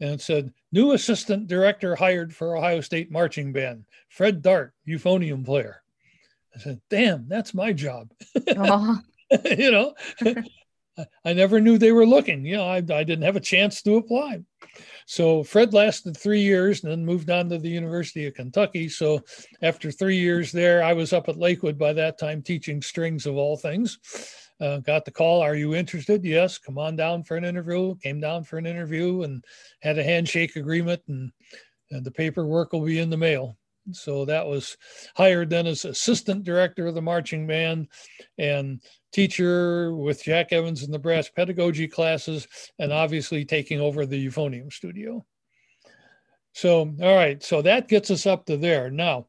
and 0.00 0.10
it 0.10 0.20
said, 0.20 0.52
New 0.70 0.92
assistant 0.92 1.48
director 1.48 1.96
hired 1.96 2.34
for 2.34 2.56
Ohio 2.56 2.80
State 2.80 3.10
marching 3.10 3.52
band, 3.52 3.84
Fred 4.08 4.42
Dart, 4.42 4.74
euphonium 4.88 5.44
player. 5.44 5.81
I 6.54 6.58
said, 6.58 6.80
Damn, 6.90 7.28
that's 7.28 7.54
my 7.54 7.72
job. 7.72 8.10
you 8.34 9.70
know, 9.70 9.94
I 11.24 11.32
never 11.32 11.60
knew 11.60 11.78
they 11.78 11.92
were 11.92 12.06
looking. 12.06 12.44
You 12.44 12.56
know, 12.58 12.66
I, 12.66 12.76
I 12.76 12.80
didn't 12.80 13.22
have 13.22 13.36
a 13.36 13.40
chance 13.40 13.82
to 13.82 13.96
apply. 13.96 14.40
So 15.06 15.42
Fred 15.42 15.72
lasted 15.72 16.16
three 16.16 16.42
years 16.42 16.82
and 16.82 16.92
then 16.92 17.04
moved 17.04 17.30
on 17.30 17.48
to 17.48 17.58
the 17.58 17.68
University 17.68 18.26
of 18.26 18.34
Kentucky. 18.34 18.88
So 18.88 19.20
after 19.62 19.90
three 19.90 20.18
years 20.18 20.52
there, 20.52 20.82
I 20.82 20.92
was 20.92 21.12
up 21.12 21.28
at 21.28 21.38
Lakewood 21.38 21.78
by 21.78 21.92
that 21.94 22.18
time 22.18 22.42
teaching 22.42 22.82
strings 22.82 23.26
of 23.26 23.36
all 23.36 23.56
things. 23.56 23.98
Uh, 24.60 24.78
got 24.78 25.04
the 25.04 25.10
call. 25.10 25.40
Are 25.40 25.56
you 25.56 25.74
interested? 25.74 26.24
Yes. 26.24 26.58
Come 26.58 26.78
on 26.78 26.94
down 26.94 27.24
for 27.24 27.36
an 27.36 27.44
interview. 27.44 27.96
Came 27.96 28.20
down 28.20 28.44
for 28.44 28.58
an 28.58 28.66
interview 28.66 29.22
and 29.22 29.44
had 29.80 29.98
a 29.98 30.04
handshake 30.04 30.54
agreement, 30.56 31.02
and, 31.08 31.32
and 31.90 32.04
the 32.04 32.12
paperwork 32.12 32.72
will 32.72 32.84
be 32.84 33.00
in 33.00 33.10
the 33.10 33.16
mail. 33.16 33.56
So 33.90 34.24
that 34.26 34.46
was 34.46 34.76
hired 35.16 35.50
then 35.50 35.66
as 35.66 35.84
assistant 35.84 36.44
director 36.44 36.86
of 36.86 36.94
the 36.94 37.02
marching 37.02 37.46
band 37.46 37.88
and 38.38 38.80
teacher 39.12 39.94
with 39.94 40.22
Jack 40.22 40.52
Evans 40.52 40.84
in 40.84 40.90
the 40.90 40.98
brass 40.98 41.28
pedagogy 41.28 41.88
classes, 41.88 42.46
and 42.78 42.92
obviously 42.92 43.44
taking 43.44 43.80
over 43.80 44.06
the 44.06 44.26
euphonium 44.26 44.72
studio. 44.72 45.24
So, 46.54 46.94
all 47.02 47.16
right, 47.16 47.42
so 47.42 47.62
that 47.62 47.88
gets 47.88 48.10
us 48.10 48.26
up 48.26 48.46
to 48.46 48.56
there. 48.56 48.90
Now, 48.90 49.26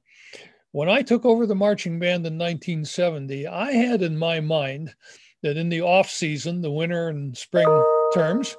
when 0.71 0.89
I 0.89 1.01
took 1.01 1.25
over 1.25 1.45
the 1.45 1.55
marching 1.55 1.99
band 1.99 2.25
in 2.25 2.37
1970, 2.37 3.47
I 3.47 3.71
had 3.71 4.01
in 4.01 4.17
my 4.17 4.39
mind 4.39 4.93
that 5.41 5.57
in 5.57 5.69
the 5.69 5.81
off 5.81 6.09
season, 6.09 6.61
the 6.61 6.71
winter 6.71 7.09
and 7.09 7.37
spring 7.37 7.67
terms, 8.13 8.55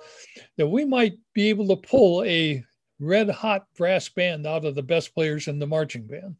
that 0.57 0.67
we 0.67 0.85
might 0.85 1.15
be 1.35 1.49
able 1.49 1.69
to 1.69 1.77
pull 1.77 2.23
a 2.25 2.63
red 3.05 3.31
hot 3.31 3.67
brass 3.77 4.09
band 4.09 4.47
out 4.47 4.65
of 4.65 4.75
the 4.75 4.83
best 4.83 5.15
players 5.15 5.49
in 5.49 5.59
the 5.59 5.67
marching 5.67 6.07
band 6.07 6.37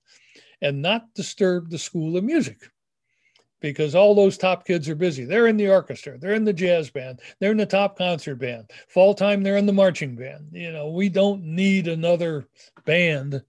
and 0.63 0.81
not 0.81 1.13
disturb 1.15 1.71
the 1.71 1.79
school 1.79 2.17
of 2.17 2.25
music 2.25 2.71
because 3.61 3.95
all 3.95 4.15
those 4.15 4.37
top 4.37 4.67
kids 4.67 4.89
are 4.89 4.95
busy. 4.95 5.25
They're 5.25 5.47
in 5.47 5.57
the 5.57 5.71
orchestra, 5.71 6.19
they're 6.19 6.35
in 6.35 6.45
the 6.45 6.53
jazz 6.53 6.91
band, 6.91 7.21
they're 7.39 7.53
in 7.53 7.57
the 7.57 7.67
top 7.67 7.97
concert 7.97 8.37
band. 8.37 8.71
Fall 8.89 9.15
time, 9.15 9.43
they're 9.43 9.57
in 9.57 9.67
the 9.67 9.73
marching 9.73 10.17
band. 10.17 10.49
You 10.53 10.73
know, 10.73 10.91
we 10.91 11.09
don't 11.09 11.43
need 11.43 11.89
another 11.89 12.47
band 12.85 13.43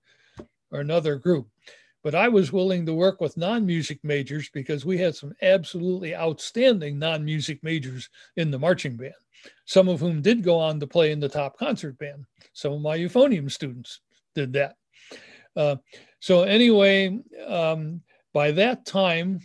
or 0.71 0.79
another 0.79 1.17
group 1.17 1.47
but 2.05 2.13
I 2.13 2.27
was 2.27 2.53
willing 2.53 2.85
to 2.85 2.93
work 2.93 3.19
with 3.19 3.35
non 3.35 3.65
music 3.65 3.97
majors 4.03 4.47
because 4.49 4.85
we 4.85 4.95
had 4.99 5.15
some 5.15 5.33
absolutely 5.41 6.15
outstanding 6.15 6.99
non 6.99 7.25
music 7.25 7.63
majors 7.63 8.09
in 8.35 8.51
the 8.51 8.59
marching 8.59 8.95
band, 8.95 9.15
some 9.65 9.87
of 9.87 9.99
whom 9.99 10.21
did 10.21 10.43
go 10.43 10.57
on 10.57 10.79
to 10.79 10.87
play 10.87 11.11
in 11.11 11.19
the 11.19 11.29
top 11.29 11.57
concert 11.57 11.97
band. 11.97 12.25
Some 12.53 12.73
of 12.73 12.81
my 12.81 12.97
euphonium 12.97 13.49
students 13.51 14.01
did 14.33 14.53
that. 14.53 14.75
Uh, 15.55 15.77
so, 16.19 16.43
anyway, 16.43 17.19
um, 17.45 18.01
by 18.33 18.51
that 18.51 18.85
time, 18.85 19.39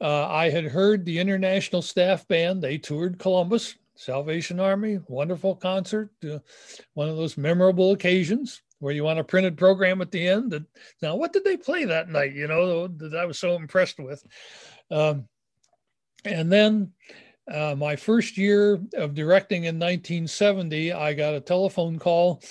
uh, 0.00 0.28
I 0.28 0.50
had 0.50 0.64
heard 0.64 1.04
the 1.04 1.18
International 1.18 1.82
Staff 1.82 2.28
Band, 2.28 2.62
they 2.62 2.78
toured 2.78 3.18
Columbus, 3.18 3.74
Salvation 3.94 4.60
Army, 4.60 5.00
wonderful 5.08 5.56
concert, 5.56 6.10
uh, 6.30 6.38
one 6.94 7.08
of 7.08 7.16
those 7.16 7.38
memorable 7.38 7.92
occasions 7.92 8.62
where 8.78 8.92
you 8.92 9.04
want 9.04 9.18
a 9.18 9.24
printed 9.24 9.56
program 9.56 10.02
at 10.02 10.10
the 10.10 10.28
end. 10.28 10.52
And 10.52 10.66
now, 11.00 11.16
what 11.16 11.32
did 11.32 11.44
they 11.44 11.56
play 11.56 11.86
that 11.86 12.10
night? 12.10 12.34
You 12.34 12.46
know, 12.46 12.88
that 12.88 13.16
I 13.16 13.24
was 13.24 13.38
so 13.38 13.56
impressed 13.56 13.98
with. 13.98 14.22
Um, 14.90 15.26
and 16.24 16.52
then 16.52 16.92
uh, 17.52 17.74
my 17.76 17.94
first 17.94 18.36
year 18.36 18.80
of 18.94 19.14
directing 19.14 19.64
in 19.64 19.76
1970, 19.76 20.92
I 20.92 21.14
got 21.14 21.34
a 21.34 21.40
telephone 21.40 21.98
call 21.98 22.42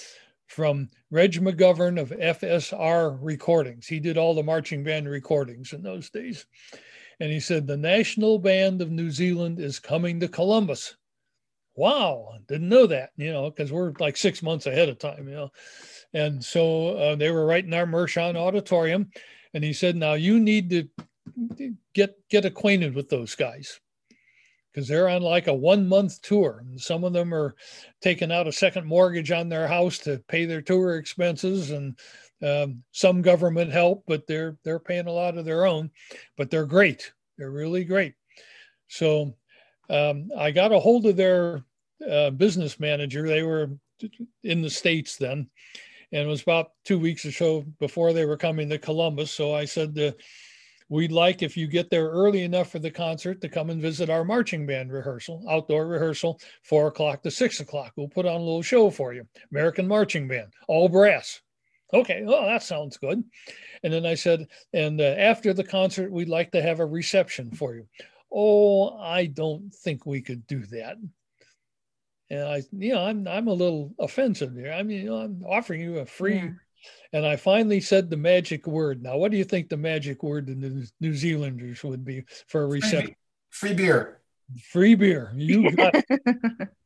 from 0.47 0.89
Reg 1.11 1.33
McGovern 1.33 1.99
of 1.99 2.11
FSR 2.11 3.17
Recordings. 3.21 3.87
He 3.87 3.99
did 3.99 4.17
all 4.17 4.33
the 4.33 4.43
marching 4.43 4.83
band 4.83 5.09
recordings 5.09 5.73
in 5.73 5.81
those 5.81 6.09
days. 6.09 6.45
And 7.19 7.31
he 7.31 7.39
said, 7.39 7.67
The 7.67 7.77
National 7.77 8.39
Band 8.39 8.81
of 8.81 8.91
New 8.91 9.11
Zealand 9.11 9.59
is 9.59 9.79
coming 9.79 10.19
to 10.19 10.27
Columbus. 10.27 10.95
Wow, 11.75 12.35
didn't 12.47 12.69
know 12.69 12.87
that, 12.87 13.09
you 13.17 13.33
know, 13.33 13.49
because 13.49 13.71
we're 13.71 13.91
like 13.99 14.15
six 14.15 14.41
months 14.41 14.65
ahead 14.65 14.87
of 14.87 14.97
time, 14.97 15.27
you 15.27 15.35
know. 15.35 15.51
And 16.13 16.43
so 16.43 16.95
uh, 16.95 17.15
they 17.15 17.31
were 17.31 17.45
right 17.45 17.65
in 17.65 17.73
our 17.73 17.85
Mershon 17.85 18.37
auditorium. 18.37 19.09
And 19.53 19.61
he 19.61 19.73
said, 19.73 19.97
now 19.97 20.13
you 20.13 20.39
need 20.39 20.69
to 20.69 21.75
get, 21.93 22.15
get 22.29 22.45
acquainted 22.45 22.95
with 22.95 23.09
those 23.09 23.35
guys 23.35 23.81
because 24.76 24.89
they're 24.89 25.07
on 25.07 25.21
like 25.21 25.47
a 25.47 25.53
one 25.53 25.88
month 25.88 26.21
tour. 26.21 26.61
And 26.67 26.80
some 26.80 27.05
of 27.05 27.13
them 27.13 27.34
are 27.34 27.55
taking 28.01 28.30
out 28.30 28.47
a 28.47 28.51
second 28.51 28.86
mortgage 28.86 29.32
on 29.32 29.47
their 29.47 29.69
house 29.69 29.97
to 29.99 30.21
pay 30.28 30.43
their 30.43 30.61
tour 30.61 30.97
expenses 30.97 31.71
and 31.71 31.97
um, 32.43 32.84
some 32.91 33.21
government 33.21 33.71
help, 33.71 34.03
but 34.05 34.28
they're, 34.28 34.57
they're 34.65 34.80
paying 34.80 35.07
a 35.07 35.11
lot 35.11 35.38
of 35.38 35.45
their 35.45 35.65
own, 35.65 35.89
but 36.38 36.51
they're 36.51 36.65
great. 36.65 37.13
They're 37.38 37.51
really 37.51 37.86
great. 37.86 38.15
So 38.89 39.38
um, 39.89 40.30
I 40.38 40.51
got 40.51 40.73
a 40.73 40.80
hold 40.80 41.05
of 41.05 41.15
their 41.15 41.63
uh, 42.09 42.32
business 42.32 42.78
manager. 42.78 43.26
They 43.26 43.43
were 43.43 43.69
in 44.43 44.61
the 44.61 44.69
States 44.69 45.15
then 45.15 45.49
and 46.11 46.21
it 46.21 46.28
was 46.28 46.41
about 46.41 46.71
two 46.84 46.99
weeks 46.99 47.26
or 47.26 47.32
so 47.32 47.61
before 47.80 48.11
they 48.11 48.26
were 48.26 48.38
coming 48.38 48.69
to 48.69 48.78
Columbus. 48.78 49.32
So 49.32 49.55
I 49.55 49.65
said, 49.65 49.97
uh, 49.97 50.11
We'd 50.88 51.11
like, 51.11 51.41
if 51.41 51.57
you 51.57 51.67
get 51.67 51.89
there 51.89 52.09
early 52.09 52.43
enough 52.43 52.71
for 52.71 52.79
the 52.79 52.91
concert, 52.91 53.41
to 53.41 53.49
come 53.49 53.71
and 53.71 53.81
visit 53.81 54.09
our 54.09 54.23
marching 54.23 54.67
band 54.67 54.91
rehearsal, 54.91 55.43
outdoor 55.49 55.88
rehearsal, 55.88 56.39
four 56.63 56.88
o'clock 56.88 57.23
to 57.23 57.31
six 57.31 57.59
o'clock. 57.59 57.93
We'll 57.95 58.07
put 58.07 58.27
on 58.27 58.36
a 58.36 58.43
little 58.43 58.61
show 58.61 58.91
for 58.91 59.13
you. 59.13 59.27
American 59.51 59.88
Marching 59.88 60.27
Band, 60.27 60.53
all 60.67 60.88
brass. 60.88 61.41
Okay, 61.93 62.23
oh, 62.27 62.45
that 62.45 62.63
sounds 62.63 62.97
good. 62.97 63.23
And 63.83 63.93
then 63.93 64.05
I 64.05 64.15
said, 64.15 64.47
and 64.73 64.99
uh, 64.99 65.15
after 65.17 65.53
the 65.53 65.63
concert, 65.63 66.11
we'd 66.11 66.29
like 66.29 66.51
to 66.51 66.61
have 66.61 66.79
a 66.79 66.86
reception 66.86 67.51
for 67.51 67.75
you. 67.75 67.88
Oh, 68.33 68.97
I 68.97 69.27
don't 69.27 69.73
think 69.73 70.05
we 70.05 70.21
could 70.21 70.45
do 70.45 70.65
that. 70.67 70.97
And 72.29 72.43
I, 72.43 72.63
you 72.71 72.93
know, 72.93 73.05
I'm 73.05 73.27
I'm 73.27 73.47
a 73.47 73.53
little 73.53 73.93
offensive 73.99 74.55
there. 74.55 74.73
I 74.73 74.83
mean, 74.83 75.03
you 75.03 75.09
know, 75.09 75.17
I'm 75.17 75.43
offering 75.47 75.81
you 75.81 75.99
a 75.99 76.05
free, 76.05 76.38
yeah. 76.38 76.49
And 77.13 77.25
I 77.25 77.36
finally 77.36 77.81
said 77.81 78.09
the 78.09 78.17
magic 78.17 78.67
word. 78.67 79.01
Now, 79.01 79.17
what 79.17 79.31
do 79.31 79.38
you 79.38 79.43
think 79.43 79.69
the 79.69 79.77
magic 79.77 80.23
word 80.23 80.47
to 80.47 80.55
the 80.55 80.89
New 80.99 81.13
Zealanders 81.13 81.83
would 81.83 82.03
be 82.03 82.23
for 82.47 82.63
a 82.63 82.67
reception? 82.67 83.15
Free, 83.49 83.69
free 83.69 83.75
beer. 83.75 84.21
Free 84.71 84.95
beer. 84.95 85.31
You 85.36 85.71
got 85.75 85.95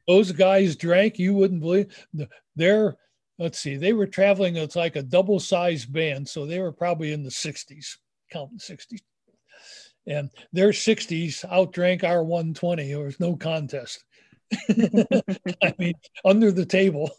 those 0.07 0.31
guys 0.31 0.75
drank. 0.75 1.19
You 1.19 1.33
wouldn't 1.33 1.61
believe. 1.61 2.07
They're 2.55 2.95
let's 3.39 3.59
see. 3.59 3.77
They 3.77 3.93
were 3.93 4.05
traveling. 4.05 4.57
It's 4.57 4.75
like 4.75 4.95
a 4.95 5.01
double 5.01 5.39
sized 5.39 5.91
band, 5.91 6.27
so 6.27 6.45
they 6.45 6.59
were 6.59 6.71
probably 6.71 7.13
in 7.13 7.23
the 7.23 7.29
60s. 7.29 7.97
counting 8.31 8.59
60s. 8.59 8.99
And 10.05 10.29
their 10.53 10.69
60s 10.69 11.45
outdrank 11.45 12.03
our 12.03 12.23
120. 12.23 12.87
There 12.87 12.99
was 12.99 13.19
no 13.19 13.35
contest. 13.35 14.03
I 14.69 15.73
mean, 15.77 15.93
under 16.25 16.51
the 16.51 16.65
table. 16.65 17.11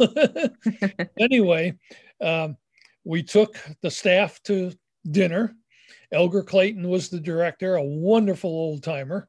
anyway, 1.19 1.79
um, 2.21 2.57
we 3.05 3.23
took 3.23 3.59
the 3.83 3.91
staff 3.91 4.43
to 4.45 4.73
dinner. 5.11 5.55
Elgar 6.13 6.43
Clayton 6.43 6.89
was 6.89 7.09
the 7.09 7.21
director, 7.21 7.77
a 7.77 7.83
wonderful 7.83 8.51
old 8.51 8.83
timer. 8.83 9.29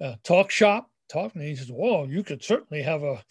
Uh, 0.00 0.16
talk 0.24 0.50
shop, 0.50 0.90
talk, 1.08 1.34
and 1.34 1.44
he 1.44 1.54
says, 1.54 1.70
"Well, 1.70 2.06
you 2.08 2.22
could 2.22 2.42
certainly 2.42 2.82
have 2.82 3.02
a 3.02 3.22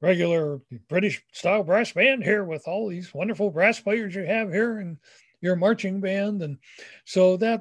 regular 0.00 0.60
British 0.88 1.22
style 1.32 1.62
brass 1.62 1.92
band 1.92 2.24
here 2.24 2.44
with 2.44 2.66
all 2.66 2.88
these 2.88 3.14
wonderful 3.14 3.50
brass 3.50 3.80
players 3.80 4.14
you 4.14 4.24
have 4.24 4.52
here 4.52 4.78
and 4.78 4.98
your 5.40 5.56
marching 5.56 6.00
band." 6.00 6.42
And 6.42 6.58
so 7.04 7.36
that 7.38 7.60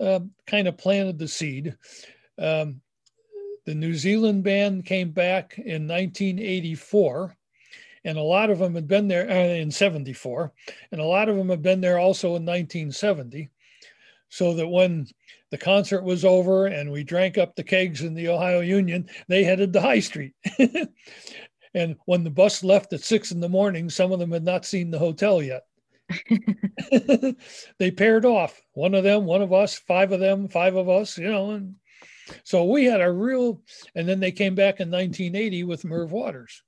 uh, 0.00 0.20
kind 0.46 0.68
of 0.68 0.78
planted 0.78 1.18
the 1.18 1.28
seed. 1.28 1.76
Um, 2.38 2.80
the 3.66 3.74
New 3.74 3.94
Zealand 3.94 4.42
band 4.42 4.86
came 4.86 5.10
back 5.10 5.58
in 5.58 5.86
1984, 5.86 7.36
and 8.04 8.18
a 8.18 8.22
lot 8.22 8.50
of 8.50 8.58
them 8.58 8.74
had 8.74 8.88
been 8.88 9.08
there 9.08 9.28
uh, 9.30 9.34
in 9.34 9.70
74, 9.70 10.52
and 10.92 11.00
a 11.00 11.04
lot 11.04 11.28
of 11.28 11.36
them 11.36 11.48
had 11.48 11.62
been 11.62 11.80
there 11.80 11.98
also 11.98 12.28
in 12.28 12.46
1970. 12.46 13.50
So 14.32 14.54
that 14.54 14.68
when 14.68 15.08
the 15.50 15.58
concert 15.58 16.04
was 16.04 16.24
over 16.24 16.66
and 16.66 16.92
we 16.92 17.02
drank 17.02 17.36
up 17.36 17.56
the 17.56 17.64
kegs 17.64 18.02
in 18.02 18.14
the 18.14 18.28
Ohio 18.28 18.60
Union, 18.60 19.08
they 19.26 19.42
headed 19.42 19.72
to 19.72 19.80
High 19.80 19.98
Street. 19.98 20.34
and 21.74 21.96
when 22.04 22.22
the 22.22 22.30
bus 22.30 22.62
left 22.62 22.92
at 22.92 23.00
six 23.00 23.32
in 23.32 23.40
the 23.40 23.48
morning, 23.48 23.90
some 23.90 24.12
of 24.12 24.20
them 24.20 24.30
had 24.30 24.44
not 24.44 24.64
seen 24.64 24.92
the 24.92 25.00
hotel 25.00 25.42
yet. 25.42 25.64
they 27.78 27.90
paired 27.90 28.24
off 28.24 28.60
one 28.72 28.94
of 28.94 29.02
them, 29.02 29.24
one 29.24 29.42
of 29.42 29.52
us, 29.52 29.76
five 29.78 30.12
of 30.12 30.20
them, 30.20 30.48
five 30.48 30.76
of 30.76 30.88
us, 30.88 31.18
you 31.18 31.28
know, 31.28 31.50
and 31.50 31.74
so 32.44 32.64
we 32.64 32.84
had 32.84 33.00
a 33.00 33.10
real, 33.10 33.60
and 33.94 34.08
then 34.08 34.20
they 34.20 34.32
came 34.32 34.54
back 34.54 34.80
in 34.80 34.90
1980 34.90 35.64
with 35.64 35.84
Merv 35.84 36.12
Waters. 36.12 36.62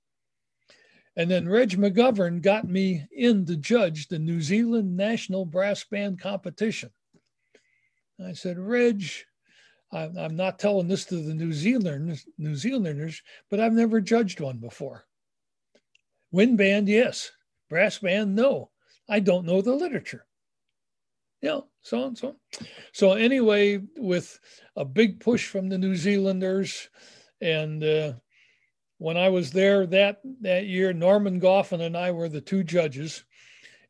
And 1.16 1.30
then 1.30 1.48
Reg 1.48 1.70
McGovern 1.70 2.40
got 2.40 2.66
me 2.66 3.06
in 3.12 3.44
to 3.46 3.56
judge 3.56 4.08
the 4.08 4.18
New 4.18 4.40
Zealand 4.40 4.96
National 4.96 5.44
Brass 5.44 5.84
Band 5.84 6.18
competition. 6.18 6.90
I 8.24 8.32
said, 8.32 8.58
Reg, 8.58 9.04
I'm 9.92 10.36
not 10.36 10.58
telling 10.58 10.88
this 10.88 11.04
to 11.06 11.16
the 11.16 11.34
New 11.34 11.52
Zealanders, 11.52 12.26
New 12.38 12.56
Zealanders, 12.56 13.22
but 13.50 13.60
I've 13.60 13.74
never 13.74 14.00
judged 14.00 14.40
one 14.40 14.56
before. 14.58 15.04
Wind 16.30 16.56
band, 16.56 16.88
yes. 16.88 17.30
Brass 17.68 17.98
band, 17.98 18.34
no. 18.34 18.70
I 19.08 19.20
don't 19.20 19.44
know 19.44 19.60
the 19.60 19.74
literature. 19.74 20.24
Know, 21.42 21.66
so 21.82 22.04
and 22.04 22.16
so. 22.16 22.36
So 22.92 23.12
anyway, 23.14 23.82
with 23.98 24.38
a 24.76 24.84
big 24.84 25.20
push 25.20 25.48
from 25.48 25.68
the 25.68 25.76
New 25.76 25.96
Zealanders, 25.96 26.88
and 27.40 27.82
uh, 27.82 28.12
when 29.02 29.16
I 29.16 29.30
was 29.30 29.50
there 29.50 29.84
that 29.86 30.20
that 30.42 30.66
year, 30.66 30.92
Norman 30.92 31.40
Goffin 31.40 31.80
and 31.80 31.96
I 31.96 32.12
were 32.12 32.28
the 32.28 32.40
two 32.40 32.62
judges, 32.62 33.24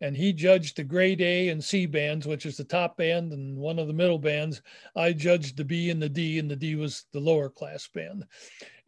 and 0.01 0.17
he 0.17 0.33
judged 0.33 0.77
the 0.77 0.85
grade 0.85 1.21
A 1.21 1.51
and 1.51 1.63
C 1.63 1.85
bands, 1.85 2.27
which 2.27 2.47
is 2.47 2.57
the 2.57 2.65
top 2.65 2.97
band 2.97 3.31
and 3.31 3.59
one 3.59 3.79
of 3.79 3.89
the 3.89 3.93
middle 3.93 4.19
bands. 4.19 4.63
I 4.97 5.13
judged 5.13 5.59
the 5.59 5.67
B 5.67 5.91
and 5.91 6.01
the 6.01 6.09
D, 6.09 6.39
and 6.39 6.51
the 6.51 6.57
D 6.57 6.77
was 6.77 7.05
the 7.13 7.21
lower 7.21 7.51
class 7.51 7.87
band. 7.89 8.25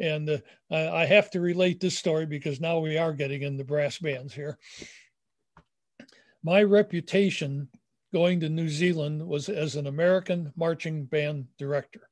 And 0.01 0.31
uh, 0.31 0.39
I 0.71 1.05
have 1.05 1.31
to 1.33 1.43
relate 1.43 1.79
this 1.79 1.99
story 1.99 2.25
because 2.25 2.59
now 2.59 2.79
we 2.79 2.97
are 2.97 3.13
getting 3.13 3.43
into 3.43 3.63
brass 3.63 3.99
bands 3.99 4.33
here. 4.33 4.59
My 6.43 6.63
reputation 6.63 7.69
going 8.15 8.41
to 8.41 8.49
New 8.49 8.71
Zealand 8.71 9.27
was 9.27 9.51
as 9.51 9.77
an 9.77 9.87
American 9.87 10.55
marching 10.57 11.05
band 11.05 11.49
director. 11.59 12.09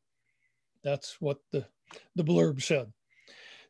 That's 0.84 1.18
what 1.18 1.38
the, 1.50 1.64
the 2.14 2.24
blurb 2.24 2.60
said. 2.60 2.92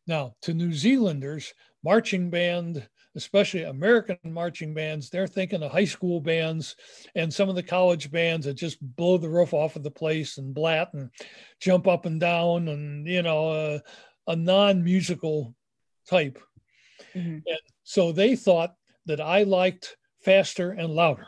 Now, 0.07 0.35
to 0.43 0.55
New 0.55 0.73
Zealanders, 0.73 1.53
marching 1.85 2.31
band, 2.31 2.87
especially 3.15 3.65
American 3.65 4.19
marching 4.25 4.75
bands, 4.75 5.11
they're 5.11 5.27
thinking 5.27 5.63
of 5.63 5.71
high 5.71 5.85
school 5.85 6.21
bands 6.21 6.77
and 7.15 7.33
some 7.33 7.49
of 7.49 7.55
the 7.55 7.63
college 7.63 8.11
bands 8.11 8.47
that 8.47 8.55
just 8.55 8.79
blow 8.97 9.19
the 9.19 9.29
roof 9.29 9.53
off 9.53 9.77
of 9.77 9.83
the 9.83 9.91
place 9.91 10.39
and 10.39 10.55
blat 10.55 10.89
and 10.95 11.11
jump 11.61 11.87
up 11.87 12.07
and 12.07 12.21
down 12.21 12.69
and, 12.69 13.07
you 13.07 13.23
know, 13.23 13.51
uh, 13.51 13.79
a 14.27 14.37
non 14.37 14.83
musical 14.83 15.55
type. 16.09 16.39
Mm-hmm. 17.15 17.39
And 17.47 17.61
so 17.85 18.13
they 18.13 18.37
thought 18.37 18.75
that 19.07 19.21
I 19.21 19.43
liked 19.43 19.97
faster 20.25 20.71
and 20.71 20.93
louder. 20.93 21.27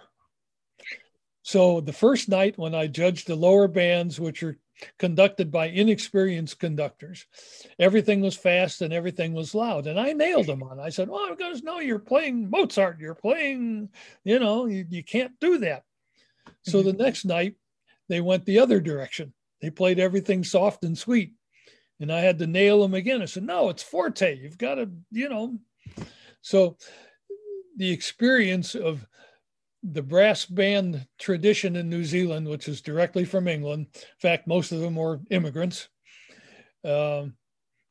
So 1.42 1.80
the 1.80 1.92
first 1.92 2.28
night 2.28 2.56
when 2.56 2.74
I 2.74 2.86
judged 2.86 3.26
the 3.26 3.36
lower 3.36 3.68
bands, 3.68 4.18
which 4.18 4.42
are 4.42 4.56
conducted 4.98 5.50
by 5.50 5.66
inexperienced 5.66 6.58
conductors, 6.58 7.26
everything 7.78 8.20
was 8.20 8.36
fast 8.36 8.82
and 8.82 8.92
everything 8.92 9.32
was 9.32 9.54
loud. 9.54 9.86
And 9.86 9.98
I 9.98 10.12
nailed 10.12 10.46
them 10.46 10.62
on. 10.62 10.80
I 10.80 10.90
said, 10.90 11.08
"Oh, 11.10 11.34
guys, 11.34 11.62
no, 11.62 11.80
you're 11.80 11.98
playing 11.98 12.50
Mozart. 12.50 13.00
You're 13.00 13.14
playing, 13.14 13.90
you 14.24 14.38
know, 14.38 14.66
you, 14.66 14.84
you 14.88 15.04
can't 15.04 15.38
do 15.40 15.58
that." 15.58 15.84
So 16.62 16.82
the 16.82 16.92
mm-hmm. 16.92 17.02
next 17.02 17.24
night, 17.24 17.56
they 18.08 18.20
went 18.20 18.44
the 18.44 18.58
other 18.58 18.80
direction. 18.80 19.32
They 19.60 19.70
played 19.70 19.98
everything 19.98 20.44
soft 20.44 20.84
and 20.84 20.96
sweet. 20.96 21.32
And 22.00 22.12
I 22.12 22.20
had 22.20 22.38
to 22.40 22.46
nail 22.46 22.82
them 22.82 22.94
again. 22.94 23.22
I 23.22 23.26
said, 23.26 23.44
no, 23.44 23.68
it's 23.70 23.82
forte. 23.82 24.38
You've 24.38 24.58
got 24.58 24.74
to, 24.74 24.90
you 25.10 25.28
know. 25.28 25.58
So 26.42 26.76
the 27.76 27.90
experience 27.90 28.74
of 28.74 29.06
the 29.92 30.02
brass 30.02 30.46
band 30.46 31.06
tradition 31.18 31.76
in 31.76 31.90
New 31.90 32.04
Zealand, 32.04 32.48
which 32.48 32.68
is 32.68 32.80
directly 32.80 33.24
from 33.24 33.48
England. 33.48 33.86
In 33.94 34.00
fact, 34.18 34.46
most 34.46 34.72
of 34.72 34.80
them 34.80 34.96
were 34.96 35.20
immigrants. 35.30 35.88
Um, 36.84 37.34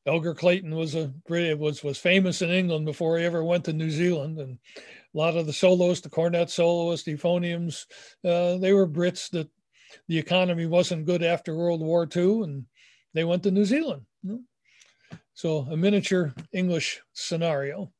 Elgar 0.05 0.33
Clayton 0.33 0.75
was 0.75 0.95
a 0.95 1.13
was 1.29 1.83
was 1.83 1.97
famous 1.97 2.41
in 2.41 2.49
England 2.49 2.85
before 2.85 3.17
he 3.17 3.23
ever 3.23 3.43
went 3.43 3.63
to 3.65 3.73
New 3.73 3.89
Zealand, 3.89 4.37
and 4.39 4.57
a 4.77 5.17
lot 5.17 5.37
of 5.37 5.45
the 5.45 5.53
soloists, 5.53 6.03
the 6.03 6.09
cornet 6.09 6.49
soloists, 6.49 7.07
euphoniums, 7.07 7.85
uh, 8.25 8.57
they 8.57 8.73
were 8.73 8.87
Brits 8.87 9.29
that 9.31 9.49
the 10.07 10.17
economy 10.17 10.65
wasn't 10.65 11.05
good 11.05 11.23
after 11.23 11.55
World 11.55 11.81
War 11.81 12.07
II, 12.13 12.43
and 12.43 12.65
they 13.13 13.23
went 13.23 13.43
to 13.43 13.51
New 13.51 13.65
Zealand. 13.65 14.01
So 15.35 15.59
a 15.71 15.77
miniature 15.77 16.33
English 16.51 17.01
scenario. 17.13 17.91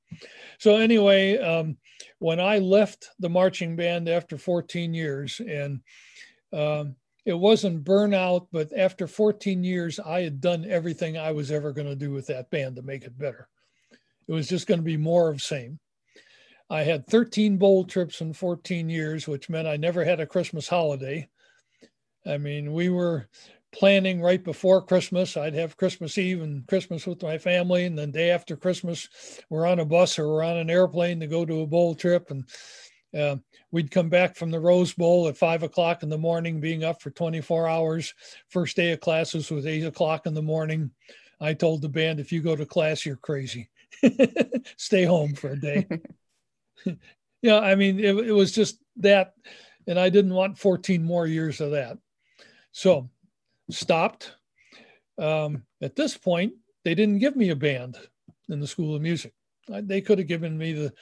So 0.59 0.77
anyway, 0.77 1.37
um, 1.37 1.77
when 2.19 2.39
I 2.39 2.59
left 2.59 3.09
the 3.19 3.29
marching 3.29 3.75
band 3.75 4.07
after 4.07 4.37
14 4.37 4.93
years, 4.93 5.39
and 5.39 5.81
um, 6.51 6.95
it 7.25 7.33
wasn't 7.33 7.83
burnout, 7.83 8.47
but 8.51 8.71
after 8.77 9.07
14 9.07 9.63
years, 9.63 9.99
I 9.99 10.21
had 10.21 10.41
done 10.41 10.65
everything 10.69 11.17
I 11.17 11.31
was 11.31 11.51
ever 11.51 11.71
going 11.71 11.87
to 11.87 11.95
do 11.95 12.11
with 12.11 12.27
that 12.27 12.49
band 12.49 12.75
to 12.75 12.81
make 12.81 13.03
it 13.03 13.17
better. 13.17 13.47
It 14.27 14.31
was 14.31 14.47
just 14.47 14.67
going 14.67 14.79
to 14.79 14.85
be 14.85 14.97
more 14.97 15.29
of 15.29 15.41
same. 15.41 15.79
I 16.69 16.83
had 16.83 17.07
13 17.07 17.57
bowl 17.57 17.85
trips 17.85 18.21
in 18.21 18.33
14 18.33 18.89
years, 18.89 19.27
which 19.27 19.49
meant 19.49 19.67
I 19.67 19.77
never 19.77 20.03
had 20.03 20.19
a 20.19 20.25
Christmas 20.25 20.67
holiday. 20.67 21.27
I 22.25 22.37
mean, 22.37 22.73
we 22.73 22.89
were 22.89 23.27
planning 23.73 24.21
right 24.21 24.43
before 24.43 24.81
Christmas. 24.81 25.35
I'd 25.35 25.55
have 25.55 25.77
Christmas 25.77 26.17
Eve 26.17 26.41
and 26.41 26.65
Christmas 26.67 27.05
with 27.05 27.21
my 27.21 27.37
family, 27.37 27.85
and 27.85 27.97
then 27.97 28.11
day 28.11 28.29
after 28.29 28.55
Christmas, 28.55 29.09
we're 29.49 29.65
on 29.65 29.79
a 29.79 29.85
bus 29.85 30.17
or 30.17 30.27
we're 30.27 30.43
on 30.43 30.57
an 30.57 30.69
airplane 30.69 31.19
to 31.19 31.27
go 31.27 31.45
to 31.45 31.61
a 31.61 31.67
bowl 31.67 31.95
trip, 31.95 32.31
and 32.31 32.45
uh, 33.17 33.35
we'd 33.71 33.91
come 33.91 34.09
back 34.09 34.35
from 34.35 34.51
the 34.51 34.59
Rose 34.59 34.93
Bowl 34.93 35.27
at 35.27 35.37
five 35.37 35.63
o'clock 35.63 36.03
in 36.03 36.09
the 36.09 36.17
morning, 36.17 36.59
being 36.59 36.83
up 36.83 37.01
for 37.01 37.09
24 37.11 37.67
hours. 37.67 38.13
First 38.49 38.75
day 38.75 38.91
of 38.91 39.01
classes 39.01 39.51
was 39.51 39.65
eight 39.65 39.85
o'clock 39.85 40.25
in 40.27 40.33
the 40.33 40.41
morning. 40.41 40.91
I 41.41 41.53
told 41.53 41.81
the 41.81 41.89
band, 41.89 42.19
if 42.19 42.31
you 42.31 42.41
go 42.41 42.55
to 42.55 42.65
class, 42.65 43.05
you're 43.05 43.17
crazy. 43.17 43.69
Stay 44.77 45.03
home 45.03 45.33
for 45.33 45.51
a 45.51 45.59
day. 45.59 45.87
yeah, 47.41 47.59
I 47.59 47.75
mean, 47.75 47.99
it, 47.99 48.15
it 48.15 48.31
was 48.31 48.51
just 48.51 48.79
that. 48.97 49.33
And 49.85 49.99
I 49.99 50.09
didn't 50.09 50.33
want 50.33 50.57
14 50.57 51.03
more 51.03 51.27
years 51.27 51.59
of 51.59 51.71
that. 51.71 51.97
So 52.71 53.09
stopped. 53.69 54.35
Um, 55.17 55.63
at 55.81 55.95
this 55.95 56.17
point, 56.17 56.53
they 56.83 56.95
didn't 56.95 57.19
give 57.19 57.35
me 57.35 57.49
a 57.49 57.55
band 57.55 57.97
in 58.49 58.59
the 58.59 58.67
School 58.67 58.95
of 58.95 59.01
Music. 59.01 59.33
I, 59.73 59.81
they 59.81 60.01
could 60.01 60.17
have 60.19 60.27
given 60.27 60.57
me 60.57 60.73
the 60.73 60.93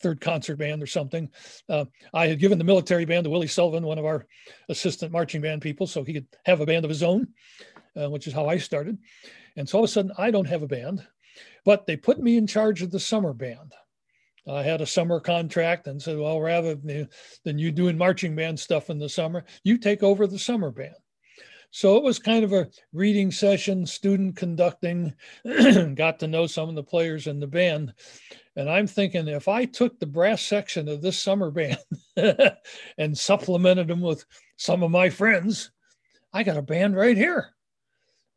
third 0.00 0.20
concert 0.20 0.56
band 0.56 0.82
or 0.82 0.86
something. 0.86 1.28
Uh, 1.68 1.84
I 2.12 2.26
had 2.26 2.38
given 2.38 2.58
the 2.58 2.64
military 2.64 3.04
band 3.04 3.24
to 3.24 3.30
Willie 3.30 3.46
Sullivan, 3.46 3.86
one 3.86 3.98
of 3.98 4.04
our 4.04 4.26
assistant 4.68 5.12
marching 5.12 5.40
band 5.40 5.62
people, 5.62 5.86
so 5.86 6.02
he 6.02 6.14
could 6.14 6.26
have 6.44 6.60
a 6.60 6.66
band 6.66 6.84
of 6.84 6.88
his 6.88 7.02
own, 7.02 7.28
uh, 7.96 8.10
which 8.10 8.26
is 8.26 8.32
how 8.32 8.46
I 8.46 8.58
started. 8.58 8.98
And 9.56 9.68
so 9.68 9.78
all 9.78 9.84
of 9.84 9.90
a 9.90 9.92
sudden, 9.92 10.12
I 10.18 10.30
don't 10.30 10.48
have 10.48 10.62
a 10.62 10.68
band, 10.68 11.06
but 11.64 11.86
they 11.86 11.96
put 11.96 12.20
me 12.20 12.36
in 12.36 12.46
charge 12.46 12.82
of 12.82 12.90
the 12.90 13.00
summer 13.00 13.32
band. 13.32 13.72
I 14.46 14.62
had 14.62 14.82
a 14.82 14.86
summer 14.86 15.20
contract 15.20 15.86
and 15.86 16.02
said, 16.02 16.18
well, 16.18 16.40
rather 16.40 16.74
than, 16.74 17.08
than 17.44 17.58
you 17.58 17.70
doing 17.70 17.96
marching 17.96 18.36
band 18.36 18.60
stuff 18.60 18.90
in 18.90 18.98
the 18.98 19.08
summer, 19.08 19.44
you 19.62 19.78
take 19.78 20.02
over 20.02 20.26
the 20.26 20.38
summer 20.38 20.70
band. 20.70 20.94
So 21.74 21.96
it 21.96 22.04
was 22.04 22.20
kind 22.20 22.44
of 22.44 22.52
a 22.52 22.68
reading 22.92 23.32
session, 23.32 23.84
student 23.84 24.36
conducting, 24.36 25.12
got 25.96 26.20
to 26.20 26.28
know 26.28 26.46
some 26.46 26.68
of 26.68 26.76
the 26.76 26.84
players 26.84 27.26
in 27.26 27.40
the 27.40 27.48
band. 27.48 27.94
And 28.54 28.70
I'm 28.70 28.86
thinking 28.86 29.26
if 29.26 29.48
I 29.48 29.64
took 29.64 29.98
the 29.98 30.06
brass 30.06 30.40
section 30.40 30.88
of 30.88 31.02
this 31.02 31.18
summer 31.20 31.50
band 31.50 31.80
and 32.96 33.18
supplemented 33.18 33.88
them 33.88 34.02
with 34.02 34.24
some 34.56 34.84
of 34.84 34.92
my 34.92 35.10
friends, 35.10 35.72
I 36.32 36.44
got 36.44 36.56
a 36.56 36.62
band 36.62 36.94
right 36.94 37.16
here. 37.16 37.48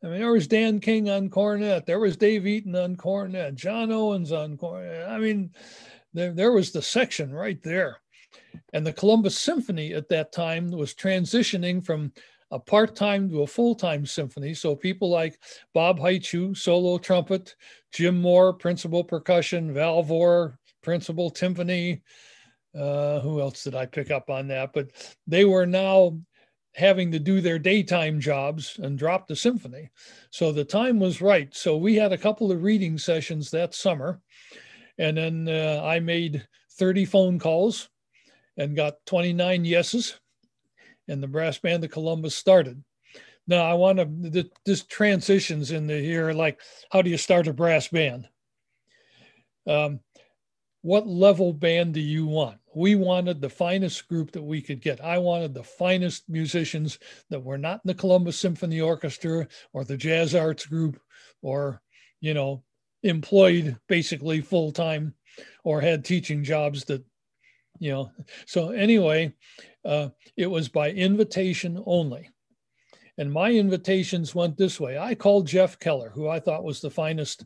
I 0.02 0.08
mean, 0.08 0.18
there 0.18 0.32
was 0.32 0.48
Dan 0.48 0.80
King 0.80 1.08
on 1.08 1.30
cornet, 1.30 1.86
there 1.86 2.00
was 2.00 2.16
Dave 2.16 2.44
Eaton 2.44 2.74
on 2.74 2.96
cornet, 2.96 3.54
John 3.54 3.92
Owens 3.92 4.32
on 4.32 4.56
cornet. 4.56 5.08
I 5.08 5.18
mean, 5.18 5.52
there, 6.12 6.32
there 6.32 6.50
was 6.50 6.72
the 6.72 6.82
section 6.82 7.32
right 7.32 7.62
there. 7.62 7.98
And 8.72 8.84
the 8.84 8.92
Columbus 8.92 9.38
Symphony 9.38 9.94
at 9.94 10.08
that 10.08 10.32
time 10.32 10.72
was 10.72 10.92
transitioning 10.92 11.86
from 11.86 12.12
a 12.50 12.58
part-time 12.58 13.28
to 13.28 13.42
a 13.42 13.46
full-time 13.46 14.06
symphony. 14.06 14.54
So 14.54 14.74
people 14.74 15.10
like 15.10 15.38
Bob 15.74 15.98
Haichu, 15.98 16.56
solo 16.56 16.98
trumpet, 16.98 17.54
Jim 17.92 18.20
Moore, 18.20 18.52
principal 18.52 19.04
percussion, 19.04 19.72
Val 19.74 20.02
Vohr, 20.02 20.56
principal 20.82 21.30
timpani. 21.30 22.00
Uh, 22.78 23.20
who 23.20 23.40
else 23.40 23.64
did 23.64 23.74
I 23.74 23.86
pick 23.86 24.10
up 24.10 24.30
on 24.30 24.48
that? 24.48 24.72
But 24.72 24.90
they 25.26 25.44
were 25.44 25.66
now 25.66 26.18
having 26.74 27.10
to 27.10 27.18
do 27.18 27.40
their 27.40 27.58
daytime 27.58 28.20
jobs 28.20 28.78
and 28.82 28.98
drop 28.98 29.26
the 29.26 29.36
symphony. 29.36 29.90
So 30.30 30.52
the 30.52 30.64
time 30.64 31.00
was 31.00 31.20
right. 31.20 31.54
So 31.54 31.76
we 31.76 31.96
had 31.96 32.12
a 32.12 32.18
couple 32.18 32.52
of 32.52 32.62
reading 32.62 32.98
sessions 32.98 33.50
that 33.50 33.74
summer. 33.74 34.20
And 34.96 35.16
then 35.16 35.48
uh, 35.48 35.82
I 35.84 36.00
made 36.00 36.46
30 36.78 37.04
phone 37.04 37.38
calls 37.38 37.88
and 38.56 38.76
got 38.76 38.94
29 39.06 39.64
yeses. 39.64 40.18
And 41.08 41.22
the 41.22 41.28
brass 41.28 41.58
band 41.58 41.84
of 41.84 41.90
Columbus 41.90 42.34
started. 42.34 42.82
Now 43.46 43.64
I 43.64 43.74
want 43.74 43.98
to 43.98 44.50
this 44.66 44.84
transitions 44.84 45.70
into 45.70 45.98
here, 45.98 46.32
like 46.32 46.60
how 46.92 47.00
do 47.02 47.08
you 47.08 47.16
start 47.16 47.48
a 47.48 47.52
brass 47.52 47.88
band? 47.88 48.28
Um, 49.66 50.00
what 50.82 51.06
level 51.06 51.52
band 51.52 51.94
do 51.94 52.00
you 52.00 52.26
want? 52.26 52.58
We 52.74 52.94
wanted 52.94 53.40
the 53.40 53.48
finest 53.48 54.06
group 54.08 54.30
that 54.32 54.42
we 54.42 54.62
could 54.62 54.80
get. 54.80 55.00
I 55.00 55.18
wanted 55.18 55.52
the 55.52 55.64
finest 55.64 56.28
musicians 56.28 56.98
that 57.30 57.42
were 57.42 57.58
not 57.58 57.80
in 57.84 57.88
the 57.88 57.94
Columbus 57.94 58.38
Symphony 58.38 58.80
Orchestra 58.80 59.48
or 59.72 59.84
the 59.84 59.96
Jazz 59.96 60.34
Arts 60.34 60.66
Group 60.66 61.00
or, 61.42 61.82
you 62.20 62.34
know, 62.34 62.62
employed 63.02 63.76
basically 63.88 64.40
full 64.40 64.72
time 64.72 65.14
or 65.64 65.80
had 65.80 66.04
teaching 66.04 66.44
jobs 66.44 66.84
that, 66.84 67.04
you 67.78 67.92
know. 67.92 68.10
So, 68.46 68.70
anyway, 68.70 69.34
uh, 69.84 70.10
it 70.36 70.46
was 70.46 70.68
by 70.68 70.90
invitation 70.90 71.82
only. 71.86 72.30
And 73.18 73.32
my 73.32 73.50
invitations 73.50 74.34
went 74.34 74.56
this 74.56 74.78
way. 74.78 74.96
I 74.96 75.16
called 75.16 75.48
Jeff 75.48 75.78
Keller, 75.80 76.10
who 76.10 76.28
I 76.28 76.38
thought 76.38 76.62
was 76.62 76.80
the 76.80 76.90
finest 76.90 77.44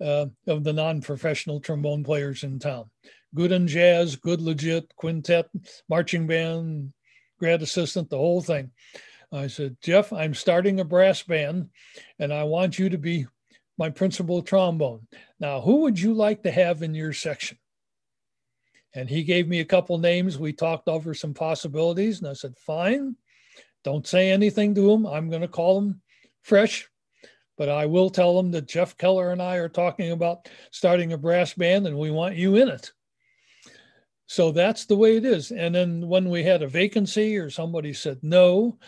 uh, 0.00 0.26
of 0.48 0.64
the 0.64 0.72
non 0.72 1.00
professional 1.00 1.60
trombone 1.60 2.02
players 2.02 2.42
in 2.42 2.58
town. 2.58 2.90
Good 3.34 3.52
in 3.52 3.68
jazz, 3.68 4.16
good 4.16 4.40
legit, 4.40 4.94
quintet, 4.96 5.46
marching 5.88 6.26
band, 6.26 6.92
grad 7.38 7.62
assistant, 7.62 8.10
the 8.10 8.18
whole 8.18 8.42
thing. 8.42 8.72
I 9.32 9.48
said, 9.48 9.76
Jeff, 9.82 10.12
I'm 10.12 10.34
starting 10.34 10.80
a 10.80 10.84
brass 10.84 11.22
band 11.22 11.70
and 12.18 12.32
I 12.32 12.44
want 12.44 12.78
you 12.78 12.88
to 12.88 12.98
be 12.98 13.26
my 13.76 13.90
principal 13.90 14.42
trombone. 14.42 15.06
Now, 15.40 15.60
who 15.60 15.82
would 15.82 15.98
you 15.98 16.14
like 16.14 16.42
to 16.44 16.52
have 16.52 16.82
in 16.82 16.94
your 16.94 17.12
section? 17.12 17.58
And 18.94 19.08
he 19.08 19.24
gave 19.24 19.48
me 19.48 19.60
a 19.60 19.64
couple 19.64 19.98
names. 19.98 20.38
We 20.38 20.52
talked 20.52 20.88
over 20.88 21.14
some 21.14 21.34
possibilities, 21.34 22.20
and 22.20 22.28
I 22.28 22.32
said, 22.34 22.56
fine. 22.56 23.16
Don't 23.82 24.06
say 24.06 24.30
anything 24.30 24.74
to 24.76 24.90
him. 24.90 25.06
I'm 25.06 25.28
going 25.28 25.42
to 25.42 25.48
call 25.48 25.78
him 25.78 26.00
fresh, 26.42 26.88
but 27.58 27.68
I 27.68 27.86
will 27.86 28.08
tell 28.08 28.38
him 28.38 28.50
that 28.52 28.66
Jeff 28.66 28.96
Keller 28.96 29.30
and 29.30 29.42
I 29.42 29.56
are 29.56 29.68
talking 29.68 30.12
about 30.12 30.48
starting 30.70 31.12
a 31.12 31.18
brass 31.18 31.54
band 31.54 31.86
and 31.86 31.98
we 31.98 32.10
want 32.10 32.36
you 32.36 32.56
in 32.56 32.68
it. 32.68 32.92
So 34.26 34.52
that's 34.52 34.86
the 34.86 34.96
way 34.96 35.16
it 35.16 35.24
is. 35.24 35.50
And 35.50 35.74
then 35.74 36.08
when 36.08 36.30
we 36.30 36.42
had 36.42 36.62
a 36.62 36.68
vacancy 36.68 37.36
or 37.36 37.50
somebody 37.50 37.92
said 37.92 38.20
no, 38.22 38.78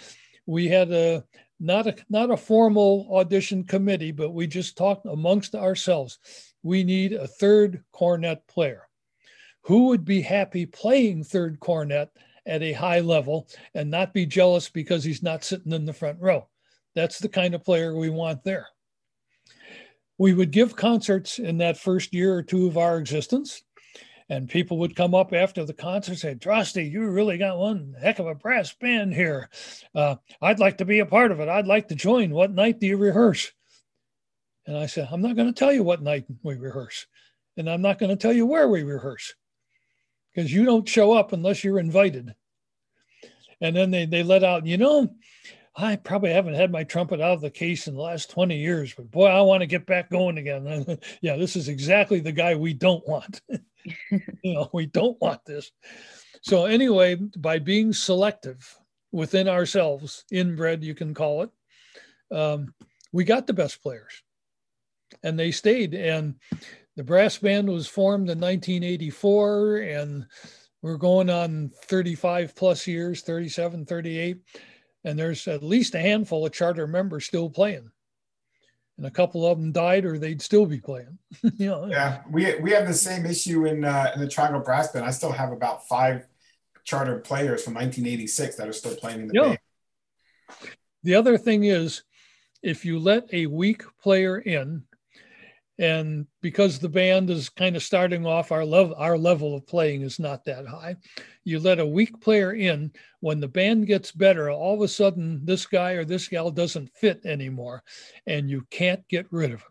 we 0.47 0.67
had 0.69 0.91
a 0.93 1.25
not 1.61 1.87
a 1.87 1.97
not 2.09 2.31
a 2.31 2.37
formal 2.37 3.09
audition 3.13 3.65
committee, 3.65 4.13
but 4.13 4.33
we 4.33 4.47
just 4.47 4.77
talked 4.77 5.07
amongst 5.07 5.55
ourselves. 5.55 6.19
We 6.63 6.85
need 6.85 7.13
a 7.13 7.27
third 7.27 7.85
cornet 7.93 8.47
player. 8.47 8.86
Who 9.67 9.89
would 9.89 10.05
be 10.05 10.23
happy 10.23 10.65
playing 10.65 11.25
third 11.25 11.59
cornet 11.59 12.11
at 12.47 12.63
a 12.63 12.73
high 12.73 13.01
level 13.01 13.49
and 13.75 13.91
not 13.91 14.15
be 14.15 14.25
jealous 14.25 14.69
because 14.69 15.03
he's 15.03 15.25
not 15.25 15.43
sitting 15.43 15.73
in 15.73 15.85
the 15.85 15.93
front 15.93 16.21
row. 16.21 16.47
That's 16.95 17.19
the 17.19 17.29
kind 17.29 17.53
of 17.53 17.65
player 17.65 17.97
we 17.97 18.09
want 18.09 18.45
there. 18.45 18.69
We 20.19 20.35
would 20.35 20.53
give 20.53 20.77
concerts 20.77 21.41
in 21.41 21.59
that 21.59 21.79
first 21.79 22.15
year 22.15 22.33
or 22.33 22.45
two 22.45 22.69
of 22.69 22.79
our 22.79 22.99
existence, 22.99 23.65
and 24.29 24.49
people 24.49 24.79
would 24.79 24.95
come 24.95 25.17
up 25.17 25.33
after 25.33 25.65
the 25.65 25.75
concert 25.75 26.13
and 26.13 26.19
say, 26.21 26.35
Droste, 26.37 26.89
you 26.89 27.05
really 27.09 27.37
got 27.37 27.59
one 27.59 27.97
heck 28.01 28.21
of 28.21 28.29
a 28.29 28.37
brass 28.37 28.73
band 28.73 29.15
here. 29.15 29.51
Uh, 29.97 30.15
I'd 30.41 30.61
like 30.61 30.79
to 30.79 30.85
be 30.85 31.01
a 31.01 31.07
part 31.07 31.33
of 31.33 31.41
it. 31.41 31.49
I'd 31.49 31.67
like 31.67 31.89
to 31.89 31.97
join. 31.97 32.31
What 32.31 32.53
night 32.53 32.79
do 32.79 32.87
you 32.87 32.97
rehearse? 32.97 33.53
And 34.65 34.77
I 34.77 34.87
said, 34.87 35.09
I'm 35.11 35.23
not 35.23 35.35
going 35.35 35.53
to 35.53 35.59
tell 35.59 35.73
you 35.73 35.83
what 35.83 36.03
night 36.03 36.25
we 36.45 36.55
rehearse, 36.55 37.09
and 37.57 37.69
I'm 37.69 37.83
not 37.83 37.99
going 37.99 38.11
to 38.11 38.17
tell 38.17 38.33
you 38.33 38.47
where 38.47 38.69
we 38.69 38.85
rehearse 38.85 39.35
because 40.37 40.53
you 40.53 40.67
don't 40.67 40.87
show 40.87 41.15
up 41.15 41.33
unless 41.33 41.65
you're 41.65 41.79
invited. 41.79 42.35
And 43.63 43.75
then 43.75 43.91
they, 43.91 44.05
they 44.05 44.23
let 44.23 44.45
out, 44.45 44.67
you 44.67 44.77
know, 44.77 45.15
I 45.75 45.97
probably 45.97 46.31
haven't 46.31 46.55
had 46.55 46.71
my 46.71 46.85
trumpet 46.85 47.23
out 47.23 47.33
of 47.33 47.41
the 47.41 47.51
case 47.51 47.89
in 47.89 47.95
the 47.95 48.03
last 48.03 48.31
20 48.31 48.57
years, 48.57 48.93
but 48.95 49.11
boy, 49.11 49.27
I 49.29 49.41
want 49.41 49.63
to 49.63 49.67
get 49.67 49.87
back 49.87 50.11
going 50.11 50.37
again. 50.37 50.99
yeah, 51.23 51.37
this 51.37 51.57
is 51.57 51.69
exactly 51.69 52.21
the 52.21 52.33
guy 52.33 52.55
we 52.55 52.75
don't 52.75 53.07
want. 53.09 53.41
you 54.11 54.55
know, 54.55 54.69
we 54.75 54.85
don't 54.85 55.19
want 55.23 55.43
this. 55.47 55.73
So, 56.43 56.67
anyway, 56.67 57.15
by 57.15 57.59
being 57.59 57.95
selective 57.95 58.79
within 59.13 59.49
ourselves, 59.49 60.25
inbred, 60.31 60.85
you 60.85 60.95
can 60.95 61.15
call 61.15 61.43
it, 61.43 61.51
um, 62.31 62.75
we 63.13 63.25
got 63.25 63.47
the 63.47 63.55
best 63.55 63.83
players 63.83 64.23
and 65.23 65.39
they 65.39 65.51
stayed. 65.51 65.95
And 65.95 66.35
the 66.97 67.05
brass 67.05 67.39
band 67.39 67.69
was 67.69 67.87
formed 67.87 68.31
in 68.31 68.41
1984 68.41 69.77
and 69.79 70.27
we're 70.83 70.97
going 70.97 71.31
on 71.31 71.71
35 71.85 72.55
plus 72.55 72.87
years 72.87 73.23
37 73.23 73.85
38 73.85 74.39
and 75.05 75.19
there's 75.19 75.47
at 75.47 75.63
least 75.63 75.95
a 75.95 76.01
handful 76.01 76.45
of 76.45 76.53
charter 76.53 76.87
members 76.87 77.27
still 77.27 77.49
playing. 77.49 77.91
And 78.97 79.07
a 79.07 79.11
couple 79.11 79.47
of 79.47 79.59
them 79.59 79.73
died 79.73 80.07
or 80.07 80.19
they'd 80.19 80.41
still 80.41 80.65
be 80.65 80.81
playing. 80.81 81.19
You 81.59 81.67
know 81.67 81.87
yeah 81.87 82.23
we 82.31 82.59
we 82.61 82.73
have 82.73 82.87
the 82.87 82.95
same 82.95 83.27
issue 83.27 83.67
in 83.67 83.85
uh, 83.85 84.13
in 84.15 84.21
the 84.21 84.29
triangle 84.29 84.61
brass 84.61 84.93
band. 84.93 85.05
I 85.05 85.11
still 85.11 85.33
have 85.33 85.53
about 85.53 85.87
five 85.87 86.27
charter 86.85 87.19
players 87.19 87.63
from 87.65 87.75
1986 87.75 88.57
that 88.57 88.69
are 88.69 88.73
still 88.73 88.95
playing 88.95 89.21
in 89.21 89.29
the 89.29 89.35
yeah. 89.35 89.43
band. 89.43 89.59
The 91.03 91.15
other 91.15 91.37
thing 91.37 91.65
is 91.65 92.05
if 92.63 92.85
you 92.85 92.99
let 92.99 93.33
a 93.33 93.47
weak 93.47 93.83
player 94.01 94.39
in 94.39 94.85
and 95.79 96.27
because 96.41 96.79
the 96.79 96.89
band 96.89 97.29
is 97.31 97.49
kind 97.49 97.77
of 97.77 97.83
starting 97.83 98.27
off 98.27 98.53
our 98.53 98.65
level 98.65 98.95
our 98.99 99.19
level 99.19 99.55
of 99.55 99.67
playing 99.67 100.03
is 100.03 100.19
not 100.19 100.45
that 100.45 100.67
high. 100.67 100.97
You 101.45 101.61
let 101.61 101.79
a 101.79 101.87
weak 101.87 102.21
player 102.21 102.53
in 102.53 102.93
when 103.21 103.41
the 103.41 103.49
band 103.49 103.87
gets 103.87 104.13
better 104.13 104.51
all 104.51 104.75
of 104.75 104.81
a 104.81 104.89
sudden 104.89 105.45
this 105.45 105.67
guy 105.67 105.93
or 105.93 106.05
this 106.05 106.29
gal 106.29 106.51
doesn't 106.51 106.95
fit 106.95 107.21
anymore 107.25 107.83
and 108.27 108.51
you 108.51 108.67
can't 108.71 109.07
get 109.09 109.27
rid 109.31 109.53
of 109.53 109.61
him 109.61 109.69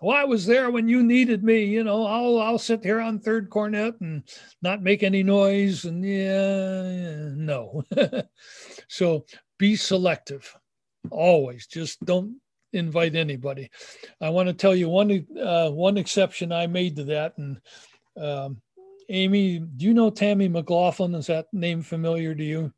well 0.00 0.16
oh, 0.16 0.20
i 0.20 0.24
was 0.24 0.44
there 0.44 0.70
when 0.70 0.88
you 0.88 1.02
needed 1.02 1.42
me 1.42 1.64
you 1.64 1.82
know 1.82 2.06
i'll 2.06 2.38
i'll 2.38 2.58
sit 2.58 2.84
here 2.84 3.00
on 3.00 3.18
third 3.18 3.48
cornet 3.48 3.94
and 4.00 4.22
not 4.60 4.82
make 4.82 5.02
any 5.02 5.22
noise 5.22 5.84
and 5.86 6.04
yeah 6.04 7.30
no. 7.34 7.82
So 8.88 9.26
be 9.58 9.76
selective. 9.76 10.54
Always. 11.10 11.66
Just 11.66 12.04
don't 12.04 12.36
invite 12.72 13.14
anybody. 13.14 13.70
I 14.20 14.30
want 14.30 14.48
to 14.48 14.52
tell 14.54 14.74
you 14.74 14.88
one 14.88 15.26
uh, 15.40 15.70
one 15.70 15.96
exception 15.96 16.52
I 16.52 16.66
made 16.66 16.96
to 16.96 17.04
that. 17.04 17.34
And 17.38 17.60
um, 18.20 18.60
Amy, 19.08 19.58
do 19.58 19.84
you 19.86 19.94
know 19.94 20.10
Tammy 20.10 20.48
McLaughlin? 20.48 21.14
Is 21.14 21.26
that 21.26 21.46
name 21.52 21.82
familiar 21.82 22.34
to 22.34 22.44
you? 22.44 22.72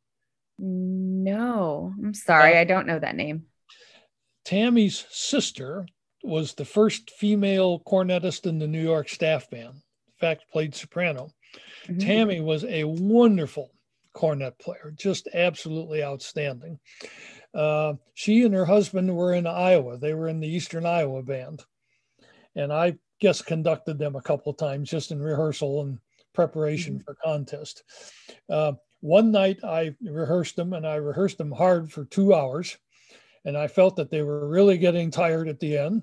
No, 0.59 1.95
I'm 2.03 2.15
sorry, 2.15 2.57
uh, 2.57 2.61
I 2.61 2.65
don't 2.65 2.87
know 2.87 2.99
that 2.99 3.17
name. 3.17 3.45
Tammy's 4.45 5.05
sister 5.11 5.87
was 6.25 6.55
the 6.55 6.65
first 6.65 7.11
female 7.11 7.81
cornetist 7.81 8.47
in 8.47 8.59
the 8.59 8.67
New 8.67 8.83
York 8.83 9.09
staff 9.09 9.49
band. 9.51 9.75
In 9.75 10.19
fact, 10.19 10.51
played 10.51 10.75
soprano. 10.75 11.31
Mm-hmm. 11.87 11.99
Tammy 11.99 12.41
was 12.41 12.65
a 12.65 12.85
wonderful 12.85 13.71
cornet 14.15 14.59
player, 14.59 14.93
just 14.97 15.29
absolutely 15.33 16.03
outstanding. 16.03 16.79
Uh, 17.59 17.95
she 18.15 18.45
and 18.45 18.55
her 18.55 18.65
husband 18.65 19.15
were 19.15 19.35
in 19.35 19.47
Iowa. 19.47 19.99
They 19.99 20.15
were 20.15 20.29
in 20.29 20.39
the 20.39 20.49
Eastern 20.49 20.87
Iowa 20.87 21.25
band. 21.25 21.65
And 22.55 22.73
I 22.73 22.99
guess 23.21 23.43
conducted 23.43 23.99
them 23.99 24.15
a 24.15 24.23
couple 24.23 24.53
of 24.53 24.59
times 24.59 24.89
just 24.89 25.11
in 25.11 25.21
rehearsal 25.21 25.83
and 25.83 25.99
preparation 26.35 26.95
mm-hmm. 26.95 27.03
for 27.03 27.17
contest. 27.25 27.83
Uh, 28.49 28.75
one 29.01 29.33
night 29.33 29.59
I 29.65 29.97
rehearsed 30.03 30.55
them 30.55 30.73
and 30.73 30.87
I 30.87 30.97
rehearsed 30.97 31.39
them 31.39 31.51
hard 31.51 31.91
for 31.91 32.05
two 32.05 32.33
hours. 32.33 32.77
And 33.45 33.57
I 33.57 33.67
felt 33.67 33.97
that 33.97 34.11
they 34.11 34.23
were 34.23 34.49
really 34.49 34.79
getting 34.79 35.11
tired 35.11 35.49
at 35.49 35.59
the 35.59 35.79
end. 35.79 36.03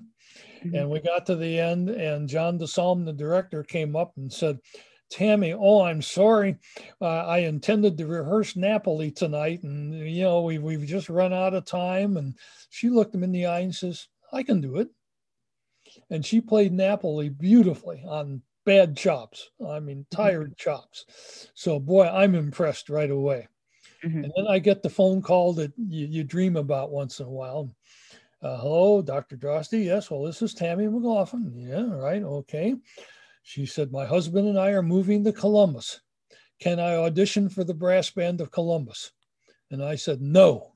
Mm-hmm. 0.62 0.74
And 0.74 0.90
we 0.90 1.00
got 1.00 1.24
to 1.26 1.36
the 1.36 1.58
end, 1.58 1.88
and 1.90 2.28
John 2.28 2.58
DeSalm, 2.58 3.04
the 3.04 3.12
director, 3.12 3.62
came 3.62 3.96
up 3.96 4.12
and 4.16 4.32
said, 4.32 4.58
Tammy, 5.10 5.52
oh, 5.52 5.82
I'm 5.82 6.02
sorry. 6.02 6.56
Uh, 7.00 7.24
I 7.26 7.38
intended 7.38 7.96
to 7.98 8.06
rehearse 8.06 8.56
Napoli 8.56 9.10
tonight, 9.10 9.62
and 9.62 9.94
you 9.94 10.24
know 10.24 10.42
we 10.42 10.58
we've 10.58 10.86
just 10.86 11.08
run 11.08 11.32
out 11.32 11.54
of 11.54 11.64
time. 11.64 12.16
And 12.16 12.36
she 12.70 12.88
looked 12.90 13.14
him 13.14 13.22
in 13.22 13.32
the 13.32 13.46
eye 13.46 13.60
and 13.60 13.74
says, 13.74 14.08
I 14.32 14.42
can 14.42 14.60
do 14.60 14.76
it. 14.76 14.88
And 16.10 16.24
she 16.24 16.40
played 16.40 16.72
Napoli 16.72 17.28
beautifully 17.28 18.02
on 18.06 18.42
bad 18.64 18.96
chops. 18.96 19.50
I 19.66 19.80
mean, 19.80 19.98
Mm-hmm. 19.98 20.16
tired 20.16 20.56
chops. 20.56 21.50
So, 21.54 21.78
boy, 21.78 22.08
I'm 22.08 22.34
impressed 22.34 22.88
right 22.88 23.10
away. 23.10 23.46
Mhm. 24.04 24.24
And 24.24 24.32
then 24.36 24.46
I 24.48 24.58
get 24.58 24.82
the 24.82 24.90
phone 24.90 25.22
call 25.22 25.52
that 25.54 25.72
you, 25.78 26.06
you 26.06 26.24
dream 26.24 26.56
about 26.56 26.90
once 26.90 27.20
in 27.20 27.26
a 27.26 27.30
while. 27.30 27.74
Uh, 28.42 28.58
hello, 28.58 29.02
Dr. 29.02 29.36
Droste. 29.36 29.82
Yes, 29.82 30.10
well, 30.10 30.22
this 30.22 30.42
is 30.42 30.52
Tammy 30.52 30.86
McLaughlin. 30.88 31.52
Yeah, 31.56 31.90
right. 31.94 32.22
Okay. 32.22 32.74
She 33.48 33.64
said, 33.64 33.92
My 33.92 34.04
husband 34.04 34.48
and 34.48 34.58
I 34.58 34.70
are 34.70 34.82
moving 34.82 35.22
to 35.22 35.32
Columbus. 35.32 36.00
Can 36.60 36.80
I 36.80 36.96
audition 36.96 37.48
for 37.48 37.62
the 37.62 37.74
brass 37.74 38.10
band 38.10 38.40
of 38.40 38.50
Columbus? 38.50 39.12
And 39.70 39.84
I 39.84 39.94
said, 39.94 40.20
No. 40.20 40.72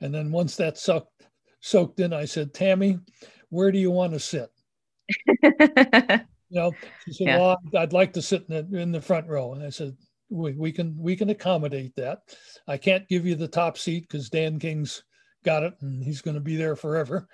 And 0.00 0.12
then 0.12 0.32
once 0.32 0.56
that 0.56 0.76
sucked, 0.76 1.28
soaked 1.60 2.00
in, 2.00 2.12
I 2.12 2.24
said, 2.24 2.52
Tammy, 2.52 2.98
where 3.50 3.70
do 3.70 3.78
you 3.78 3.92
want 3.92 4.14
to 4.14 4.18
sit? 4.18 4.50
You 6.50 6.60
know, 6.60 6.72
she 7.04 7.12
said, 7.12 7.26
Yeah. 7.28 7.38
"Well, 7.38 7.56
I'd 7.76 7.92
like 7.92 8.12
to 8.14 8.22
sit 8.22 8.44
in 8.48 8.70
the, 8.70 8.78
in 8.78 8.92
the 8.92 9.00
front 9.00 9.28
row." 9.28 9.54
And 9.54 9.62
I 9.62 9.70
said, 9.70 9.96
we, 10.28 10.52
"We 10.52 10.72
can 10.72 10.96
we 10.98 11.16
can 11.16 11.30
accommodate 11.30 11.96
that. 11.96 12.18
I 12.68 12.76
can't 12.76 13.08
give 13.08 13.26
you 13.26 13.34
the 13.34 13.48
top 13.48 13.78
seat 13.78 14.08
because 14.08 14.28
Dan 14.28 14.58
King's 14.58 15.02
got 15.44 15.62
it 15.62 15.74
and 15.80 16.02
he's 16.02 16.20
going 16.20 16.34
to 16.34 16.40
be 16.40 16.56
there 16.56 16.76
forever, 16.76 17.28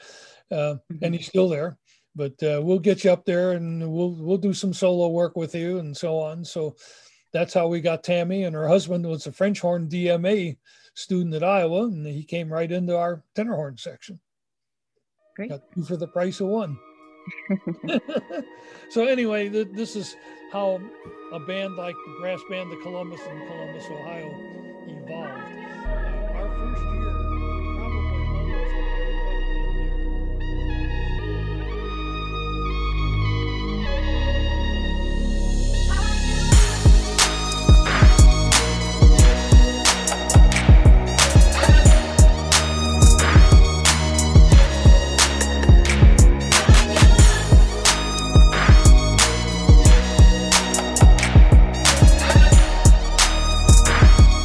uh, 0.50 0.76
and 1.02 1.14
he's 1.14 1.26
still 1.26 1.48
there. 1.48 1.76
But 2.16 2.42
uh, 2.42 2.60
we'll 2.62 2.80
get 2.80 3.04
you 3.04 3.12
up 3.12 3.24
there 3.24 3.52
and 3.52 3.80
we'll 3.80 4.16
we'll 4.16 4.38
do 4.38 4.52
some 4.52 4.72
solo 4.72 5.08
work 5.08 5.36
with 5.36 5.54
you 5.54 5.78
and 5.78 5.96
so 5.96 6.18
on." 6.18 6.44
So 6.44 6.76
that's 7.32 7.54
how 7.54 7.68
we 7.68 7.80
got 7.80 8.02
Tammy, 8.02 8.44
and 8.44 8.54
her 8.54 8.68
husband 8.68 9.06
was 9.06 9.26
a 9.26 9.32
French 9.32 9.60
horn 9.60 9.88
DMA 9.88 10.56
student 10.94 11.34
at 11.34 11.44
Iowa, 11.44 11.84
and 11.84 12.06
he 12.06 12.24
came 12.24 12.52
right 12.52 12.70
into 12.70 12.96
our 12.96 13.22
tenor 13.34 13.54
horn 13.54 13.76
section. 13.76 14.18
Great. 15.36 15.50
Got 15.50 15.60
two 15.74 15.84
for 15.84 15.96
the 15.96 16.08
price 16.08 16.40
of 16.40 16.48
one. 16.48 16.76
so 18.90 19.06
anyway, 19.06 19.48
th- 19.48 19.68
this 19.72 19.94
is 19.94 20.16
how 20.52 20.80
a 21.32 21.40
band 21.40 21.76
like 21.76 21.94
the 21.94 22.16
brass 22.20 22.40
band 22.50 22.72
of 22.72 22.80
Columbus 22.82 23.20
in 23.20 23.46
Columbus, 23.46 23.84
Ohio, 23.86 24.34
evolved. 24.88 25.49